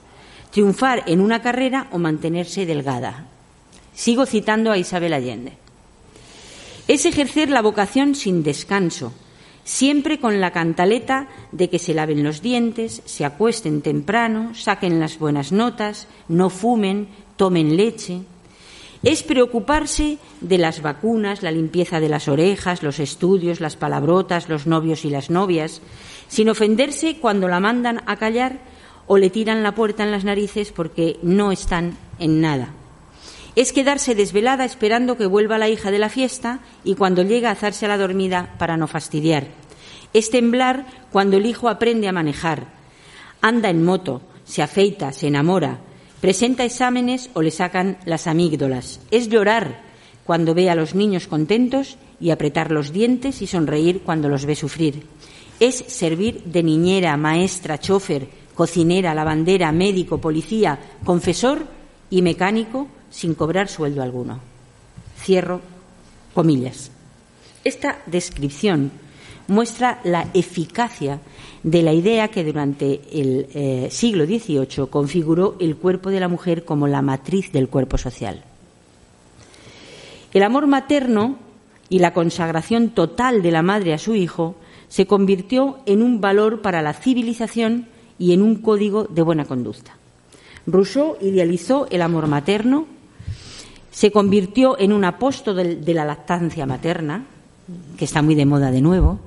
triunfar 0.51 1.03
en 1.07 1.19
una 1.19 1.41
carrera 1.41 1.87
o 1.91 1.97
mantenerse 1.97 2.65
delgada. 2.65 3.27
Sigo 3.93 4.25
citando 4.25 4.71
a 4.71 4.77
Isabel 4.77 5.13
Allende. 5.13 5.57
Es 6.87 7.05
ejercer 7.05 7.49
la 7.49 7.61
vocación 7.61 8.15
sin 8.15 8.43
descanso, 8.43 9.13
siempre 9.63 10.19
con 10.19 10.39
la 10.39 10.51
cantaleta 10.51 11.27
de 11.51 11.69
que 11.69 11.79
se 11.79 11.93
laven 11.93 12.23
los 12.23 12.41
dientes, 12.41 13.01
se 13.05 13.25
acuesten 13.25 13.81
temprano, 13.81 14.55
saquen 14.55 14.99
las 14.99 15.19
buenas 15.19 15.51
notas, 15.51 16.07
no 16.27 16.49
fumen, 16.49 17.09
tomen 17.35 17.75
leche. 17.75 18.21
Es 19.03 19.23
preocuparse 19.23 20.19
de 20.41 20.57
las 20.59 20.83
vacunas, 20.83 21.41
la 21.41 21.51
limpieza 21.51 21.99
de 21.99 22.09
las 22.09 22.27
orejas, 22.27 22.83
los 22.83 22.99
estudios, 22.99 23.59
las 23.59 23.75
palabrotas, 23.75 24.47
los 24.47 24.67
novios 24.67 25.05
y 25.05 25.09
las 25.09 25.31
novias, 25.31 25.81
sin 26.27 26.49
ofenderse 26.49 27.17
cuando 27.17 27.47
la 27.47 27.59
mandan 27.59 28.03
a 28.05 28.17
callar 28.17 28.59
o 29.07 29.17
le 29.17 29.31
tiran 29.31 29.63
la 29.63 29.73
puerta 29.73 30.03
en 30.03 30.11
las 30.11 30.23
narices 30.23 30.71
porque 30.71 31.17
no 31.23 31.51
están 31.51 31.97
en 32.19 32.41
nada. 32.41 32.73
Es 33.55 33.73
quedarse 33.73 34.13
desvelada 34.13 34.65
esperando 34.65 35.17
que 35.17 35.25
vuelva 35.25 35.57
la 35.57 35.67
hija 35.67 35.89
de 35.89 35.99
la 35.99 36.07
fiesta 36.07 36.59
y 36.83 36.93
cuando 36.93 37.23
llega 37.23 37.49
a 37.49 37.53
hacerse 37.53 37.85
a 37.85 37.89
la 37.89 37.97
dormida 37.97 38.53
para 38.59 38.77
no 38.77 38.87
fastidiar. 38.87 39.47
Es 40.13 40.29
temblar 40.29 40.85
cuando 41.11 41.37
el 41.37 41.47
hijo 41.47 41.69
aprende 41.69 42.07
a 42.07 42.13
manejar. 42.13 42.67
Anda 43.41 43.69
en 43.69 43.83
moto, 43.83 44.21
se 44.45 44.61
afeita, 44.61 45.11
se 45.11 45.27
enamora, 45.27 45.79
presenta 46.21 46.63
exámenes 46.63 47.29
o 47.33 47.41
le 47.41 47.51
sacan 47.51 47.97
las 48.05 48.27
amígdalas. 48.27 49.01
Es 49.09 49.27
llorar 49.27 49.81
cuando 50.23 50.53
ve 50.53 50.69
a 50.69 50.75
los 50.75 50.95
niños 50.95 51.27
contentos 51.27 51.97
y 52.19 52.29
apretar 52.29 52.71
los 52.71 52.93
dientes 52.93 53.41
y 53.41 53.47
sonreír 53.47 54.01
cuando 54.05 54.29
los 54.29 54.45
ve 54.45 54.55
sufrir. 54.55 55.07
Es 55.59 55.75
servir 55.75 56.43
de 56.45 56.63
niñera, 56.63 57.17
maestra, 57.17 57.79
chofer, 57.79 58.27
cocinera, 58.55 59.13
lavandera, 59.13 59.71
médico, 59.71 60.19
policía, 60.19 60.79
confesor 61.03 61.65
y 62.09 62.21
mecánico 62.21 62.87
sin 63.09 63.33
cobrar 63.33 63.67
sueldo 63.67 64.03
alguno. 64.03 64.39
Cierro 65.17 65.61
comillas. 66.33 66.91
Esta 67.63 67.99
descripción 68.05 68.91
muestra 69.47 69.99
la 70.03 70.27
eficacia 70.33 71.19
de 71.63 71.83
la 71.83 71.93
idea 71.93 72.29
que 72.29 72.43
durante 72.43 73.01
el 73.11 73.47
eh, 73.53 73.87
siglo 73.91 74.25
XVIII 74.25 74.87
configuró 74.89 75.55
el 75.59 75.75
cuerpo 75.75 76.09
de 76.09 76.19
la 76.19 76.27
mujer 76.27 76.65
como 76.65 76.87
la 76.87 77.01
matriz 77.01 77.51
del 77.51 77.67
cuerpo 77.67 77.97
social. 77.97 78.43
El 80.33 80.43
amor 80.43 80.65
materno 80.65 81.37
y 81.89 81.99
la 81.99 82.13
consagración 82.13 82.89
total 82.89 83.41
de 83.41 83.51
la 83.51 83.61
madre 83.61 83.93
a 83.93 83.97
su 83.97 84.15
hijo 84.15 84.55
se 84.87 85.05
convirtió 85.05 85.79
en 85.85 86.01
un 86.01 86.21
valor 86.21 86.61
para 86.61 86.81
la 86.81 86.93
civilización 86.93 87.87
y 88.17 88.33
en 88.33 88.41
un 88.41 88.55
código 88.55 89.03
de 89.03 89.21
buena 89.21 89.45
conducta. 89.45 89.95
Rousseau 90.65 91.17
idealizó 91.21 91.87
el 91.89 92.01
amor 92.01 92.27
materno, 92.27 92.87
se 93.91 94.11
convirtió 94.11 94.79
en 94.79 94.93
un 94.93 95.03
apóstol 95.03 95.83
de 95.83 95.93
la 95.93 96.05
lactancia 96.05 96.65
materna, 96.65 97.25
que 97.97 98.05
está 98.05 98.21
muy 98.21 98.35
de 98.35 98.45
moda 98.45 98.71
de 98.71 98.81
nuevo, 98.81 99.19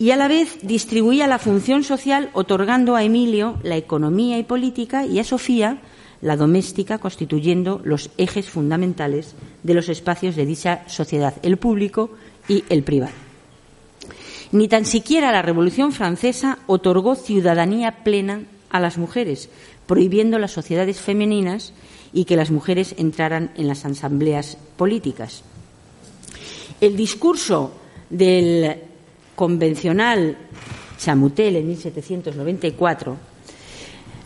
y 0.00 0.12
a 0.12 0.16
la 0.16 0.28
vez 0.28 0.56
distribuía 0.62 1.26
la 1.26 1.38
función 1.38 1.84
social 1.84 2.30
otorgando 2.32 2.96
a 2.96 3.04
Emilio 3.04 3.58
la 3.62 3.76
economía 3.76 4.38
y 4.38 4.44
política 4.44 5.04
y 5.04 5.18
a 5.18 5.24
Sofía 5.24 5.82
la 6.22 6.36
doméstica, 6.36 6.96
constituyendo 6.96 7.82
los 7.84 8.08
ejes 8.16 8.48
fundamentales 8.48 9.34
de 9.62 9.74
los 9.74 9.90
espacios 9.90 10.36
de 10.36 10.46
dicha 10.46 10.84
sociedad, 10.88 11.34
el 11.42 11.58
público 11.58 12.10
y 12.48 12.64
el 12.70 12.82
privado. 12.82 13.12
Ni 14.52 14.68
tan 14.68 14.86
siquiera 14.86 15.32
la 15.32 15.42
Revolución 15.42 15.92
Francesa 15.92 16.58
otorgó 16.66 17.14
ciudadanía 17.14 18.02
plena 18.02 18.44
a 18.70 18.80
las 18.80 18.96
mujeres, 18.96 19.50
prohibiendo 19.86 20.38
las 20.38 20.52
sociedades 20.52 20.98
femeninas 20.98 21.74
y 22.14 22.24
que 22.24 22.36
las 22.36 22.50
mujeres 22.50 22.94
entraran 22.96 23.50
en 23.54 23.68
las 23.68 23.84
asambleas 23.84 24.56
políticas. 24.76 25.42
El 26.80 26.96
discurso 26.96 27.74
del 28.08 28.89
convencional 29.40 30.36
Chamutel 30.98 31.56
en 31.56 31.68
1794 31.68 33.16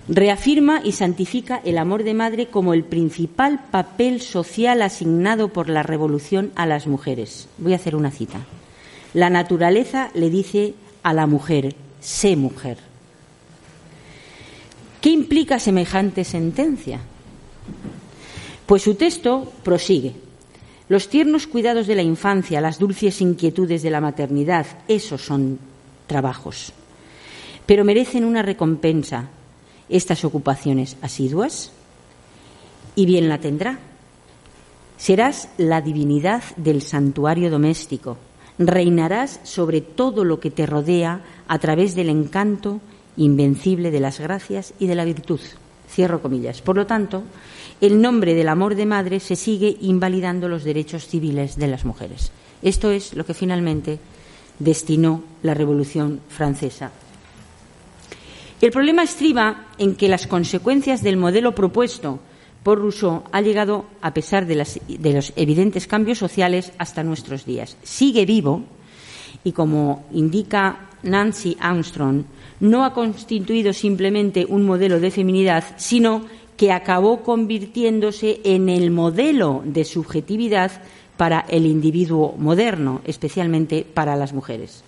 reafirma 0.09 0.81
y 0.83 0.91
santifica 0.91 1.61
el 1.65 1.79
amor 1.79 2.03
de 2.03 2.15
madre 2.15 2.49
como 2.49 2.75
el 2.75 2.83
principal 2.83 3.61
papel 3.71 4.21
social 4.21 4.83
asignado 4.83 5.53
por 5.53 5.69
la 5.69 5.85
revolución 5.85 6.51
a 6.57 6.67
las 6.67 6.89
mujeres. 6.89 7.47
Voy 7.59 7.75
a 7.75 7.77
hacer 7.77 7.95
una 7.95 8.11
cita. 8.11 8.41
La 9.13 9.31
naturaleza 9.31 10.11
le 10.15 10.31
dice 10.31 10.75
a 11.05 11.13
la 11.13 11.29
mujer, 11.29 11.77
sé 12.01 12.35
mujer. 12.35 12.79
¿Qué 15.01 15.11
implica 15.11 15.61
semejante 15.61 16.25
sentencia? 16.25 16.99
Pues 18.67 18.83
su 18.83 18.97
texto 18.97 19.53
prosigue. 19.63 20.24
Los 20.95 21.09
tiernos 21.09 21.49
cuidados 21.49 21.89
de 21.89 21.97
la 21.97 22.03
infancia, 22.03 22.61
las 22.61 22.79
dulces 22.79 23.21
inquietudes 23.21 23.83
de 23.83 23.91
la 23.91 24.01
maternidad, 24.01 24.65
esos 24.87 25.23
son 25.23 25.59
trabajos. 26.07 26.73
Pero 27.67 27.85
merecen 27.85 28.25
una 28.25 28.43
recompensa 28.43 29.29
estas 29.89 30.25
ocupaciones 30.25 30.97
asiduas 31.03 31.73
y 32.95 33.07
bien 33.07 33.29
la 33.29 33.39
tendrá. 33.39 33.81
Serás 34.97 35.49
la 35.59 35.81
divinidad 35.81 36.45
del 36.59 36.81
santuario 36.81 37.51
doméstico, 37.51 38.17
reinarás 38.57 39.41
sobre 39.43 39.81
todo 39.81 40.23
lo 40.23 40.39
que 40.39 40.53
te 40.53 40.65
rodea 40.65 41.23
a 41.49 41.59
través 41.59 41.97
del 41.97 42.09
encanto 42.09 42.81
invencible 43.17 43.91
de 43.91 43.99
las 43.99 44.21
gracias 44.21 44.75
y 44.79 44.87
de 44.87 44.95
la 44.95 45.05
virtud. 45.05 45.41
Cierro 45.89 46.21
comillas. 46.21 46.63
Por 46.63 46.77
lo 46.77 46.87
tanto, 46.87 47.23
el 47.81 48.01
nombre 48.01 48.35
del 48.35 48.49
amor 48.49 48.75
de 48.75 48.87
madre 48.87 49.21
se 49.21 49.37
sigue 49.37 49.77
invalidando 49.81 50.49
los 50.49 50.65
derechos 50.65 51.07
civiles 51.07 51.57
de 51.57 51.69
las 51.69 51.85
mujeres. 51.85 52.31
Esto 52.63 52.91
es 52.91 53.15
lo 53.15 53.27
que 53.27 53.35
finalmente 53.35 53.99
destinó 54.59 55.23
la 55.43 55.55
Revolución 55.55 56.21
Francesa. 56.29 56.91
El 58.61 58.71
problema 58.71 59.03
estriba 59.03 59.67
en 59.77 59.95
que 59.95 60.09
las 60.09 60.27
consecuencias 60.27 61.03
del 61.03 61.17
modelo 61.17 61.55
propuesto 61.55 62.21
por 62.63 62.79
Rousseau 62.79 63.25
ha 63.31 63.43
llegado, 63.43 63.85
a 64.01 64.15
pesar 64.15 64.47
de, 64.47 64.57
de, 64.89 65.13
los 65.13 65.33
evidentes 65.37 65.87
cambios 65.87 66.17
sociales, 66.17 66.73
hasta 66.79 67.05
nuestros 67.05 67.45
días. 67.45 67.77
Sigue 67.83 68.25
vivo 68.25 68.65
y, 69.45 69.53
como 69.53 70.07
indica 70.13 70.89
Nancy 71.03 71.59
Armstrong, 71.61 72.25
no 72.61 72.85
ha 72.85 72.95
constituido 72.95 73.73
simplemente 73.73 74.47
un 74.49 74.65
modelo 74.65 75.01
de 75.01 75.11
feminidad, 75.11 75.65
sino 75.77 76.25
que 76.57 76.73
acabó 76.73 77.23
convirtiéndose 77.23 78.41
en 78.45 78.69
el 78.69 78.91
modelo 78.91 79.63
de 79.65 79.85
subjetividad 79.85 80.71
para 81.17 81.41
el 81.49 81.67
individuo 81.67 82.35
moderno, 82.39 83.01
especialmente 83.05 83.85
para 83.85 84.17
las 84.17 84.33
mujeres. 84.33 84.83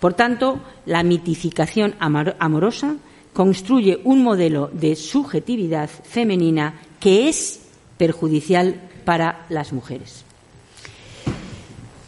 Por 0.00 0.14
tanto, 0.14 0.60
la 0.84 1.02
mitificación 1.02 1.94
amorosa 1.98 2.96
construye 3.32 4.00
un 4.04 4.22
modelo 4.22 4.70
de 4.72 4.96
subjetividad 4.96 5.88
femenina 5.88 6.80
que 7.00 7.28
es 7.28 7.60
perjudicial 7.96 8.80
para 9.04 9.46
las 9.48 9.72
mujeres. 9.72 10.24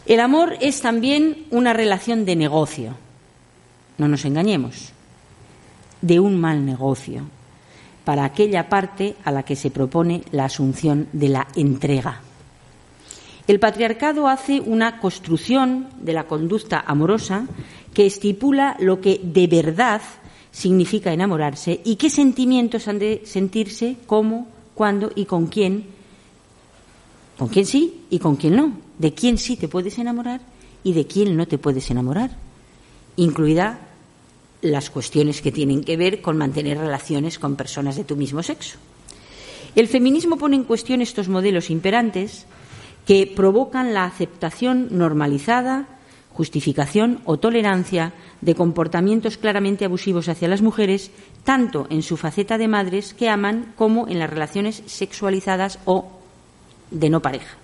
El 0.06 0.20
amor 0.20 0.56
es 0.60 0.80
también 0.80 1.46
una 1.50 1.74
relación 1.74 2.24
de 2.24 2.36
negocio, 2.36 2.96
no 3.98 4.08
nos 4.08 4.24
engañemos, 4.24 4.92
de 6.00 6.20
un 6.20 6.40
mal 6.40 6.64
negocio 6.64 7.24
para 8.04 8.24
aquella 8.24 8.70
parte 8.70 9.16
a 9.24 9.30
la 9.30 9.42
que 9.42 9.54
se 9.54 9.70
propone 9.70 10.22
la 10.32 10.46
asunción 10.46 11.08
de 11.12 11.28
la 11.28 11.46
entrega. 11.56 12.22
El 13.46 13.60
patriarcado 13.60 14.28
hace 14.28 14.60
una 14.60 14.98
construcción 14.98 15.88
de 16.00 16.12
la 16.12 16.24
conducta 16.24 16.82
amorosa 16.86 17.46
que 17.92 18.06
estipula 18.06 18.76
lo 18.80 19.00
que 19.00 19.20
de 19.22 19.46
verdad 19.46 20.00
significa 20.50 21.12
enamorarse 21.12 21.80
y 21.84 21.96
qué 21.96 22.10
sentimientos 22.10 22.88
han 22.88 22.98
de 22.98 23.22
sentirse, 23.24 23.96
cómo, 24.06 24.48
cuándo 24.74 25.10
y 25.14 25.24
con 25.24 25.46
quién. 25.46 25.86
Con 27.38 27.48
quién 27.48 27.66
sí 27.66 28.04
y 28.10 28.18
con 28.18 28.36
quién 28.36 28.56
no. 28.56 28.72
De 28.98 29.14
quién 29.14 29.38
sí 29.38 29.56
te 29.56 29.68
puedes 29.68 29.98
enamorar 29.98 30.40
y 30.84 30.92
de 30.92 31.06
quién 31.06 31.36
no 31.36 31.46
te 31.46 31.58
puedes 31.58 31.90
enamorar. 31.90 32.30
Incluida 33.16 33.87
las 34.62 34.90
cuestiones 34.90 35.40
que 35.40 35.52
tienen 35.52 35.84
que 35.84 35.96
ver 35.96 36.20
con 36.20 36.36
mantener 36.36 36.78
relaciones 36.78 37.38
con 37.38 37.56
personas 37.56 37.96
de 37.96 38.04
tu 38.04 38.16
mismo 38.16 38.42
sexo. 38.42 38.78
El 39.74 39.88
feminismo 39.88 40.38
pone 40.38 40.56
en 40.56 40.64
cuestión 40.64 41.00
estos 41.00 41.28
modelos 41.28 41.70
imperantes 41.70 42.46
que 43.06 43.26
provocan 43.26 43.94
la 43.94 44.04
aceptación 44.04 44.88
normalizada, 44.90 45.86
justificación 46.32 47.20
o 47.24 47.38
tolerancia 47.38 48.12
de 48.40 48.54
comportamientos 48.54 49.38
claramente 49.38 49.84
abusivos 49.84 50.28
hacia 50.28 50.48
las 50.48 50.62
mujeres, 50.62 51.10
tanto 51.44 51.86
en 51.90 52.02
su 52.02 52.16
faceta 52.16 52.58
de 52.58 52.68
madres 52.68 53.14
que 53.14 53.28
aman 53.28 53.72
como 53.76 54.08
en 54.08 54.18
las 54.18 54.30
relaciones 54.30 54.82
sexualizadas 54.86 55.78
o 55.84 56.10
de 56.90 57.10
no 57.10 57.22
pareja. 57.22 57.56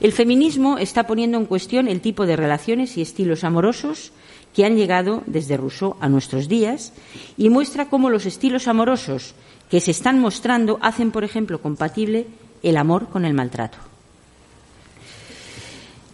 El 0.00 0.12
feminismo 0.12 0.78
está 0.78 1.06
poniendo 1.06 1.38
en 1.38 1.46
cuestión 1.46 1.88
el 1.88 2.00
tipo 2.00 2.24
de 2.24 2.36
relaciones 2.36 2.96
y 2.96 3.02
estilos 3.02 3.42
amorosos 3.42 4.12
que 4.58 4.64
han 4.64 4.74
llegado 4.74 5.22
desde 5.26 5.56
Rousseau 5.56 5.94
a 6.00 6.08
nuestros 6.08 6.48
días 6.48 6.92
y 7.36 7.48
muestra 7.48 7.88
cómo 7.88 8.10
los 8.10 8.26
estilos 8.26 8.66
amorosos 8.66 9.36
que 9.70 9.78
se 9.78 9.92
están 9.92 10.18
mostrando 10.18 10.80
hacen, 10.82 11.12
por 11.12 11.22
ejemplo, 11.22 11.62
compatible 11.62 12.26
el 12.64 12.76
amor 12.76 13.06
con 13.06 13.24
el 13.24 13.34
maltrato. 13.34 13.78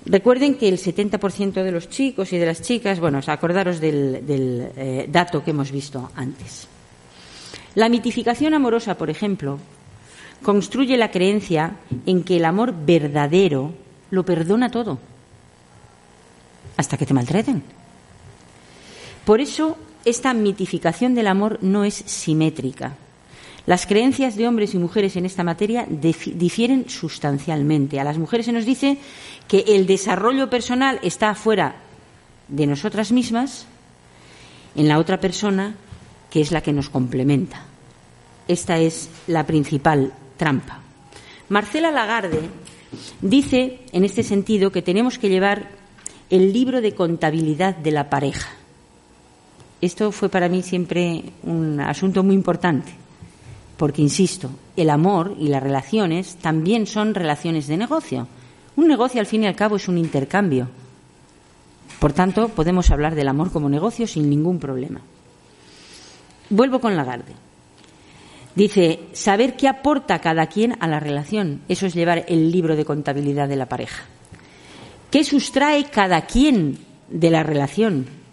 Recuerden 0.04 0.56
que 0.56 0.68
el 0.68 0.76
70% 0.76 1.62
de 1.62 1.72
los 1.72 1.88
chicos 1.88 2.34
y 2.34 2.36
de 2.36 2.44
las 2.44 2.60
chicas, 2.60 3.00
bueno, 3.00 3.18
acordaros 3.26 3.80
del, 3.80 4.20
eh, 4.28 5.08
dato 5.08 5.42
que 5.42 5.52
hemos 5.52 5.72
visto 5.72 6.10
antes. 6.14 6.68
La 7.76 7.88
mitificación 7.88 8.52
amorosa, 8.52 8.98
por 8.98 9.08
ejemplo, 9.08 9.58
construye 10.42 10.98
la 10.98 11.10
creencia 11.10 11.78
en 12.04 12.22
que 12.22 12.36
el 12.36 12.44
amor 12.44 12.74
verdadero 12.76 13.72
lo 14.10 14.22
perdona 14.22 14.70
todo, 14.70 14.98
hasta 16.76 16.98
que 16.98 17.06
te 17.06 17.14
maltraten. 17.14 17.83
Por 19.24 19.40
eso, 19.40 19.78
esta 20.04 20.34
mitificación 20.34 21.14
del 21.14 21.28
amor 21.28 21.58
no 21.62 21.84
es 21.84 21.94
simétrica. 21.94 22.96
Las 23.66 23.86
creencias 23.86 24.36
de 24.36 24.46
hombres 24.46 24.74
y 24.74 24.78
mujeres 24.78 25.16
en 25.16 25.24
esta 25.24 25.42
materia 25.42 25.86
difieren 25.88 26.90
sustancialmente. 26.90 27.98
A 27.98 28.04
las 28.04 28.18
mujeres 28.18 28.46
se 28.46 28.52
nos 28.52 28.66
dice 28.66 28.98
que 29.48 29.64
el 29.68 29.86
desarrollo 29.86 30.50
personal 30.50 31.00
está 31.02 31.34
fuera 31.34 31.76
de 32.48 32.66
nosotras 32.66 33.10
mismas, 33.10 33.66
en 34.76 34.88
la 34.88 34.98
otra 34.98 35.18
persona, 35.20 35.76
que 36.30 36.42
es 36.42 36.52
la 36.52 36.60
que 36.60 36.72
nos 36.72 36.90
complementa. 36.90 37.62
Esta 38.48 38.78
es 38.78 39.08
la 39.28 39.46
principal 39.46 40.12
trampa. 40.36 40.80
Marcela 41.48 41.90
Lagarde 41.90 42.40
dice, 43.22 43.80
en 43.92 44.04
este 44.04 44.22
sentido, 44.22 44.72
que 44.72 44.82
tenemos 44.82 45.18
que 45.18 45.30
llevar 45.30 45.70
el 46.28 46.52
libro 46.52 46.82
de 46.82 46.94
contabilidad 46.94 47.76
de 47.76 47.92
la 47.92 48.10
pareja. 48.10 48.50
Esto 49.84 50.10
fue 50.12 50.30
para 50.30 50.48
mí 50.48 50.62
siempre 50.62 51.22
un 51.42 51.78
asunto 51.78 52.22
muy 52.22 52.34
importante 52.34 52.90
porque, 53.76 54.00
insisto, 54.00 54.48
el 54.78 54.88
amor 54.88 55.36
y 55.38 55.48
las 55.48 55.62
relaciones 55.62 56.36
también 56.36 56.86
son 56.86 57.14
relaciones 57.14 57.66
de 57.66 57.76
negocio. 57.76 58.26
Un 58.76 58.88
negocio, 58.88 59.20
al 59.20 59.26
fin 59.26 59.42
y 59.42 59.46
al 59.46 59.54
cabo, 59.54 59.76
es 59.76 59.86
un 59.86 59.98
intercambio. 59.98 60.68
Por 61.98 62.14
tanto, 62.14 62.48
podemos 62.48 62.90
hablar 62.90 63.14
del 63.14 63.28
amor 63.28 63.52
como 63.52 63.68
negocio 63.68 64.06
sin 64.06 64.30
ningún 64.30 64.58
problema. 64.58 65.02
Vuelvo 66.48 66.80
con 66.80 66.96
Lagarde. 66.96 67.34
Dice, 68.54 69.00
saber 69.12 69.54
qué 69.54 69.68
aporta 69.68 70.18
cada 70.20 70.46
quien 70.46 70.76
a 70.80 70.88
la 70.88 70.98
relación. 70.98 71.60
Eso 71.68 71.84
es 71.84 71.92
llevar 71.92 72.24
el 72.26 72.50
libro 72.50 72.74
de 72.74 72.86
contabilidad 72.86 73.48
de 73.48 73.56
la 73.56 73.66
pareja. 73.66 74.04
¿Qué 75.10 75.24
sustrae 75.24 75.90
cada 75.90 76.22
quien 76.22 76.78
de 77.10 77.30
la 77.30 77.42
relación? 77.42 78.23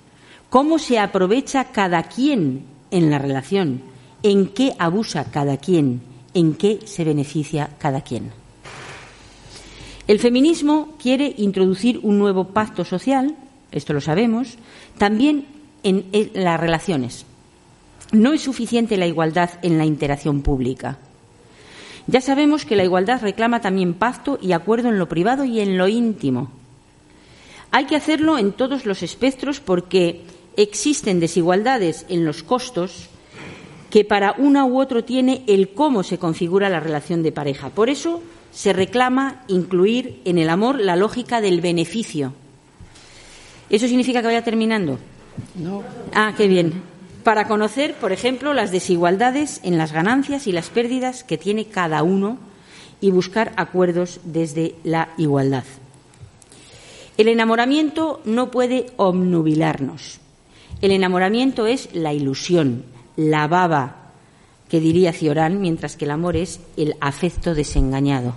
¿Cómo 0.52 0.78
se 0.78 1.00
aprovecha 1.00 1.72
cada 1.72 2.04
quien 2.04 2.66
en 2.92 3.10
la 3.10 3.18
relación? 3.18 3.90
en 4.24 4.48
qué 4.48 4.74
abusa 4.78 5.26
cada 5.32 5.58
quien, 5.58 6.02
en 6.34 6.54
qué 6.54 6.80
se 6.86 7.04
beneficia 7.04 7.70
cada 7.78 8.02
quien. 8.02 8.32
El 10.08 10.20
feminismo 10.20 10.96
quiere 11.02 11.34
introducir 11.38 12.00
un 12.04 12.20
nuevo 12.20 12.46
pacto 12.50 12.86
social, 12.86 13.36
esto 13.72 13.94
lo 13.94 14.02
sabemos, 14.02 14.58
también 14.98 15.46
en 15.84 16.06
las 16.34 16.60
relaciones. 16.60 17.26
No 18.12 18.34
es 18.34 18.42
suficiente 18.42 18.98
la 18.98 19.08
igualdad 19.08 19.52
en 19.62 19.78
la 19.78 19.86
interacción 19.86 20.42
pública. 20.42 20.98
Ya 22.08 22.20
sabemos 22.20 22.66
que 22.66 22.76
la 22.76 22.84
igualdad 22.84 23.22
reclama 23.22 23.62
también 23.62 23.94
pacto 23.94 24.38
y 24.42 24.52
acuerdo 24.52 24.90
en 24.90 25.00
lo 25.00 25.08
privado 25.08 25.46
y 25.46 25.62
en 25.62 25.78
lo 25.78 25.88
íntimo. 25.88 26.52
Hay 27.72 27.86
que 27.86 27.96
hacerlo 27.96 28.38
en 28.38 28.52
todos 28.52 28.86
los 28.86 29.02
espectros 29.02 29.62
porque 29.62 30.26
existen 30.58 31.20
desigualdades 31.20 32.06
en 32.10 32.26
los 32.26 32.44
costos 32.44 33.10
que 33.90 34.06
para 34.06 34.36
una 34.38 34.66
u 34.66 34.80
otro 34.80 35.04
tiene 35.04 35.44
el 35.48 35.74
cómo 35.74 36.04
se 36.04 36.18
configura 36.18 36.70
la 36.70 36.80
relación 36.80 37.24
de 37.24 37.32
pareja. 37.32 37.70
Por 37.70 37.90
eso 37.90 38.22
se 38.52 38.74
reclama 38.74 39.44
incluir 39.48 40.22
en 40.26 40.38
el 40.38 40.50
amor 40.50 40.80
la 40.80 40.96
lógica 40.96 41.42
del 41.42 41.62
beneficio. 41.62 42.34
¿Eso 43.70 43.88
significa 43.88 44.22
que 44.22 44.28
vaya 44.28 44.44
terminando? 44.44 44.98
No. 45.56 45.84
Ah, 46.14 46.34
qué 46.36 46.48
bien. 46.48 46.82
Para 47.24 47.48
conocer, 47.48 47.94
por 47.96 48.12
ejemplo, 48.12 48.54
las 48.54 48.72
desigualdades 48.72 49.60
en 49.64 49.78
las 49.78 49.92
ganancias 49.92 50.48
y 50.48 50.52
las 50.54 50.70
pérdidas 50.70 51.24
que 51.24 51.38
tiene 51.38 51.66
cada 51.66 52.02
uno 52.02 52.38
y 53.02 53.12
buscar 53.12 53.52
acuerdos 53.58 54.22
desde 54.24 54.76
la 54.84 55.10
igualdad. 55.18 55.64
El 57.18 57.28
enamoramiento 57.28 58.22
no 58.24 58.52
puede 58.52 58.88
obnubilarnos. 58.96 60.21
El 60.82 60.92
enamoramiento 60.92 61.68
es 61.68 61.90
la 61.94 62.14
ilusión, 62.14 62.86
la 63.16 63.48
baba, 63.48 64.14
que 64.68 64.80
diría 64.80 65.14
Ciorán, 65.14 65.62
mientras 65.62 65.96
que 65.96 66.06
el 66.06 66.12
amor 66.12 66.36
es 66.36 66.60
el 66.76 66.96
afecto 67.02 67.54
desengañado. 67.54 68.34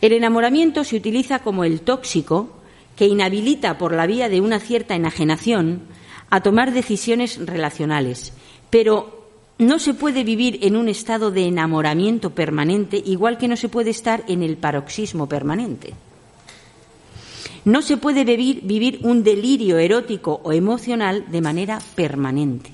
El 0.00 0.12
enamoramiento 0.12 0.84
se 0.84 0.96
utiliza 0.96 1.40
como 1.40 1.64
el 1.64 1.80
tóxico 1.80 2.50
que 2.94 3.06
inhabilita 3.06 3.78
por 3.78 3.92
la 3.92 4.06
vía 4.06 4.28
de 4.28 4.40
una 4.40 4.60
cierta 4.60 4.94
enajenación 4.94 5.82
a 6.30 6.40
tomar 6.42 6.72
decisiones 6.72 7.44
relacionales, 7.44 8.32
pero 8.70 9.28
no 9.58 9.78
se 9.78 9.94
puede 9.94 10.22
vivir 10.22 10.60
en 10.62 10.76
un 10.76 10.88
estado 10.88 11.30
de 11.30 11.46
enamoramiento 11.46 12.30
permanente 12.30 13.02
igual 13.04 13.38
que 13.38 13.48
no 13.48 13.56
se 13.56 13.68
puede 13.68 13.90
estar 13.90 14.22
en 14.28 14.42
el 14.42 14.56
paroxismo 14.56 15.28
permanente. 15.28 15.94
No 17.66 17.82
se 17.82 17.96
puede 17.96 18.22
vivir, 18.24 19.00
un 19.02 19.24
delirio 19.24 19.78
erótico 19.78 20.40
o 20.44 20.52
emocional 20.52 21.24
de 21.32 21.40
manera 21.40 21.80
permanente. 21.96 22.70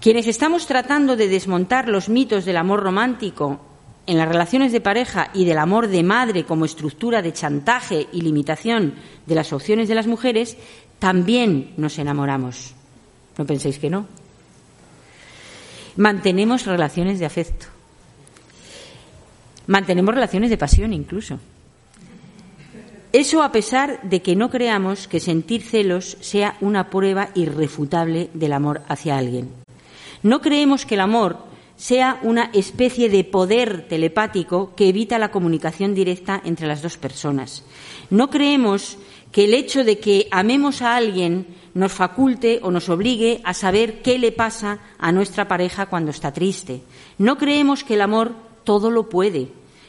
Quienes 0.00 0.26
estamos 0.26 0.66
tratando 0.66 1.16
de 1.16 1.28
desmontar 1.28 1.90
los 1.90 2.08
mitos 2.08 2.46
del 2.46 2.56
amor 2.56 2.82
romántico 2.82 3.60
en 4.06 4.16
las 4.16 4.26
relaciones 4.26 4.72
de 4.72 4.80
pareja 4.80 5.28
y 5.34 5.44
del 5.44 5.58
amor 5.58 5.88
de 5.88 6.02
madre 6.02 6.44
como 6.44 6.64
estructura 6.64 7.20
de 7.20 7.34
chantaje 7.34 8.08
y 8.10 8.22
limitación 8.22 8.94
de 9.26 9.34
las 9.34 9.52
opciones 9.52 9.86
de 9.86 9.96
las 9.96 10.06
mujeres, 10.06 10.56
también 10.98 11.74
nos 11.76 11.98
enamoramos. 11.98 12.72
¿No 13.36 13.44
penséis 13.44 13.78
que 13.78 13.90
no? 13.90 14.06
Mantenemos 15.96 16.64
relaciones 16.64 17.18
de 17.18 17.26
afecto. 17.26 17.66
Mantenemos 19.66 20.14
relaciones 20.14 20.48
de 20.48 20.56
pasión 20.56 20.94
incluso. 20.94 21.38
Eso 23.12 23.42
a 23.42 23.50
pesar 23.50 24.00
de 24.02 24.22
que 24.22 24.36
no 24.36 24.50
creamos 24.50 25.08
que 25.08 25.18
sentir 25.18 25.62
celos 25.62 26.16
sea 26.20 26.56
una 26.60 26.90
prueba 26.90 27.30
irrefutable 27.34 28.30
del 28.34 28.52
amor 28.52 28.82
hacia 28.88 29.18
alguien. 29.18 29.50
No 30.22 30.40
creemos 30.40 30.86
que 30.86 30.94
el 30.94 31.00
amor 31.00 31.38
sea 31.76 32.20
una 32.22 32.50
especie 32.52 33.08
de 33.08 33.24
poder 33.24 33.88
telepático 33.88 34.74
que 34.76 34.88
evita 34.88 35.18
la 35.18 35.32
comunicación 35.32 35.94
directa 35.94 36.40
entre 36.44 36.68
las 36.68 36.82
dos 36.82 36.98
personas. 36.98 37.64
No 38.10 38.30
creemos 38.30 38.98
que 39.32 39.44
el 39.44 39.54
hecho 39.54 39.82
de 39.82 39.98
que 39.98 40.28
amemos 40.30 40.82
a 40.82 40.94
alguien 40.94 41.46
nos 41.74 41.92
faculte 41.92 42.60
o 42.62 42.70
nos 42.70 42.88
obligue 42.88 43.40
a 43.44 43.54
saber 43.54 44.02
qué 44.02 44.18
le 44.18 44.30
pasa 44.30 44.78
a 44.98 45.10
nuestra 45.10 45.48
pareja 45.48 45.86
cuando 45.86 46.10
está 46.10 46.32
triste. 46.32 46.82
No 47.18 47.38
creemos 47.38 47.82
que 47.82 47.94
el 47.94 48.02
amor 48.02 48.34
todo 48.62 48.90
lo 48.90 49.08
puede. 49.08 49.48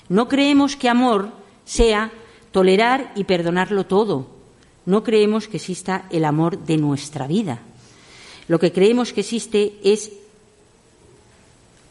No 0.09 0.27
creemos 0.27 0.75
que 0.75 0.89
amor 0.89 1.29
sea 1.65 2.11
tolerar 2.51 3.11
y 3.15 3.23
perdonarlo 3.23 3.85
todo. 3.85 4.27
No 4.85 5.03
creemos 5.03 5.47
que 5.47 5.57
exista 5.57 6.05
el 6.09 6.25
amor 6.25 6.59
de 6.59 6.77
nuestra 6.77 7.27
vida. 7.27 7.59
Lo 8.47 8.59
que 8.59 8.71
creemos 8.71 9.13
que 9.13 9.21
existe 9.21 9.77
es 9.83 10.11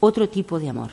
otro 0.00 0.28
tipo 0.28 0.58
de 0.58 0.68
amor. 0.68 0.90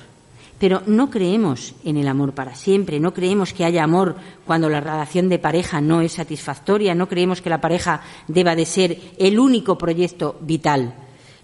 Pero 0.59 0.81
no 0.87 1.09
creemos 1.09 1.75
en 1.83 1.97
el 1.97 2.07
amor 2.07 2.33
para 2.33 2.55
siempre, 2.55 2.99
no 2.99 3.13
creemos 3.13 3.53
que 3.53 3.63
haya 3.63 3.83
amor 3.83 4.15
cuando 4.45 4.69
la 4.69 4.81
relación 4.81 5.29
de 5.29 5.37
pareja 5.37 5.81
no 5.81 6.01
es 6.01 6.13
satisfactoria, 6.13 6.95
no 6.95 7.07
creemos 7.07 7.41
que 7.41 7.49
la 7.49 7.61
pareja 7.61 8.01
deba 8.27 8.55
de 8.55 8.65
ser 8.65 8.99
el 9.19 9.39
único 9.39 9.77
proyecto 9.77 10.35
vital, 10.41 10.95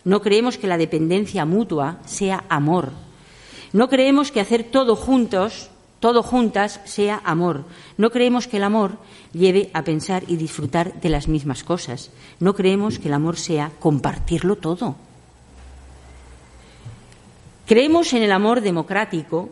no 0.03 0.19
creemos 0.19 0.57
que 0.57 0.65
la 0.65 0.79
dependencia 0.79 1.45
mutua 1.45 1.99
sea 2.05 2.43
amor, 2.49 2.91
no 3.71 3.87
creemos 3.87 4.31
que 4.31 4.41
hacer 4.41 4.63
todo 4.63 4.95
juntos, 4.95 5.69
todo 6.03 6.21
juntas, 6.21 6.81
sea 6.83 7.21
amor, 7.23 7.63
no 7.95 8.09
creemos 8.09 8.49
que 8.49 8.57
el 8.57 8.65
amor 8.65 8.97
lleve 9.31 9.69
a 9.73 9.85
pensar 9.85 10.25
y 10.27 10.35
disfrutar 10.35 10.99
de 10.99 11.07
las 11.07 11.29
mismas 11.29 11.63
cosas, 11.63 12.11
no 12.41 12.55
creemos 12.55 12.99
que 12.99 13.07
el 13.07 13.13
amor 13.13 13.37
sea 13.37 13.71
compartirlo 13.79 14.57
todo. 14.57 14.97
Creemos 17.65 18.11
en 18.11 18.21
el 18.21 18.33
amor 18.33 18.59
democrático 18.59 19.47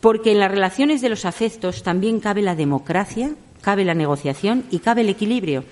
porque 0.00 0.30
en 0.30 0.38
las 0.38 0.52
relaciones 0.52 1.00
de 1.00 1.08
los 1.08 1.24
afectos 1.24 1.82
también 1.82 2.20
cabe 2.20 2.42
la 2.42 2.54
democracia, 2.54 3.34
cabe 3.60 3.84
la 3.84 3.94
negociación 3.94 4.66
y 4.70 4.78
cabe 4.78 5.00
el 5.00 5.08
equilibrio. 5.08 5.64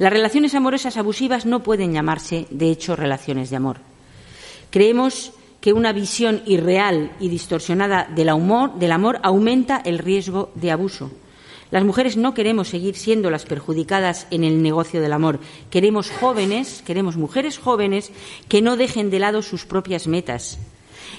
Las 0.00 0.12
relaciones 0.12 0.52
amorosas 0.56 0.96
abusivas 0.96 1.46
no 1.46 1.62
pueden 1.62 1.92
llamarse, 1.92 2.48
de 2.50 2.72
hecho, 2.72 2.96
relaciones 2.96 3.50
de 3.50 3.56
amor. 3.56 3.76
Creemos 4.70 5.32
que 5.66 5.72
una 5.72 5.92
visión 5.92 6.42
irreal 6.46 7.10
y 7.18 7.28
distorsionada 7.28 8.08
del 8.14 8.28
amor, 8.28 8.78
del 8.78 8.92
amor 8.92 9.18
aumenta 9.24 9.82
el 9.84 9.98
riesgo 9.98 10.52
de 10.54 10.70
abuso. 10.70 11.10
Las 11.72 11.82
mujeres 11.82 12.16
no 12.16 12.34
queremos 12.34 12.68
seguir 12.68 12.94
siendo 12.94 13.32
las 13.32 13.46
perjudicadas 13.46 14.28
en 14.30 14.44
el 14.44 14.62
negocio 14.62 15.00
del 15.00 15.12
amor. 15.12 15.40
Queremos 15.68 16.08
jóvenes, 16.08 16.84
queremos 16.86 17.16
mujeres 17.16 17.58
jóvenes 17.58 18.12
que 18.48 18.62
no 18.62 18.76
dejen 18.76 19.10
de 19.10 19.18
lado 19.18 19.42
sus 19.42 19.64
propias 19.64 20.06
metas. 20.06 20.60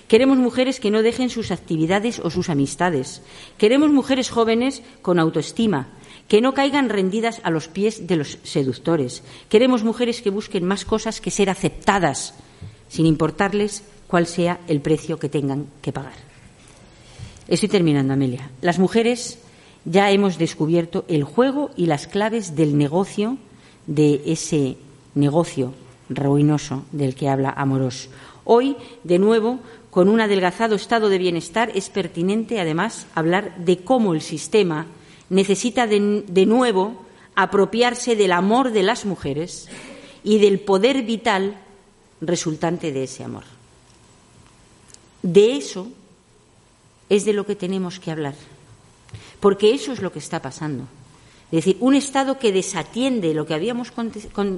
Queremos 0.07 0.37
mujeres 0.37 0.79
que 0.79 0.91
no 0.91 1.01
dejen 1.01 1.29
sus 1.29 1.51
actividades 1.51 2.19
o 2.19 2.29
sus 2.29 2.47
amistades. 2.47 3.21
Queremos 3.57 3.91
mujeres 3.91 4.29
jóvenes 4.29 4.81
con 5.01 5.19
autoestima, 5.19 5.89
que 6.29 6.39
no 6.39 6.53
caigan 6.53 6.87
rendidas 6.87 7.41
a 7.43 7.49
los 7.49 7.67
pies 7.67 8.07
de 8.07 8.15
los 8.15 8.37
seductores. 8.43 9.23
Queremos 9.49 9.83
mujeres 9.83 10.21
que 10.21 10.29
busquen 10.29 10.63
más 10.63 10.85
cosas 10.85 11.19
que 11.19 11.31
ser 11.31 11.49
aceptadas, 11.49 12.33
sin 12.87 13.05
importarles 13.05 13.83
cuál 14.07 14.25
sea 14.25 14.59
el 14.67 14.81
precio 14.81 15.19
que 15.19 15.29
tengan 15.29 15.67
que 15.81 15.91
pagar. 15.91 16.13
Estoy 17.47 17.69
terminando, 17.69 18.13
Amelia. 18.13 18.49
Las 18.61 18.79
mujeres 18.79 19.39
ya 19.85 20.11
hemos 20.11 20.37
descubierto 20.37 21.05
el 21.07 21.23
juego 21.23 21.71
y 21.77 21.85
las 21.85 22.07
claves 22.07 22.55
del 22.55 22.77
negocio, 22.77 23.37
de 23.85 24.21
ese 24.25 24.77
negocio 25.15 25.73
ruinoso 26.09 26.83
del 26.91 27.15
que 27.15 27.29
habla 27.29 27.51
Amorós. 27.51 28.09
Hoy, 28.43 28.75
de 29.03 29.19
nuevo, 29.19 29.59
con 29.89 30.09
un 30.09 30.21
adelgazado 30.21 30.75
estado 30.75 31.09
de 31.09 31.17
bienestar, 31.17 31.71
es 31.73 31.89
pertinente, 31.89 32.59
además, 32.59 33.07
hablar 33.15 33.57
de 33.57 33.77
cómo 33.79 34.13
el 34.13 34.21
sistema 34.21 34.87
necesita 35.29 35.87
de 35.87 36.45
nuevo 36.45 37.05
apropiarse 37.35 38.15
del 38.15 38.31
amor 38.31 38.71
de 38.71 38.83
las 38.83 39.05
mujeres 39.05 39.67
y 40.23 40.39
del 40.39 40.59
poder 40.59 41.03
vital 41.03 41.57
resultante 42.19 42.91
de 42.91 43.03
ese 43.03 43.23
amor. 43.23 43.56
De 45.27 45.57
eso 45.57 45.89
es 47.09 47.25
de 47.25 47.33
lo 47.33 47.45
que 47.45 47.57
tenemos 47.57 47.99
que 47.99 48.11
hablar, 48.11 48.33
porque 49.41 49.73
eso 49.73 49.91
es 49.91 50.01
lo 50.01 50.13
que 50.13 50.19
está 50.19 50.41
pasando. 50.41 50.85
Es 51.51 51.65
decir, 51.65 51.75
un 51.81 51.95
Estado 51.95 52.39
que 52.39 52.53
desatiende 52.53 53.33
lo 53.33 53.45
que 53.45 53.53
habíamos 53.53 53.91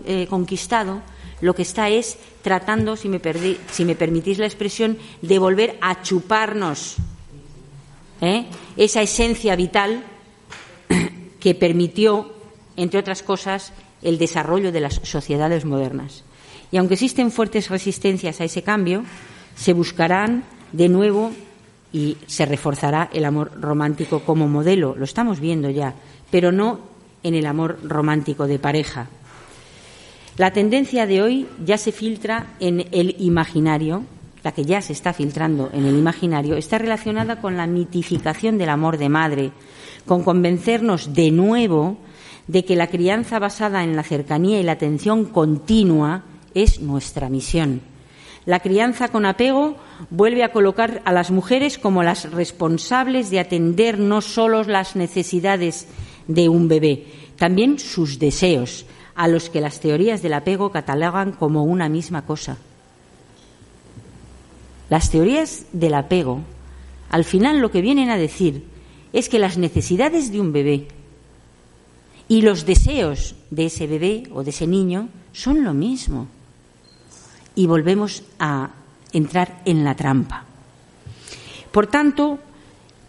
eh, 0.05 0.28
conquistado, 0.30 1.01
lo 1.41 1.55
que 1.55 1.63
está 1.63 1.89
es 1.89 2.20
tratando, 2.43 2.95
si 2.97 3.09
me, 3.09 3.20
permitís 3.20 4.38
la 4.38 4.45
expresión, 4.45 4.99
de 5.24 5.39
volver 5.39 5.76
a 5.82 6.03
chuparnos 6.03 6.97
¿eh? 8.22 8.45
esa 8.78 9.01
esencia 9.01 9.55
vital 9.55 10.03
que 11.39 11.55
permitió, 11.55 12.32
entre 12.76 12.99
otras 12.99 13.24
cosas, 13.24 13.74
el 14.03 14.20
desarrollo 14.20 14.72
de 14.72 14.82
las 14.82 15.01
sociedades 15.01 15.65
modernas. 15.65 16.24
Y 16.72 16.78
aunque 16.78 16.93
existen 16.93 17.32
fuertes 17.32 17.70
resistencias 17.70 18.39
a 18.39 18.43
ese 18.43 18.61
cambio, 18.61 19.03
se 19.55 19.74
buscarán 19.74 20.43
de 20.72 20.89
nuevo 20.89 21.32
y 21.91 22.17
se 22.28 22.45
reforzará 22.45 23.09
el 23.13 23.26
amor 23.26 23.51
romántico 23.59 24.22
como 24.22 24.47
modelo. 24.47 24.95
Lo 24.95 25.05
estamos 25.05 25.39
viendo 25.39 25.70
ya, 25.70 25.95
pero 26.30 26.51
no 26.51 26.80
en 27.24 27.36
el 27.36 27.45
amor 27.45 27.80
romántico 27.84 28.47
de 28.47 28.59
pareja. 28.59 29.07
La 30.38 30.53
tendencia 30.53 31.05
de 31.05 31.22
hoy 31.22 31.47
ya 31.65 31.78
se 31.78 31.91
filtra 31.91 32.47
en 32.59 32.86
el 32.91 33.15
imaginario, 33.20 34.03
la 34.43 34.53
que 34.53 34.63
ya 34.63 34.82
se 34.82 34.93
está 34.93 35.11
filtrando 35.11 35.70
en 35.74 35.86
el 35.86 35.97
imaginario, 35.97 36.55
está 36.55 36.78
relacionada 36.78 37.41
con 37.41 37.57
la 37.57 37.67
mitificación 37.67 38.57
del 38.57 38.70
amor 38.70 38.97
de 38.97 39.09
madre, 39.09 39.51
con 40.05 40.24
convencernos 40.24 41.13
de 41.13 41.32
nuevo 41.32 41.97
de 42.47 42.63
que 42.63 42.76
la 42.76 42.88
crianza 42.88 43.38
basada 43.38 43.84
en 43.84 43.95
la 43.95 44.03
cercanía 44.03 44.59
y 44.59 44.63
la 44.63 44.72
atención 44.74 45.26
continua 45.26 46.24
es 46.53 46.80
nuestra 46.80 47.30
misión. 47.30 47.82
La 48.45 48.61
crianza 48.61 49.09
con 49.09 49.26
apego 49.26 49.76
vuelve 50.10 50.43
a 50.43 50.52
colocar 50.52 51.02
a 51.06 51.12
las 51.12 51.32
mujeres 51.32 51.78
como 51.78 52.04
las 52.04 52.32
responsables 52.32 53.30
de 53.30 53.39
atender 53.39 54.00
no 54.00 54.22
solo 54.22 54.64
las 54.64 54.95
necesidades 54.95 55.88
de 56.28 56.50
un 56.50 56.68
bebé, 56.68 57.08
también 57.38 57.80
sus 57.80 58.20
deseos, 58.20 58.86
a 59.16 59.28
los 59.28 59.50
que 59.50 59.60
las 59.60 59.82
teorías 59.82 60.22
del 60.22 60.34
apego 60.34 60.72
catalogan 60.72 61.34
como 61.34 61.64
una 61.64 61.89
misma 61.89 62.26
cosa. 62.26 62.58
Las 64.89 65.12
teorías 65.12 65.66
del 65.74 65.93
apego, 65.93 66.41
al 67.10 67.26
final 67.26 67.60
lo 67.60 67.70
que 67.70 67.82
vienen 67.82 68.10
a 68.10 68.18
decir 68.18 68.64
es 69.12 69.28
que 69.28 69.39
las 69.39 69.58
necesidades 69.58 70.32
de 70.32 70.39
un 70.39 70.54
bebé 70.54 70.88
y 72.28 72.43
los 72.43 72.66
deseos 72.66 73.36
de 73.50 73.66
ese 73.66 73.88
bebé 73.88 74.24
o 74.32 74.43
de 74.43 74.52
ese 74.52 74.68
niño 74.68 75.10
son 75.34 75.64
lo 75.64 75.74
mismo 75.74 76.28
y 77.56 77.68
volvemos 77.68 78.24
a 78.39 78.70
entrar 79.14 79.62
en 79.66 79.84
la 79.84 79.95
trampa. 79.95 80.45
Por 81.72 81.88
tanto, 81.88 82.39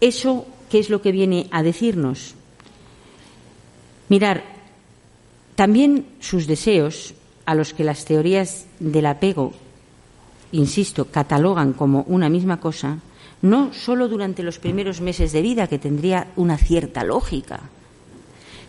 eso, 0.01 0.47
¿qué 0.71 0.79
es 0.79 0.91
lo 0.91 1.03
que 1.03 1.13
viene 1.13 1.47
a 1.51 1.63
decirnos? 1.63 2.35
Mirar, 4.09 4.45
también 5.55 6.07
sus 6.21 6.47
deseos, 6.47 7.15
a 7.47 7.55
los 7.55 7.75
que 7.75 7.85
las 7.85 8.05
teorías 8.05 8.67
del 8.79 9.07
apego, 9.07 9.53
insisto, 10.53 11.07
catalogan 11.07 11.73
como 11.73 12.03
una 12.03 12.29
misma 12.29 12.61
cosa, 12.61 12.99
no 13.43 13.73
solo 13.73 14.09
durante 14.09 14.43
los 14.43 14.59
primeros 14.59 15.01
meses 15.01 15.33
de 15.33 15.43
vida, 15.43 15.67
que 15.67 15.79
tendría 15.79 16.29
una 16.37 16.59
cierta 16.59 17.05
lógica, 17.05 17.61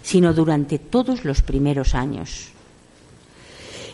sino 0.01 0.33
durante 0.33 0.79
todos 0.79 1.25
los 1.25 1.41
primeros 1.41 1.93
años. 1.95 2.49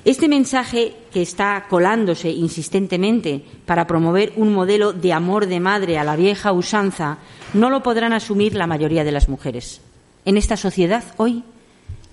Este 0.08 0.30
mensaje 0.30 0.93
que 1.12 1.22
está 1.22 1.66
colándose 1.68 2.32
insistentemente 2.32 3.43
para 3.66 3.88
promover 3.88 4.32
un 4.38 4.53
modelo 4.53 4.93
de 4.93 5.12
amor 5.12 5.47
de 5.47 5.60
madre 5.60 5.97
a 5.97 6.05
la 6.05 6.16
vieja 6.16 6.53
usanza 6.53 7.18
no 7.53 7.70
lo 7.70 7.84
podrán 7.84 8.14
asumir 8.14 8.55
la 8.55 8.68
mayoría 8.68 9.03
de 9.03 9.12
las 9.12 9.28
mujeres. 9.28 9.82
En 10.24 10.38
esta 10.38 10.55
sociedad 10.55 11.03
hoy 11.18 11.43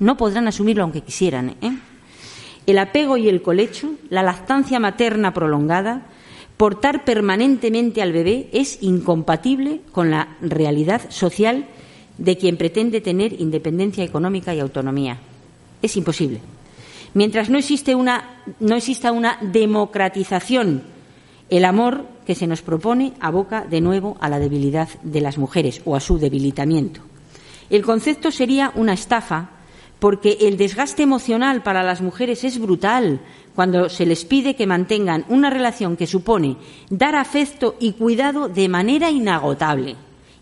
no 0.00 0.16
podrán 0.16 0.48
asumirlo 0.48 0.82
aunque 0.82 1.02
quisieran. 1.02 1.50
¿eh? 1.62 1.70
El 2.66 2.78
apego 2.78 3.16
y 3.16 3.28
el 3.28 3.42
colecho, 3.42 3.92
la 4.10 4.24
lactancia 4.24 4.80
materna 4.80 5.32
prolongada, 5.32 6.02
portar 6.56 7.04
permanentemente 7.04 8.02
al 8.02 8.10
bebé 8.10 8.48
es 8.52 8.82
incompatible 8.82 9.82
con 9.92 10.10
la 10.10 10.36
realidad 10.40 11.02
social 11.10 11.68
de 12.18 12.36
quien 12.38 12.56
pretende 12.56 13.00
tener 13.00 13.40
independencia 13.40 14.02
económica 14.02 14.52
y 14.52 14.58
autonomía. 14.58 15.18
Es 15.80 15.96
imposible. 15.96 16.40
Mientras 17.14 17.48
no, 17.48 17.58
exista 17.58 17.94
una 19.12 19.38
democratización, 19.40 20.82
el 21.48 21.64
amor 21.64 22.06
que 22.26 22.34
se 22.34 22.48
nos 22.48 22.62
propone 22.62 23.12
aboca 23.20 23.64
de 23.64 23.80
nuevo 23.80 24.16
a 24.20 24.28
la 24.28 24.40
debilidad 24.40 24.88
de 25.04 25.20
las 25.20 25.38
mujeres 25.38 25.80
o 25.84 25.94
a 25.94 26.00
su 26.00 26.18
debilitamiento. 26.18 27.02
El 27.70 27.82
concepto 27.82 28.32
sería 28.32 28.72
una 28.74 28.94
estafa 28.94 29.50
porque 30.00 30.38
el 30.40 30.56
desgaste 30.56 31.04
emocional 31.04 31.62
para 31.62 31.84
las 31.84 32.02
mujeres 32.02 32.42
es 32.42 32.58
brutal 32.58 33.20
cuando 33.54 33.88
se 33.88 34.06
les 34.06 34.24
pide 34.24 34.56
que 34.56 34.66
mantengan 34.66 35.24
una 35.28 35.50
relación 35.50 35.96
que 35.96 36.08
supone 36.08 36.56
dar 36.90 37.14
afecto 37.14 37.76
y 37.78 37.92
cuidado 37.92 38.48
de 38.48 38.68
manera 38.68 39.10
inagotable, 39.10 39.94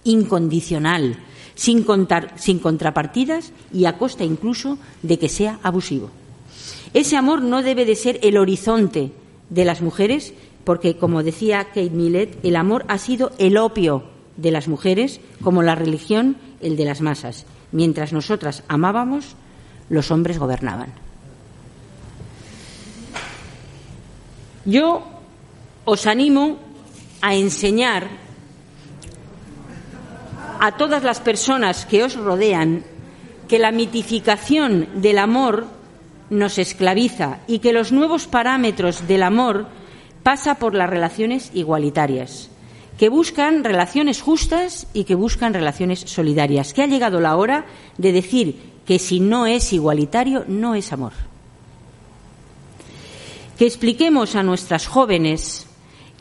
incondicional, 0.04 1.16
sin 1.54 1.84
contrapartidas 1.84 3.52
y 3.72 3.84
a 3.84 3.98
costa 3.98 4.24
incluso 4.24 4.78
de 5.02 5.18
que 5.18 5.28
sea 5.28 5.60
abusivo. 5.62 6.21
Ese 6.94 7.16
amor 7.16 7.42
no 7.42 7.62
debe 7.62 7.84
de 7.84 7.96
ser 7.96 8.18
el 8.22 8.36
horizonte 8.36 9.12
de 9.48 9.64
las 9.64 9.80
mujeres, 9.80 10.34
porque, 10.64 10.96
como 10.96 11.22
decía 11.22 11.64
Kate 11.64 11.90
Millett, 11.90 12.44
el 12.44 12.56
amor 12.56 12.84
ha 12.88 12.98
sido 12.98 13.32
el 13.38 13.56
opio 13.56 14.04
de 14.36 14.50
las 14.50 14.68
mujeres, 14.68 15.20
como 15.42 15.62
la 15.62 15.74
religión 15.74 16.36
el 16.60 16.76
de 16.76 16.84
las 16.84 17.00
masas. 17.00 17.46
Mientras 17.72 18.12
nosotras 18.12 18.62
amábamos, 18.68 19.36
los 19.88 20.10
hombres 20.10 20.38
gobernaban. 20.38 20.92
Yo 24.64 25.02
os 25.84 26.06
animo 26.06 26.58
a 27.20 27.34
enseñar 27.34 28.08
a 30.60 30.76
todas 30.76 31.02
las 31.02 31.20
personas 31.20 31.86
que 31.86 32.04
os 32.04 32.14
rodean 32.14 32.84
que 33.48 33.58
la 33.58 33.72
mitificación 33.72 34.88
del 35.02 35.18
amor 35.18 35.66
nos 36.32 36.58
esclaviza 36.58 37.38
y 37.46 37.58
que 37.60 37.72
los 37.72 37.92
nuevos 37.92 38.26
parámetros 38.26 39.06
del 39.06 39.22
amor 39.22 39.66
pasa 40.22 40.56
por 40.56 40.74
las 40.74 40.88
relaciones 40.88 41.50
igualitarias, 41.54 42.48
que 42.98 43.08
buscan 43.08 43.64
relaciones 43.64 44.22
justas 44.22 44.86
y 44.94 45.04
que 45.04 45.14
buscan 45.14 45.54
relaciones 45.54 46.00
solidarias, 46.00 46.72
que 46.72 46.82
ha 46.82 46.86
llegado 46.86 47.20
la 47.20 47.36
hora 47.36 47.66
de 47.98 48.12
decir 48.12 48.56
que 48.86 48.98
si 48.98 49.20
no 49.20 49.46
es 49.46 49.72
igualitario 49.72 50.44
no 50.48 50.74
es 50.74 50.92
amor. 50.92 51.12
Que 53.58 53.66
expliquemos 53.66 54.34
a 54.34 54.42
nuestras 54.42 54.86
jóvenes 54.86 55.66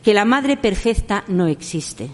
que 0.04 0.14
la 0.14 0.24
madre 0.24 0.56
perfecta 0.56 1.24
no 1.26 1.46
existe 1.46 2.10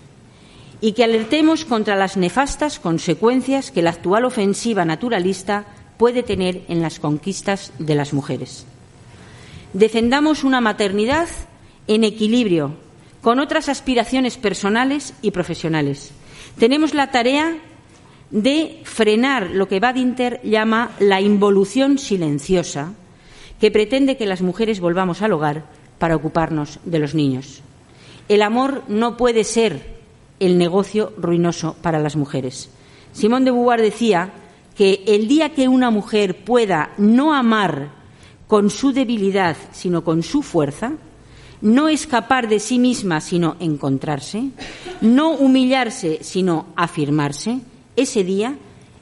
y 0.81 0.93
que 0.93 1.05
alertemos 1.05 1.65
contra 1.65 1.97
las 1.97 2.17
nefastas 2.17 2.79
consecuencias 2.79 3.73
que 3.73 3.83
la 3.83 3.91
actual 3.91 4.25
ofensiva 4.25 4.85
naturalista 4.85 5.67
puede 5.99 6.23
tener 6.23 6.63
en 6.69 6.81
las 6.81 7.01
conquistas 7.01 7.73
de 7.79 7.95
las 7.95 8.13
mujeres. 8.13 8.65
Defendamos 9.73 10.45
una 10.45 10.61
maternidad 10.61 11.29
en 11.87 12.05
equilibrio 12.05 12.73
con 13.21 13.41
otras 13.41 13.69
aspiraciones 13.69 14.39
personales 14.39 15.13
y 15.21 15.33
profesionales. 15.33 16.13
Tenemos 16.59 16.95
la 16.95 17.11
tarea 17.11 17.59
de 18.31 18.81
frenar 18.85 19.51
lo 19.51 19.69
que 19.69 19.81
Badinter 19.81 20.41
llama 20.43 20.93
la 21.01 21.21
involución 21.21 21.99
silenciosa, 21.99 22.93
que 23.61 23.71
pretende 23.71 24.17
que 24.17 24.27
las 24.27 24.43
mujeres 24.43 24.81
volvamos 24.81 25.23
al 25.23 25.33
hogar 25.33 25.65
para 25.99 26.17
ocuparnos 26.17 26.79
de 26.85 26.99
los 26.99 27.15
niños. 27.15 27.63
El 28.29 28.43
amor 28.43 28.85
no 28.89 29.17
puede 29.17 29.45
ser 29.45 29.99
el 30.39 30.59
negocio 30.59 31.13
ruinoso 31.17 31.75
para 31.83 31.99
las 31.99 32.15
mujeres. 32.15 32.71
Simón 33.13 33.45
de 33.45 33.51
Beauvoir 33.51 33.83
decía 33.83 34.33
que 34.79 35.03
el 35.09 35.27
día 35.27 35.55
que 35.55 35.67
una 35.67 35.91
mujer 35.91 36.45
pueda 36.45 36.93
no 36.99 37.35
amar 37.35 37.91
con 38.47 38.71
su 38.71 38.93
debilidad, 38.93 39.57
sino 39.73 40.05
con 40.05 40.23
su 40.23 40.41
fuerza, 40.41 40.93
no 41.61 41.89
escapar 41.89 42.49
de 42.49 42.61
sí 42.61 42.79
misma, 42.79 43.21
sino 43.21 43.57
encontrarse, 43.59 44.51
no 45.01 45.33
humillarse, 45.33 46.21
sino 46.23 46.67
afirmarse, 46.77 47.59
ese 47.97 48.23
día 48.23 48.57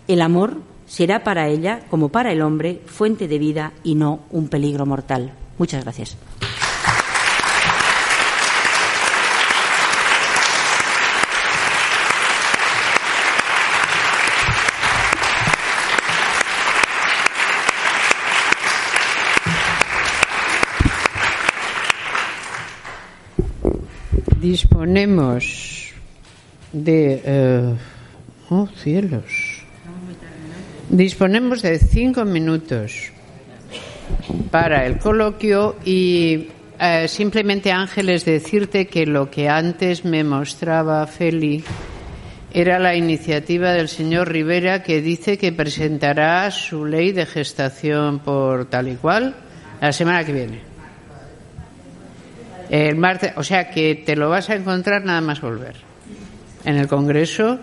el 0.08 0.22
amor 0.22 0.62
será 0.86 1.22
para 1.22 1.48
ella, 1.48 1.82
como 1.90 2.08
para 2.08 2.32
el 2.32 2.40
hombre, 2.40 2.80
fuente 2.86 3.28
de 3.28 3.38
vida 3.38 3.74
y 3.84 3.96
no 3.96 4.20
un 4.30 4.48
peligro 4.48 4.86
mortal. 4.86 5.34
Muchas 5.58 5.84
gracias. 5.84 6.16
Disponemos 24.86 25.92
de... 26.72 27.20
Eh, 27.24 27.74
oh, 28.50 28.68
cielos. 28.76 29.64
Disponemos 30.88 31.62
de 31.62 31.80
cinco 31.80 32.24
minutos 32.24 33.10
para 34.52 34.86
el 34.86 34.98
coloquio 34.98 35.74
y 35.84 36.50
eh, 36.78 37.08
simplemente 37.08 37.72
Ángeles 37.72 38.24
decirte 38.24 38.86
que 38.86 39.06
lo 39.06 39.28
que 39.28 39.48
antes 39.48 40.04
me 40.04 40.22
mostraba 40.22 41.04
Feli 41.08 41.64
era 42.54 42.78
la 42.78 42.94
iniciativa 42.94 43.72
del 43.72 43.88
señor 43.88 44.30
Rivera 44.30 44.84
que 44.84 45.02
dice 45.02 45.36
que 45.36 45.50
presentará 45.50 46.48
su 46.52 46.86
ley 46.86 47.10
de 47.10 47.26
gestación 47.26 48.20
por 48.20 48.66
tal 48.66 48.86
y 48.86 48.94
cual 48.94 49.34
la 49.80 49.92
semana 49.92 50.24
que 50.24 50.32
viene. 50.32 50.75
El 52.70 52.96
martes, 52.96 53.32
o 53.36 53.44
sea 53.44 53.70
que 53.70 53.94
te 53.94 54.16
lo 54.16 54.28
vas 54.28 54.50
a 54.50 54.54
encontrar 54.54 55.04
nada 55.04 55.20
más 55.20 55.40
volver 55.40 55.76
en 56.64 56.76
el 56.76 56.88
Congreso 56.88 57.60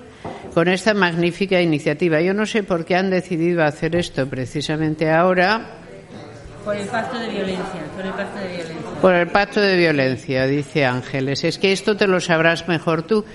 con 0.53 0.67
esta 0.67 0.93
magnífica 0.93 1.61
iniciativa. 1.61 2.21
Yo 2.21 2.33
no 2.33 2.45
sé 2.45 2.63
por 2.63 2.85
qué 2.85 2.95
han 2.95 3.09
decidido 3.09 3.63
hacer 3.63 3.95
esto 3.95 4.27
precisamente 4.27 5.11
ahora. 5.11 5.79
Por 6.63 6.77
el 6.77 6.87
pacto 6.87 7.19
de 7.19 7.27
violencia, 7.27 7.81
por 7.95 8.05
el 8.05 8.13
pacto 8.13 8.39
de 8.39 8.47
violencia. 8.47 9.01
Por 9.01 9.13
el 9.15 9.27
pacto 9.27 9.59
de 9.59 9.75
violencia, 9.75 10.47
dice 10.47 10.85
Ángeles. 10.85 11.43
Es 11.43 11.57
que 11.57 11.73
esto 11.73 11.97
te 11.97 12.07
lo 12.07 12.21
sabrás 12.21 12.69
mejor 12.69 13.03
tú. 13.03 13.25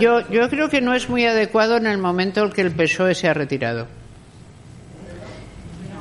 yo, 0.00 0.26
yo 0.30 0.48
creo 0.48 0.70
que 0.70 0.80
no 0.80 0.94
es 0.94 1.10
muy 1.10 1.26
adecuado 1.26 1.76
en 1.76 1.86
el 1.86 1.98
momento 1.98 2.42
en 2.42 2.52
que 2.52 2.62
el 2.62 2.70
PSOE 2.70 3.14
se 3.14 3.28
ha 3.28 3.34
retirado. 3.34 3.86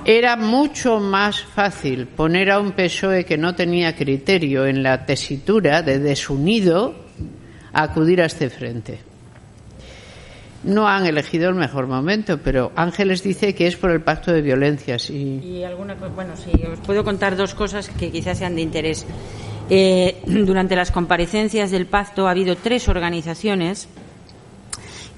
Era 0.08 0.36
mucho 0.36 1.00
más 1.00 1.42
fácil 1.42 2.06
poner 2.06 2.52
a 2.52 2.60
un 2.60 2.74
PSOE 2.74 3.26
que 3.26 3.40
no 3.40 3.56
tenía 3.56 3.96
criterio 3.96 4.68
en 4.68 4.84
la 4.84 5.04
tesitura 5.04 5.82
de 5.82 5.98
desunido 5.98 6.94
a 7.74 7.82
acudir 7.82 8.22
a 8.22 8.26
este 8.26 8.52
frente. 8.52 9.00
No 10.64 10.88
han 10.88 11.08
elegido 11.08 11.50
el 11.50 11.56
mejor 11.56 11.88
momento, 11.88 12.38
pero 12.38 12.72
Ángeles 12.76 13.24
dice 13.24 13.56
que 13.56 13.66
es 13.66 13.78
por 13.78 13.90
el 13.90 14.02
pacto 14.02 14.32
de 14.32 14.44
violencias. 14.44 15.10
Y, 15.10 15.40
y 15.40 15.64
alguna 15.64 15.96
bueno, 15.96 16.38
sí, 16.38 16.52
os 16.72 16.80
puedo 16.82 17.04
contar 17.04 17.36
dos 17.36 17.56
cosas 17.56 17.90
que 17.90 18.12
quizás 18.12 18.38
sean 18.38 18.56
de 18.56 18.62
interés. 18.62 19.08
Eh, 19.72 20.22
durante 20.28 20.76
las 20.76 20.92
comparecencias 20.92 21.72
del 21.72 21.88
pacto 21.88 22.28
ha 22.28 22.32
habido 22.32 22.56
tres 22.56 22.88
organizaciones 22.90 23.90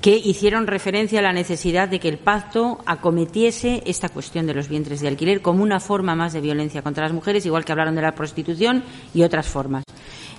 que 0.01 0.15
hicieron 0.15 0.67
referencia 0.67 1.19
a 1.19 1.23
la 1.23 1.33
necesidad 1.33 1.89
de 1.89 1.99
que 1.99 2.09
el 2.09 2.19
pacto 2.19 2.79
acometiese 2.85 3.81
esta 3.85 4.09
cuestión 4.09 4.45
de 4.45 4.53
los 4.53 4.67
vientres 4.67 5.01
de 5.01 5.07
alquiler 5.07 5.41
como 5.41 5.63
una 5.63 5.79
forma 5.79 6.15
más 6.15 6.33
de 6.33 6.41
violencia 6.41 6.81
contra 6.81 7.03
las 7.03 7.13
mujeres, 7.13 7.45
igual 7.45 7.65
que 7.65 7.71
hablaron 7.71 7.95
de 7.95 8.01
la 8.01 8.13
prostitución 8.13 8.83
y 9.13 9.23
otras 9.23 9.47
formas. 9.47 9.83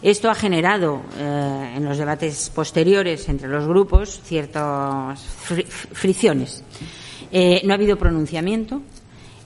Esto 0.00 0.30
ha 0.30 0.34
generado 0.34 1.02
eh, 1.18 1.72
en 1.76 1.84
los 1.84 1.98
debates 1.98 2.50
posteriores 2.54 3.28
entre 3.28 3.48
los 3.48 3.66
grupos 3.66 4.20
ciertas 4.22 5.20
fricciones. 5.20 6.62
Eh, 7.32 7.60
no 7.64 7.72
ha 7.72 7.76
habido 7.76 7.98
pronunciamiento. 7.98 8.80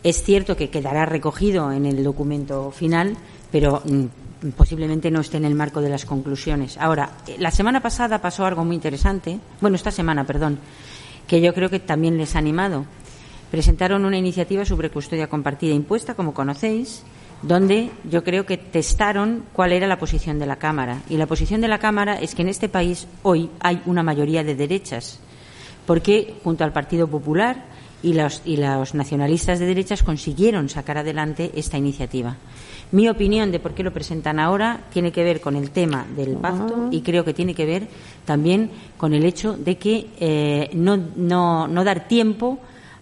Es 0.03 0.23
cierto 0.23 0.57
que 0.57 0.69
quedará 0.69 1.07
recogido 1.07 1.73
en 1.73 1.87
el 1.87 2.05
documento 2.05 2.71
final, 2.71 3.17
pero 3.51 3.83
mm, 3.85 4.05
posiblemente 4.51 5.11
no 5.11 5.21
esté 5.21 5.37
en 5.37 5.45
el 5.45 5.55
marco 5.55 5.81
de 5.81 5.89
las 5.89 6.05
conclusiones. 6.05 6.77
Ahora, 6.79 7.19
eh, 7.27 7.37
la 7.39 7.51
semana 7.51 7.81
pasada 7.81 8.21
pasó 8.21 8.45
algo 8.45 8.65
muy 8.65 8.75
interesante, 8.75 9.39
bueno, 9.61 9.77
esta 9.77 9.91
semana, 9.91 10.25
perdón, 10.25 10.59
que 11.27 11.41
yo 11.41 11.55
creo 11.55 11.71
que 11.71 11.81
también 11.81 12.19
les 12.19 12.35
ha 12.35 12.39
animado. 12.39 12.85
Presentaron 13.51 14.05
una 14.05 14.19
iniciativa 14.19 14.65
sobre 14.65 14.91
custodia 14.91 15.29
compartida 15.29 15.75
impuesta, 15.75 16.15
como 16.15 16.35
conocéis, 16.35 17.05
donde 17.43 17.91
yo 18.09 18.25
creo 18.25 18.47
que 18.47 18.57
testaron 18.57 19.45
cuál 19.53 19.73
era 19.73 19.87
la 19.87 19.99
posición 19.99 20.39
de 20.39 20.47
la 20.47 20.57
Cámara. 20.57 21.03
Y 21.09 21.17
la 21.17 21.27
posición 21.27 21.61
de 21.61 21.69
la 21.69 21.79
Cámara 21.79 22.19
es 22.19 22.35
que 22.35 22.43
en 22.43 22.49
este 22.49 22.69
país 22.69 23.07
hoy 23.23 23.51
hay 23.61 23.83
una 23.87 24.03
mayoría 24.03 24.45
de 24.45 24.55
derechas, 24.55 25.21
porque 25.87 26.37
junto 26.43 26.65
al 26.65 26.73
Partido 26.73 27.09
Popular 27.09 27.65
y 28.03 28.15
los, 28.15 28.43
y 28.45 28.57
los 28.57 28.95
nacionalistas 28.95 29.59
de 29.59 29.67
derechas 29.67 30.03
consiguieron 30.03 30.69
sacar 30.69 30.99
adelante 30.99 31.53
esta 31.55 31.79
iniciativa. 31.79 32.37
Mi 32.93 33.09
opinión 33.09 33.51
de 33.51 33.59
por 33.59 33.73
qué 33.73 33.83
lo 33.83 33.91
presentan 33.91 34.39
ahora 34.39 34.85
tiene 34.93 35.13
que 35.13 35.25
ver 35.25 35.41
con 35.41 35.57
el 35.57 35.71
tema 35.71 36.07
del 36.15 36.37
pacto 36.37 36.89
y 36.91 37.01
creo 37.01 37.25
que 37.25 37.33
tiene 37.33 37.55
que 37.55 37.65
ver 37.65 37.89
también 38.27 38.71
con 38.99 39.15
el 39.15 39.25
hecho 39.25 39.57
de 39.57 39.79
que 39.79 40.09
eh, 40.21 40.69
no, 40.75 40.99
no, 41.17 41.67
no 41.67 41.85
dar 41.85 42.07
tiempo 42.07 42.59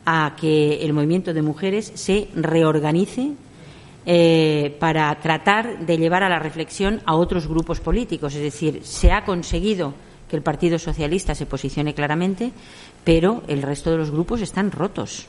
a 0.07 0.37
que 0.41 0.85
el 0.85 0.93
movimiento 0.93 1.35
de 1.35 1.43
mujeres 1.43 1.91
se 1.97 2.29
reorganice 2.35 3.33
eh, 4.07 4.77
para 4.79 5.13
tratar 5.17 5.85
de 5.85 5.99
llevar 5.99 6.23
a 6.23 6.29
la 6.29 6.39
reflexión 6.39 7.03
a 7.05 7.17
otros 7.17 7.49
grupos 7.49 7.81
políticos. 7.81 8.37
Es 8.37 8.43
decir, 8.43 8.83
se 8.85 9.11
ha 9.11 9.25
conseguido 9.25 9.95
que 10.29 10.37
el 10.37 10.43
Partido 10.43 10.79
Socialista 10.79 11.35
se 11.35 11.47
posicione 11.47 11.95
claramente, 11.95 12.53
pero 13.03 13.43
el 13.49 13.61
resto 13.61 13.91
de 13.91 13.99
los 13.99 14.13
grupos 14.13 14.41
están 14.41 14.71
rotos 14.71 15.27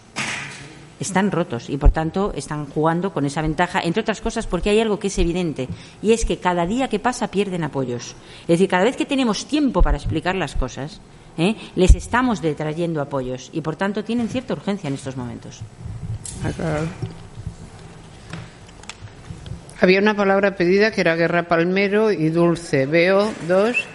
están 1.02 1.32
rotos 1.32 1.70
y 1.70 1.78
por 1.78 1.92
tanto 1.92 2.32
están 2.36 2.68
jugando 2.68 3.12
con 3.12 3.26
esa 3.26 3.42
ventaja, 3.42 3.82
entre 3.84 4.02
otras 4.02 4.22
cosas 4.22 4.48
porque 4.48 4.70
hay 4.70 4.80
algo 4.80 5.00
que 5.00 5.08
es 5.08 5.18
evidente 5.18 5.68
y 6.02 6.14
es 6.14 6.26
que 6.26 6.38
cada 6.38 6.66
día 6.66 6.88
que 6.88 7.00
pasa 7.00 7.30
pierden 7.30 7.64
apoyos. 7.64 8.16
Es 8.44 8.48
decir, 8.48 8.70
cada 8.70 8.84
vez 8.84 8.96
que 8.96 9.06
tenemos 9.06 9.46
tiempo 9.48 9.82
para 9.82 9.98
explicar 9.98 10.36
las 10.36 10.56
cosas, 10.56 11.02
¿eh? 11.38 11.56
les 11.76 11.96
estamos 11.96 12.42
detrayendo 12.42 13.02
apoyos 13.02 13.50
y 13.52 13.62
por 13.62 13.76
tanto 13.76 14.04
tienen 14.04 14.30
cierta 14.30 14.54
urgencia 14.54 14.88
en 14.88 14.94
estos 14.94 15.18
momentos. 15.18 15.62
Había 19.82 20.00
una 20.00 20.16
palabra 20.16 20.56
pedida 20.56 20.92
que 20.92 21.02
era 21.02 21.16
guerra 21.16 21.48
palmero 21.48 22.12
y 22.12 22.30
dulce. 22.30 22.86
Veo 22.86 23.34
dos. 23.48 23.88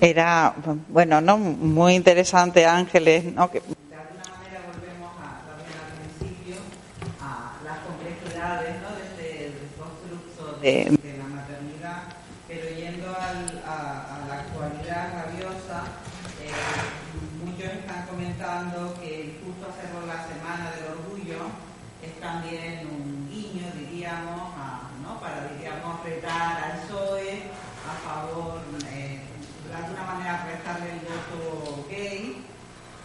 Era, 0.00 0.54
bueno, 0.88 1.20
¿no? 1.20 1.38
Muy 1.38 1.94
interesante, 1.94 2.66
Ángeles, 2.66 3.24
¿no? 3.24 3.50
Que 3.50 3.62
de 8.46 8.70
este 8.70 9.52
constructo 9.76 10.60
de, 10.60 11.16
la 11.18 11.26
maternidad, 11.26 12.02
pero 12.46 12.68
yendo 12.76 13.08
al, 13.08 13.62
a, 13.66 14.22
a, 14.22 14.28
la 14.28 14.34
actualidad 14.40 15.10
rabiosa, 15.14 15.82
eh, 16.40 16.52
muchos 17.44 17.72
están 17.72 18.06
comentando 18.06 18.94
que 19.00 19.40
justo 19.44 19.66
hacerlo 19.66 20.06
la 20.06 20.22
Semana 20.28 20.70
del 20.76 20.92
Orgullo 20.92 21.50
es 22.04 22.20
también 22.20 22.86
un 22.86 23.28
guiño, 23.28 23.66
diríamos, 23.74 24.52
a, 24.56 24.90
¿no? 25.02 25.18
Para, 25.18 25.48
diríamos, 25.48 26.04
retar 26.04 26.62
al 26.62 26.80
PSOE 26.82 27.42
a 27.82 28.08
favor 28.08 28.60
de 29.66 29.74
alguna 29.74 30.02
manera 30.04 30.44
prestarle 30.44 30.92
el 30.92 31.00
voto 31.00 31.86
gay. 31.88 32.44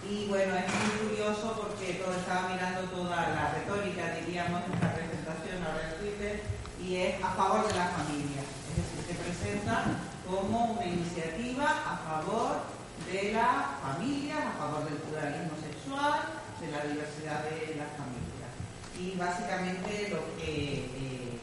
Y 0.10 0.28
bueno, 0.28 0.56
es 0.58 0.66
muy 0.66 1.10
curioso 1.10 1.54
porque 1.62 2.02
todo 2.02 2.16
estaba 2.16 2.50
mirando 2.50 2.82
toda 2.90 3.30
la 3.30 3.54
retórica, 3.54 4.16
diríamos, 4.26 4.66
de 4.68 4.74
esta 4.74 4.94
presentación 4.94 5.64
ahora 5.64 5.94
en 5.94 6.00
Twitter, 6.02 6.42
y 6.82 6.96
es 6.96 7.24
a 7.24 7.30
favor 7.32 7.68
de 7.68 7.78
la 7.78 7.88
familia. 7.88 8.42
Es 8.42 8.76
decir, 8.82 9.02
se 9.08 9.16
presenta 9.22 9.86
como 10.26 10.74
una 10.74 10.86
iniciativa 10.86 11.66
a 11.70 11.98
favor 11.98 12.66
de 13.06 13.34
la 13.34 13.78
familia, 13.84 14.50
a 14.50 14.58
favor 14.58 14.86
del 14.90 14.98
pluralismo 15.06 15.54
sexual, 15.62 16.42
de 16.60 16.72
la 16.72 16.82
diversidad 16.86 17.44
de 17.46 17.76
las 17.78 17.92
familias. 17.94 18.52
Y 18.98 19.18
básicamente 19.18 20.10
lo 20.10 20.22
que 20.38 20.90
eh, 20.98 21.40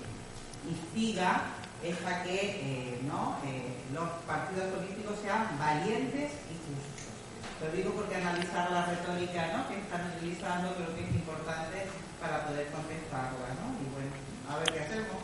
instiga 0.98 1.42
es 1.84 1.94
a 2.04 2.24
que 2.24 2.34
eh, 2.34 3.00
¿no? 3.06 3.36
Eh, 3.46 3.70
los 3.94 4.08
partidos 4.26 4.74
políticos 4.74 5.14
sean 5.22 5.46
valientes 5.58 6.32
y 6.50 6.54
justos. 6.66 7.06
Lo 7.62 7.76
digo 7.76 7.92
porque 7.94 8.16
analizar 8.16 8.70
la 8.70 8.86
retórica 8.86 9.46
¿no? 9.56 9.68
que 9.68 9.78
están 9.78 10.12
utilizando 10.16 10.74
creo 10.74 10.94
que 10.96 11.04
es 11.04 11.14
importante 11.14 11.86
para 12.20 12.46
poder 12.46 12.66
contestarla. 12.68 13.54
¿no? 13.62 13.78
Y 13.78 13.86
bueno, 13.94 14.10
a 14.50 14.58
ver 14.58 14.72
qué 14.72 14.80
hacemos. 14.80 15.18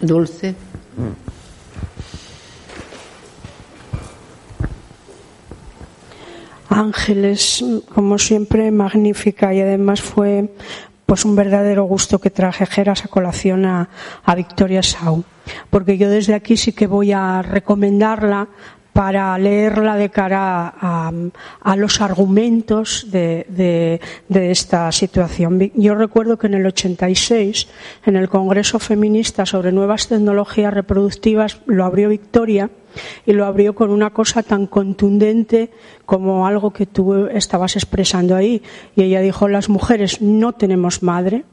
Dulce. 0.00 0.54
Ángeles, 6.68 7.64
como 7.94 8.18
siempre, 8.18 8.70
magnífica 8.70 9.54
y 9.54 9.60
además 9.60 10.02
fue 10.02 10.50
pues 11.06 11.24
un 11.24 11.36
verdadero 11.36 11.84
gusto 11.84 12.18
que 12.18 12.30
trajeras 12.30 13.04
a 13.04 13.08
colación 13.08 13.64
a, 13.64 13.88
Victoria 14.36 14.82
Sau, 14.82 15.24
porque 15.70 15.98
yo 15.98 16.08
desde 16.08 16.34
aquí 16.34 16.56
sí 16.56 16.72
que 16.72 16.86
voy 16.86 17.12
a 17.12 17.42
recomendarla 17.42 18.48
para 18.92 19.36
leerla 19.38 19.96
de 19.96 20.08
cara 20.08 20.72
a, 20.80 21.10
a 21.62 21.76
los 21.76 22.00
argumentos 22.00 23.08
de, 23.10 23.44
de, 23.48 24.00
de, 24.28 24.50
esta 24.52 24.92
situación. 24.92 25.72
Yo 25.74 25.96
recuerdo 25.96 26.38
que 26.38 26.46
en 26.46 26.54
el 26.54 26.66
86, 26.66 27.66
en 28.06 28.14
el 28.14 28.28
Congreso 28.28 28.78
Feminista 28.78 29.46
sobre 29.46 29.72
Nuevas 29.72 30.06
Tecnologías 30.06 30.72
Reproductivas, 30.72 31.58
lo 31.66 31.84
abrió 31.84 32.08
Victoria 32.08 32.70
y 33.26 33.32
lo 33.32 33.46
abrió 33.46 33.74
con 33.74 33.90
una 33.90 34.10
cosa 34.10 34.42
tan 34.42 34.66
contundente 34.66 35.70
como 36.06 36.46
algo 36.46 36.72
que 36.72 36.86
tú 36.86 37.26
estabas 37.26 37.76
expresando 37.76 38.36
ahí. 38.36 38.62
Y 38.96 39.02
ella 39.02 39.20
dijo, 39.20 39.48
las 39.48 39.68
mujeres 39.68 40.20
no 40.20 40.52
tenemos 40.52 41.02
madre, 41.02 41.44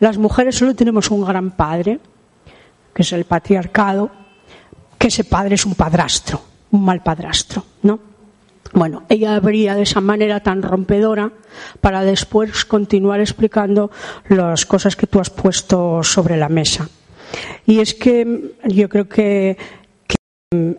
las 0.00 0.18
mujeres 0.18 0.56
solo 0.56 0.74
tenemos 0.74 1.10
un 1.10 1.24
gran 1.24 1.50
padre, 1.52 2.00
que 2.94 3.02
es 3.02 3.12
el 3.12 3.24
patriarcado, 3.24 4.10
que 4.98 5.08
ese 5.08 5.24
padre 5.24 5.54
es 5.54 5.66
un 5.66 5.74
padrastro 5.74 6.40
un 6.74 6.84
mal 6.84 7.02
padrastro, 7.02 7.64
¿no? 7.82 8.00
Bueno, 8.72 9.04
ella 9.08 9.36
abría 9.36 9.76
de 9.76 9.82
esa 9.82 10.00
manera 10.00 10.40
tan 10.40 10.60
rompedora 10.60 11.30
para 11.80 12.02
después 12.02 12.64
continuar 12.64 13.20
explicando 13.20 13.92
las 14.28 14.66
cosas 14.66 14.96
que 14.96 15.06
tú 15.06 15.20
has 15.20 15.30
puesto 15.30 16.02
sobre 16.02 16.36
la 16.36 16.48
mesa. 16.48 16.88
Y 17.66 17.78
es 17.78 17.94
que 17.94 18.56
yo 18.64 18.88
creo 18.88 19.08
que, 19.08 19.56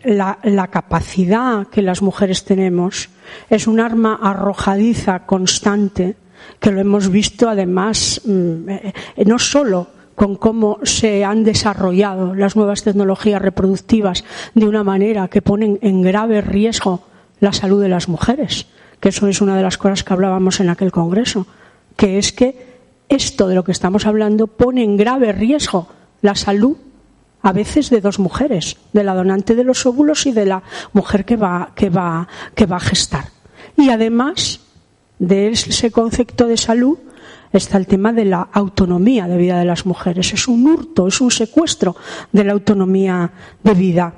la, 0.04 0.40
la, 0.44 0.68
capacidad 0.68 1.68
que 1.68 1.82
las 1.82 2.02
mujeres 2.02 2.46
tenemos 2.46 3.10
es 3.50 3.68
un 3.68 3.80
arma 3.80 4.20
arrojadiza 4.22 5.26
constante 5.26 6.16
que 6.60 6.72
lo 6.72 6.82
hemos 6.82 7.10
visto 7.10 7.50
además 7.50 8.22
mm, 8.26 8.70
eh, 8.70 8.94
no 9.26 9.40
solo 9.40 9.88
con 10.16 10.36
cómo 10.36 10.80
se 10.84 11.24
han 11.26 11.44
desarrollado 11.44 12.34
las 12.34 12.56
nuevas 12.56 12.84
tecnologías 12.84 13.42
reproductivas 13.42 14.24
de 14.54 14.66
una 14.66 14.84
manera 14.84 15.28
que 15.28 15.42
ponen 15.42 15.78
en 15.82 16.02
grave 16.02 16.42
riesgo 16.42 17.04
la 17.40 17.52
salud 17.52 17.82
de 17.82 17.90
las 17.90 18.08
mujeres, 18.08 18.68
que 19.02 19.10
eso 19.10 19.28
es 19.28 19.42
una 19.42 19.58
de 19.58 19.64
las 19.64 19.78
cosas 19.78 20.04
que 20.04 20.14
hablábamos 20.14 20.62
en 20.62 20.70
aquel 20.70 20.92
congreso, 20.92 21.48
que 21.98 22.18
es 22.18 22.32
que 22.32 22.76
esto 23.10 23.48
de 23.48 23.56
lo 23.56 23.64
que 23.64 23.74
estamos 23.74 24.06
hablando 24.06 24.48
pone 24.48 24.84
en 24.84 24.98
grave 24.98 25.34
riesgo 25.34 25.88
la 26.22 26.36
salud 26.36 26.78
a 27.46 27.52
veces 27.52 27.92
de 27.92 28.02
dos 28.02 28.18
mujeres, 28.18 28.78
de 28.92 29.04
la 29.04 29.14
donante 29.14 29.54
de 29.54 29.64
los 29.64 29.86
óvulos 29.86 30.26
y 30.26 30.32
de 30.32 30.48
la 30.48 30.64
mujer 30.94 31.26
que 31.26 31.38
va, 31.38 31.74
que 31.76 31.92
va, 31.92 32.28
que 32.56 32.66
va 32.66 32.78
a 32.78 32.80
gestar. 32.80 33.26
Y 33.78 33.92
además 33.92 34.62
de 35.20 35.50
ese 35.50 35.92
concepto 35.92 36.48
de 36.48 36.58
salud 36.58 36.98
está 37.54 37.78
el 37.78 37.86
tema 37.86 38.14
de 38.14 38.26
la 38.26 38.50
autonomía 38.52 39.28
de 39.28 39.38
vida 39.38 39.60
de 39.60 39.66
las 39.66 39.86
mujeres. 39.86 40.34
Es 40.34 40.48
un 40.48 40.66
hurto, 40.66 41.06
es 41.06 41.22
un 41.22 41.30
secuestro 41.30 41.96
de 42.32 42.46
la 42.46 42.54
autonomía 42.54 43.32
de 43.64 43.74
vida. 43.76 44.14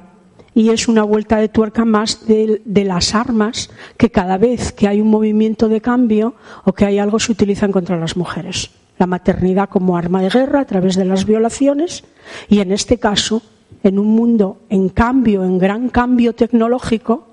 Y 0.54 0.70
es 0.70 0.88
una 0.88 1.04
vuelta 1.04 1.36
de 1.36 1.50
tuerca 1.50 1.84
más 1.84 2.26
de, 2.26 2.62
de, 2.64 2.86
las 2.86 3.14
armas 3.14 3.70
que 3.98 4.10
cada 4.10 4.38
vez 4.38 4.72
que 4.72 4.88
hay 4.88 5.02
un 5.02 5.10
movimiento 5.10 5.68
de 5.68 5.82
cambio 5.82 6.36
o 6.64 6.72
que 6.72 6.86
hay 6.86 6.98
algo 6.98 7.20
se 7.20 7.34
utilizan 7.34 7.74
contra 7.74 7.98
las 7.98 8.16
mujeres. 8.16 8.72
La 8.98 9.08
maternidad 9.08 9.70
como 9.70 9.98
arma 9.98 10.22
de 10.22 10.30
guerra 10.30 10.62
a 10.62 10.66
través 10.66 10.96
de 10.96 11.06
las 11.06 11.26
violaciones 11.26 12.04
y 12.50 12.60
en 12.60 12.72
este 12.72 12.98
caso, 12.98 13.42
en 13.84 14.00
un 14.00 14.08
mundo 14.08 14.58
en 14.70 14.90
cambio, 14.90 15.44
en 15.44 15.58
gran 15.58 15.90
cambio 15.90 16.34
tecnológico, 16.34 17.28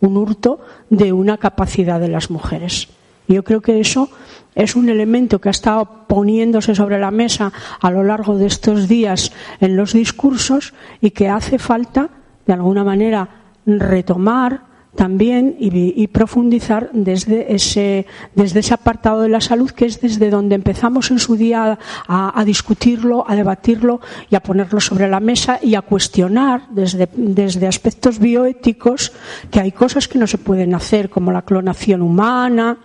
un 0.00 0.16
hurto 0.16 0.60
de 0.88 1.12
una 1.12 1.36
capacidad 1.38 2.00
de 2.00 2.08
las 2.08 2.30
mujeres. 2.30 2.88
Yo 3.28 3.44
creo 3.44 3.60
que 3.60 3.78
eso 3.78 4.08
es 4.54 4.74
un 4.74 4.88
elemento 4.88 5.40
que 5.40 5.48
ha 5.48 5.52
estado 5.52 6.06
poniéndose 6.08 6.74
sobre 6.74 6.98
la 6.98 7.10
mesa 7.10 7.52
a 7.80 7.90
lo 7.90 8.02
largo 8.02 8.36
de 8.36 8.46
estos 8.46 8.88
días 8.88 9.32
en 9.60 9.76
los 9.76 9.92
discursos 9.92 10.74
y 11.00 11.10
que 11.10 11.28
hace 11.28 11.58
falta, 11.58 12.08
de 12.46 12.52
alguna 12.52 12.82
manera, 12.82 13.28
retomar 13.66 14.69
también 14.94 15.56
y, 15.58 16.06
profundizar 16.08 16.90
desde 16.92 17.54
ese, 17.54 18.06
desde 18.34 18.60
ese 18.60 18.74
apartado 18.74 19.22
de 19.22 19.28
la 19.28 19.40
salud, 19.40 19.70
que 19.70 19.86
es 19.86 20.00
desde 20.00 20.30
donde 20.30 20.56
empezamos 20.56 21.10
en 21.10 21.18
su 21.18 21.36
día 21.36 21.78
a, 22.08 22.38
a, 22.40 22.44
discutirlo, 22.44 23.24
a 23.28 23.36
debatirlo 23.36 24.00
y 24.28 24.34
a 24.34 24.40
ponerlo 24.40 24.80
sobre 24.80 25.08
la 25.08 25.20
mesa 25.20 25.58
y 25.62 25.74
a 25.74 25.82
cuestionar 25.82 26.66
desde, 26.70 27.08
desde 27.14 27.68
aspectos 27.68 28.18
bioéticos 28.18 29.12
que 29.50 29.60
hay 29.60 29.72
cosas 29.72 30.08
que 30.08 30.18
no 30.18 30.26
se 30.26 30.38
pueden 30.38 30.74
hacer, 30.74 31.08
como 31.08 31.32
la 31.32 31.42
clonación 31.42 32.02
humana, 32.02 32.78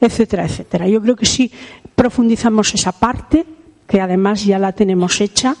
etcétera, 0.00 0.46
etcétera. 0.46 0.88
Yo 0.88 1.00
creo 1.02 1.16
que 1.16 1.26
si 1.26 1.52
profundizamos 1.94 2.74
esa 2.74 2.92
parte, 2.92 3.44
que 3.86 4.00
además 4.00 4.44
ya 4.44 4.58
la 4.58 4.72
tenemos 4.72 5.20
hecha, 5.20 5.56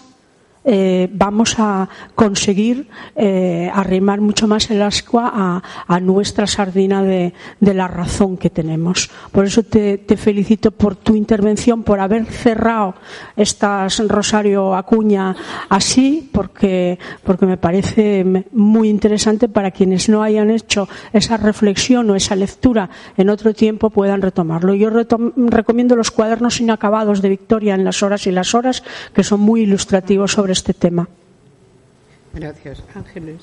eh, 0.62 1.08
vamos 1.10 1.54
a 1.58 1.88
conseguir 2.14 2.88
eh, 3.16 3.70
arrimar 3.72 4.20
mucho 4.20 4.46
más 4.46 4.70
el 4.70 4.82
ascua 4.82 5.62
a, 5.88 6.00
nuestra 6.00 6.46
sardina 6.46 7.02
de, 7.02 7.32
la 7.60 7.88
razón 7.88 8.36
que 8.36 8.50
tenemos. 8.50 9.10
Por 9.32 9.46
eso 9.46 9.62
te, 9.62 9.98
felicito 10.16 10.70
por 10.70 10.96
tu 10.96 11.14
intervención, 11.14 11.82
por 11.82 12.00
haber 12.00 12.26
cerrado 12.26 12.94
estas 13.36 14.06
Rosario 14.06 14.74
Acuña 14.74 15.34
así, 15.68 16.28
porque, 16.32 16.98
porque 17.24 17.46
me 17.46 17.56
parece 17.56 18.24
muy 18.52 18.88
interesante 18.88 19.48
para 19.48 19.70
quienes 19.70 20.08
no 20.08 20.22
hayan 20.22 20.50
hecho 20.50 20.88
esa 21.12 21.36
reflexión 21.36 22.10
o 22.10 22.16
esa 22.16 22.36
lectura 22.36 22.90
en 23.16 23.30
otro 23.30 23.54
tiempo 23.54 23.90
puedan 23.90 24.22
retomarlo. 24.22 24.74
Yo 24.74 24.90
recomiendo 24.90 25.96
los 25.96 26.10
cuadernos 26.10 26.60
inacabados 26.60 27.22
de 27.22 27.28
Victoria 27.30 27.74
en 27.74 27.84
las 27.84 28.02
horas 28.02 28.26
y 28.26 28.30
las 28.30 28.54
horas, 28.54 28.82
que 29.14 29.22
son 29.22 29.40
muy 29.40 29.62
ilustrativos 29.62 30.32
sobre 30.32 30.49
este 30.52 30.74
tema. 30.74 31.08
Gracias. 32.32 32.82
Ángeles. 32.94 33.40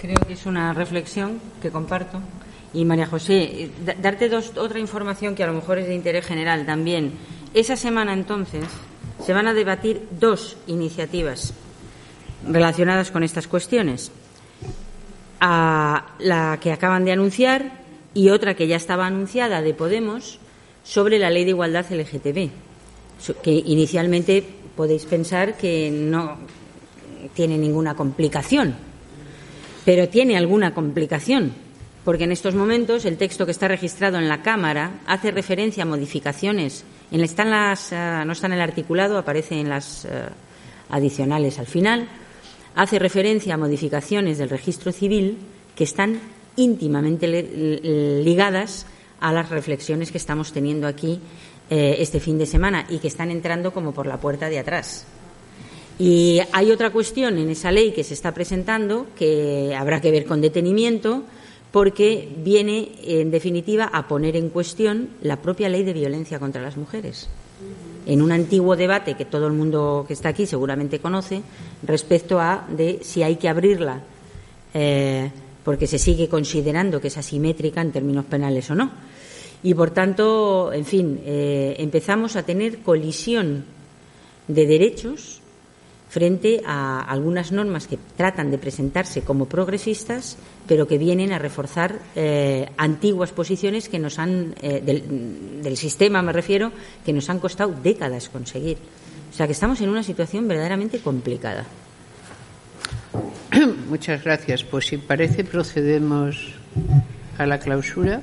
Creo 0.00 0.16
que 0.26 0.34
es 0.34 0.46
una 0.46 0.72
reflexión 0.74 1.40
que 1.60 1.70
comparto. 1.70 2.20
Y 2.72 2.84
María 2.84 3.06
José, 3.06 3.70
darte 4.00 4.28
dos, 4.28 4.52
otra 4.56 4.78
información 4.78 5.34
que 5.34 5.42
a 5.42 5.46
lo 5.46 5.54
mejor 5.54 5.78
es 5.78 5.88
de 5.88 5.94
interés 5.94 6.26
general 6.26 6.66
también. 6.66 7.12
Esa 7.54 7.76
semana 7.76 8.12
entonces 8.12 8.64
se 9.24 9.32
van 9.32 9.48
a 9.48 9.54
debatir 9.54 10.06
dos 10.10 10.56
iniciativas 10.66 11.54
relacionadas 12.46 13.10
con 13.10 13.22
estas 13.22 13.48
cuestiones. 13.48 14.12
A 15.40 16.14
la 16.18 16.58
que 16.60 16.72
acaban 16.72 17.04
de 17.04 17.12
anunciar 17.12 17.72
y 18.12 18.30
otra 18.30 18.54
que 18.54 18.66
ya 18.66 18.76
estaba 18.76 19.06
anunciada 19.06 19.62
de 19.62 19.72
Podemos 19.72 20.38
sobre 20.84 21.18
la 21.18 21.30
ley 21.30 21.44
de 21.44 21.50
igualdad 21.50 21.86
LGTB, 21.90 22.50
que 23.42 23.52
inicialmente 23.52 24.44
podéis 24.78 25.06
pensar 25.06 25.58
que 25.58 25.90
no 25.90 26.38
tiene 27.34 27.58
ninguna 27.58 27.96
complicación, 27.98 28.76
pero 29.84 30.08
tiene 30.08 30.38
alguna 30.38 30.72
complicación, 30.72 31.50
porque 32.04 32.24
en 32.24 32.30
estos 32.30 32.54
momentos 32.54 33.04
el 33.04 33.18
texto 33.18 33.44
que 33.44 33.50
está 33.50 33.66
registrado 33.66 34.18
en 34.18 34.28
la 34.28 34.40
Cámara 34.40 35.00
hace 35.04 35.32
referencia 35.32 35.82
a 35.82 35.86
modificaciones. 35.86 36.84
En, 37.10 37.22
están 37.22 37.50
las, 37.50 37.90
uh, 37.90 38.24
no 38.24 38.30
está 38.30 38.46
en 38.46 38.52
el 38.52 38.60
articulado, 38.60 39.18
aparece 39.18 39.58
en 39.58 39.68
las 39.68 40.04
uh, 40.04 40.30
adicionales 40.94 41.58
al 41.58 41.66
final. 41.66 42.06
Hace 42.76 43.00
referencia 43.00 43.54
a 43.54 43.58
modificaciones 43.58 44.38
del 44.38 44.48
registro 44.48 44.92
civil 44.92 45.38
que 45.74 45.82
están 45.82 46.20
íntimamente 46.54 47.26
ligadas 48.22 48.86
a 49.20 49.32
las 49.32 49.50
reflexiones 49.50 50.10
que 50.10 50.18
estamos 50.18 50.52
teniendo 50.52 50.86
aquí 50.86 51.20
eh, 51.70 51.96
este 51.98 52.20
fin 52.20 52.38
de 52.38 52.46
semana 52.46 52.86
y 52.88 52.98
que 52.98 53.08
están 53.08 53.30
entrando 53.30 53.72
como 53.72 53.92
por 53.92 54.06
la 54.06 54.18
puerta 54.18 54.48
de 54.48 54.58
atrás. 54.58 55.06
Y 55.98 56.40
hay 56.52 56.70
otra 56.70 56.90
cuestión 56.90 57.38
en 57.38 57.50
esa 57.50 57.72
ley 57.72 57.92
que 57.92 58.04
se 58.04 58.14
está 58.14 58.32
presentando 58.32 59.06
que 59.16 59.74
habrá 59.76 60.00
que 60.00 60.12
ver 60.12 60.24
con 60.24 60.40
detenimiento 60.40 61.24
porque 61.72 62.28
viene, 62.38 62.92
en 63.04 63.30
definitiva, 63.30 63.90
a 63.92 64.08
poner 64.08 64.36
en 64.36 64.48
cuestión 64.48 65.10
la 65.20 65.36
propia 65.36 65.68
ley 65.68 65.82
de 65.82 65.92
violencia 65.92 66.38
contra 66.38 66.62
las 66.62 66.76
mujeres. 66.76 67.28
En 68.06 68.22
un 68.22 68.32
antiguo 68.32 68.76
debate 68.76 69.14
que 69.14 69.24
todo 69.24 69.46
el 69.48 69.52
mundo 69.52 70.04
que 70.06 70.14
está 70.14 70.30
aquí 70.30 70.46
seguramente 70.46 71.00
conoce 71.00 71.42
respecto 71.82 72.40
a 72.40 72.66
de 72.70 73.00
si 73.02 73.22
hay 73.22 73.36
que 73.36 73.48
abrirla 73.48 74.00
eh, 74.72 75.30
porque 75.64 75.86
se 75.86 75.98
sigue 75.98 76.28
considerando 76.28 77.00
que 77.00 77.08
es 77.08 77.18
asimétrica 77.18 77.82
en 77.82 77.92
términos 77.92 78.24
penales 78.24 78.70
o 78.70 78.74
no 78.74 78.90
y 79.62 79.74
por 79.74 79.90
tanto, 79.90 80.72
en 80.72 80.84
fin, 80.84 81.20
eh, 81.24 81.76
empezamos 81.78 82.36
a 82.36 82.44
tener 82.44 82.78
colisión 82.78 83.64
de 84.46 84.66
derechos 84.66 85.40
frente 86.08 86.62
a 86.64 87.00
algunas 87.00 87.52
normas 87.52 87.86
que 87.86 87.98
tratan 88.16 88.50
de 88.50 88.56
presentarse 88.56 89.22
como 89.22 89.46
progresistas, 89.46 90.38
pero 90.66 90.86
que 90.86 90.96
vienen 90.96 91.32
a 91.32 91.38
reforzar 91.38 91.98
eh, 92.16 92.70
antiguas 92.78 93.32
posiciones 93.32 93.88
que 93.88 93.98
nos 93.98 94.18
han, 94.18 94.54
eh, 94.62 94.80
del, 94.80 95.62
del, 95.62 95.76
sistema 95.76 96.22
me 96.22 96.32
refiero, 96.32 96.72
que 97.04 97.12
nos 97.12 97.28
han 97.28 97.40
costado 97.40 97.74
décadas 97.82 98.30
conseguir. 98.30 98.78
O 99.30 99.34
sea 99.34 99.46
que 99.46 99.52
estamos 99.52 99.80
en 99.82 99.90
una 99.90 100.02
situación 100.02 100.48
verdaderamente 100.48 101.00
complicada. 101.00 101.66
Muchas 103.88 104.24
gracias. 104.24 104.64
Pues 104.64 104.86
si 104.86 104.96
parece 104.96 105.44
procedemos 105.44 106.54
a 107.36 107.44
la 107.44 107.58
clausura. 107.58 108.22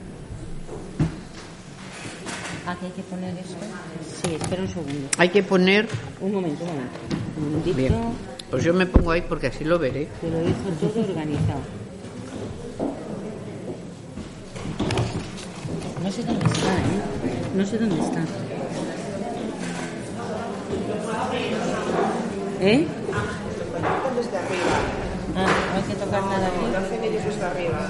Ah, 2.68 2.76
que 2.80 2.88
hay 2.88 2.92
que 2.94 3.04
poner 3.04 3.34
eso. 3.38 3.56
Sí, 4.24 4.36
espera 4.36 4.62
un 4.64 4.68
segundo. 4.68 5.08
Hay 5.18 5.30
que 5.30 5.44
poner. 5.44 5.88
Un 6.20 6.34
momento, 6.34 6.64
un 6.64 6.70
momento. 6.70 7.00
Un 7.38 7.44
momentito. 7.46 7.78
Bien. 7.78 7.94
Pues 8.50 8.64
yo 8.64 8.74
me 8.74 8.86
pongo 8.88 9.12
ahí 9.12 9.22
porque 9.22 9.48
así 9.48 9.64
lo 9.64 9.78
veré. 9.78 10.08
Te 10.20 10.30
lo 10.30 10.40
dejo 10.40 10.70
todo 10.82 11.04
organizado. 11.04 11.60
No 16.04 16.12
sé 16.12 16.24
dónde 16.24 16.46
está, 16.46 16.74
¿eh? 16.74 17.02
No 17.56 17.66
sé 17.66 17.78
dónde 17.78 18.00
está. 18.00 18.20
¿Eh? 22.62 22.88
Desde 24.16 24.38
arriba. 24.38 24.76
Ah, 25.36 25.48
no 25.72 25.76
hay 25.76 25.84
que 25.84 25.96
tocar 25.96 26.24
nada 26.24 26.48
arriba. 26.48 26.70
Lo 26.72 26.78
hacen 26.78 27.04
ellos 27.04 27.26
desde 27.26 27.46
arriba. 27.46 27.90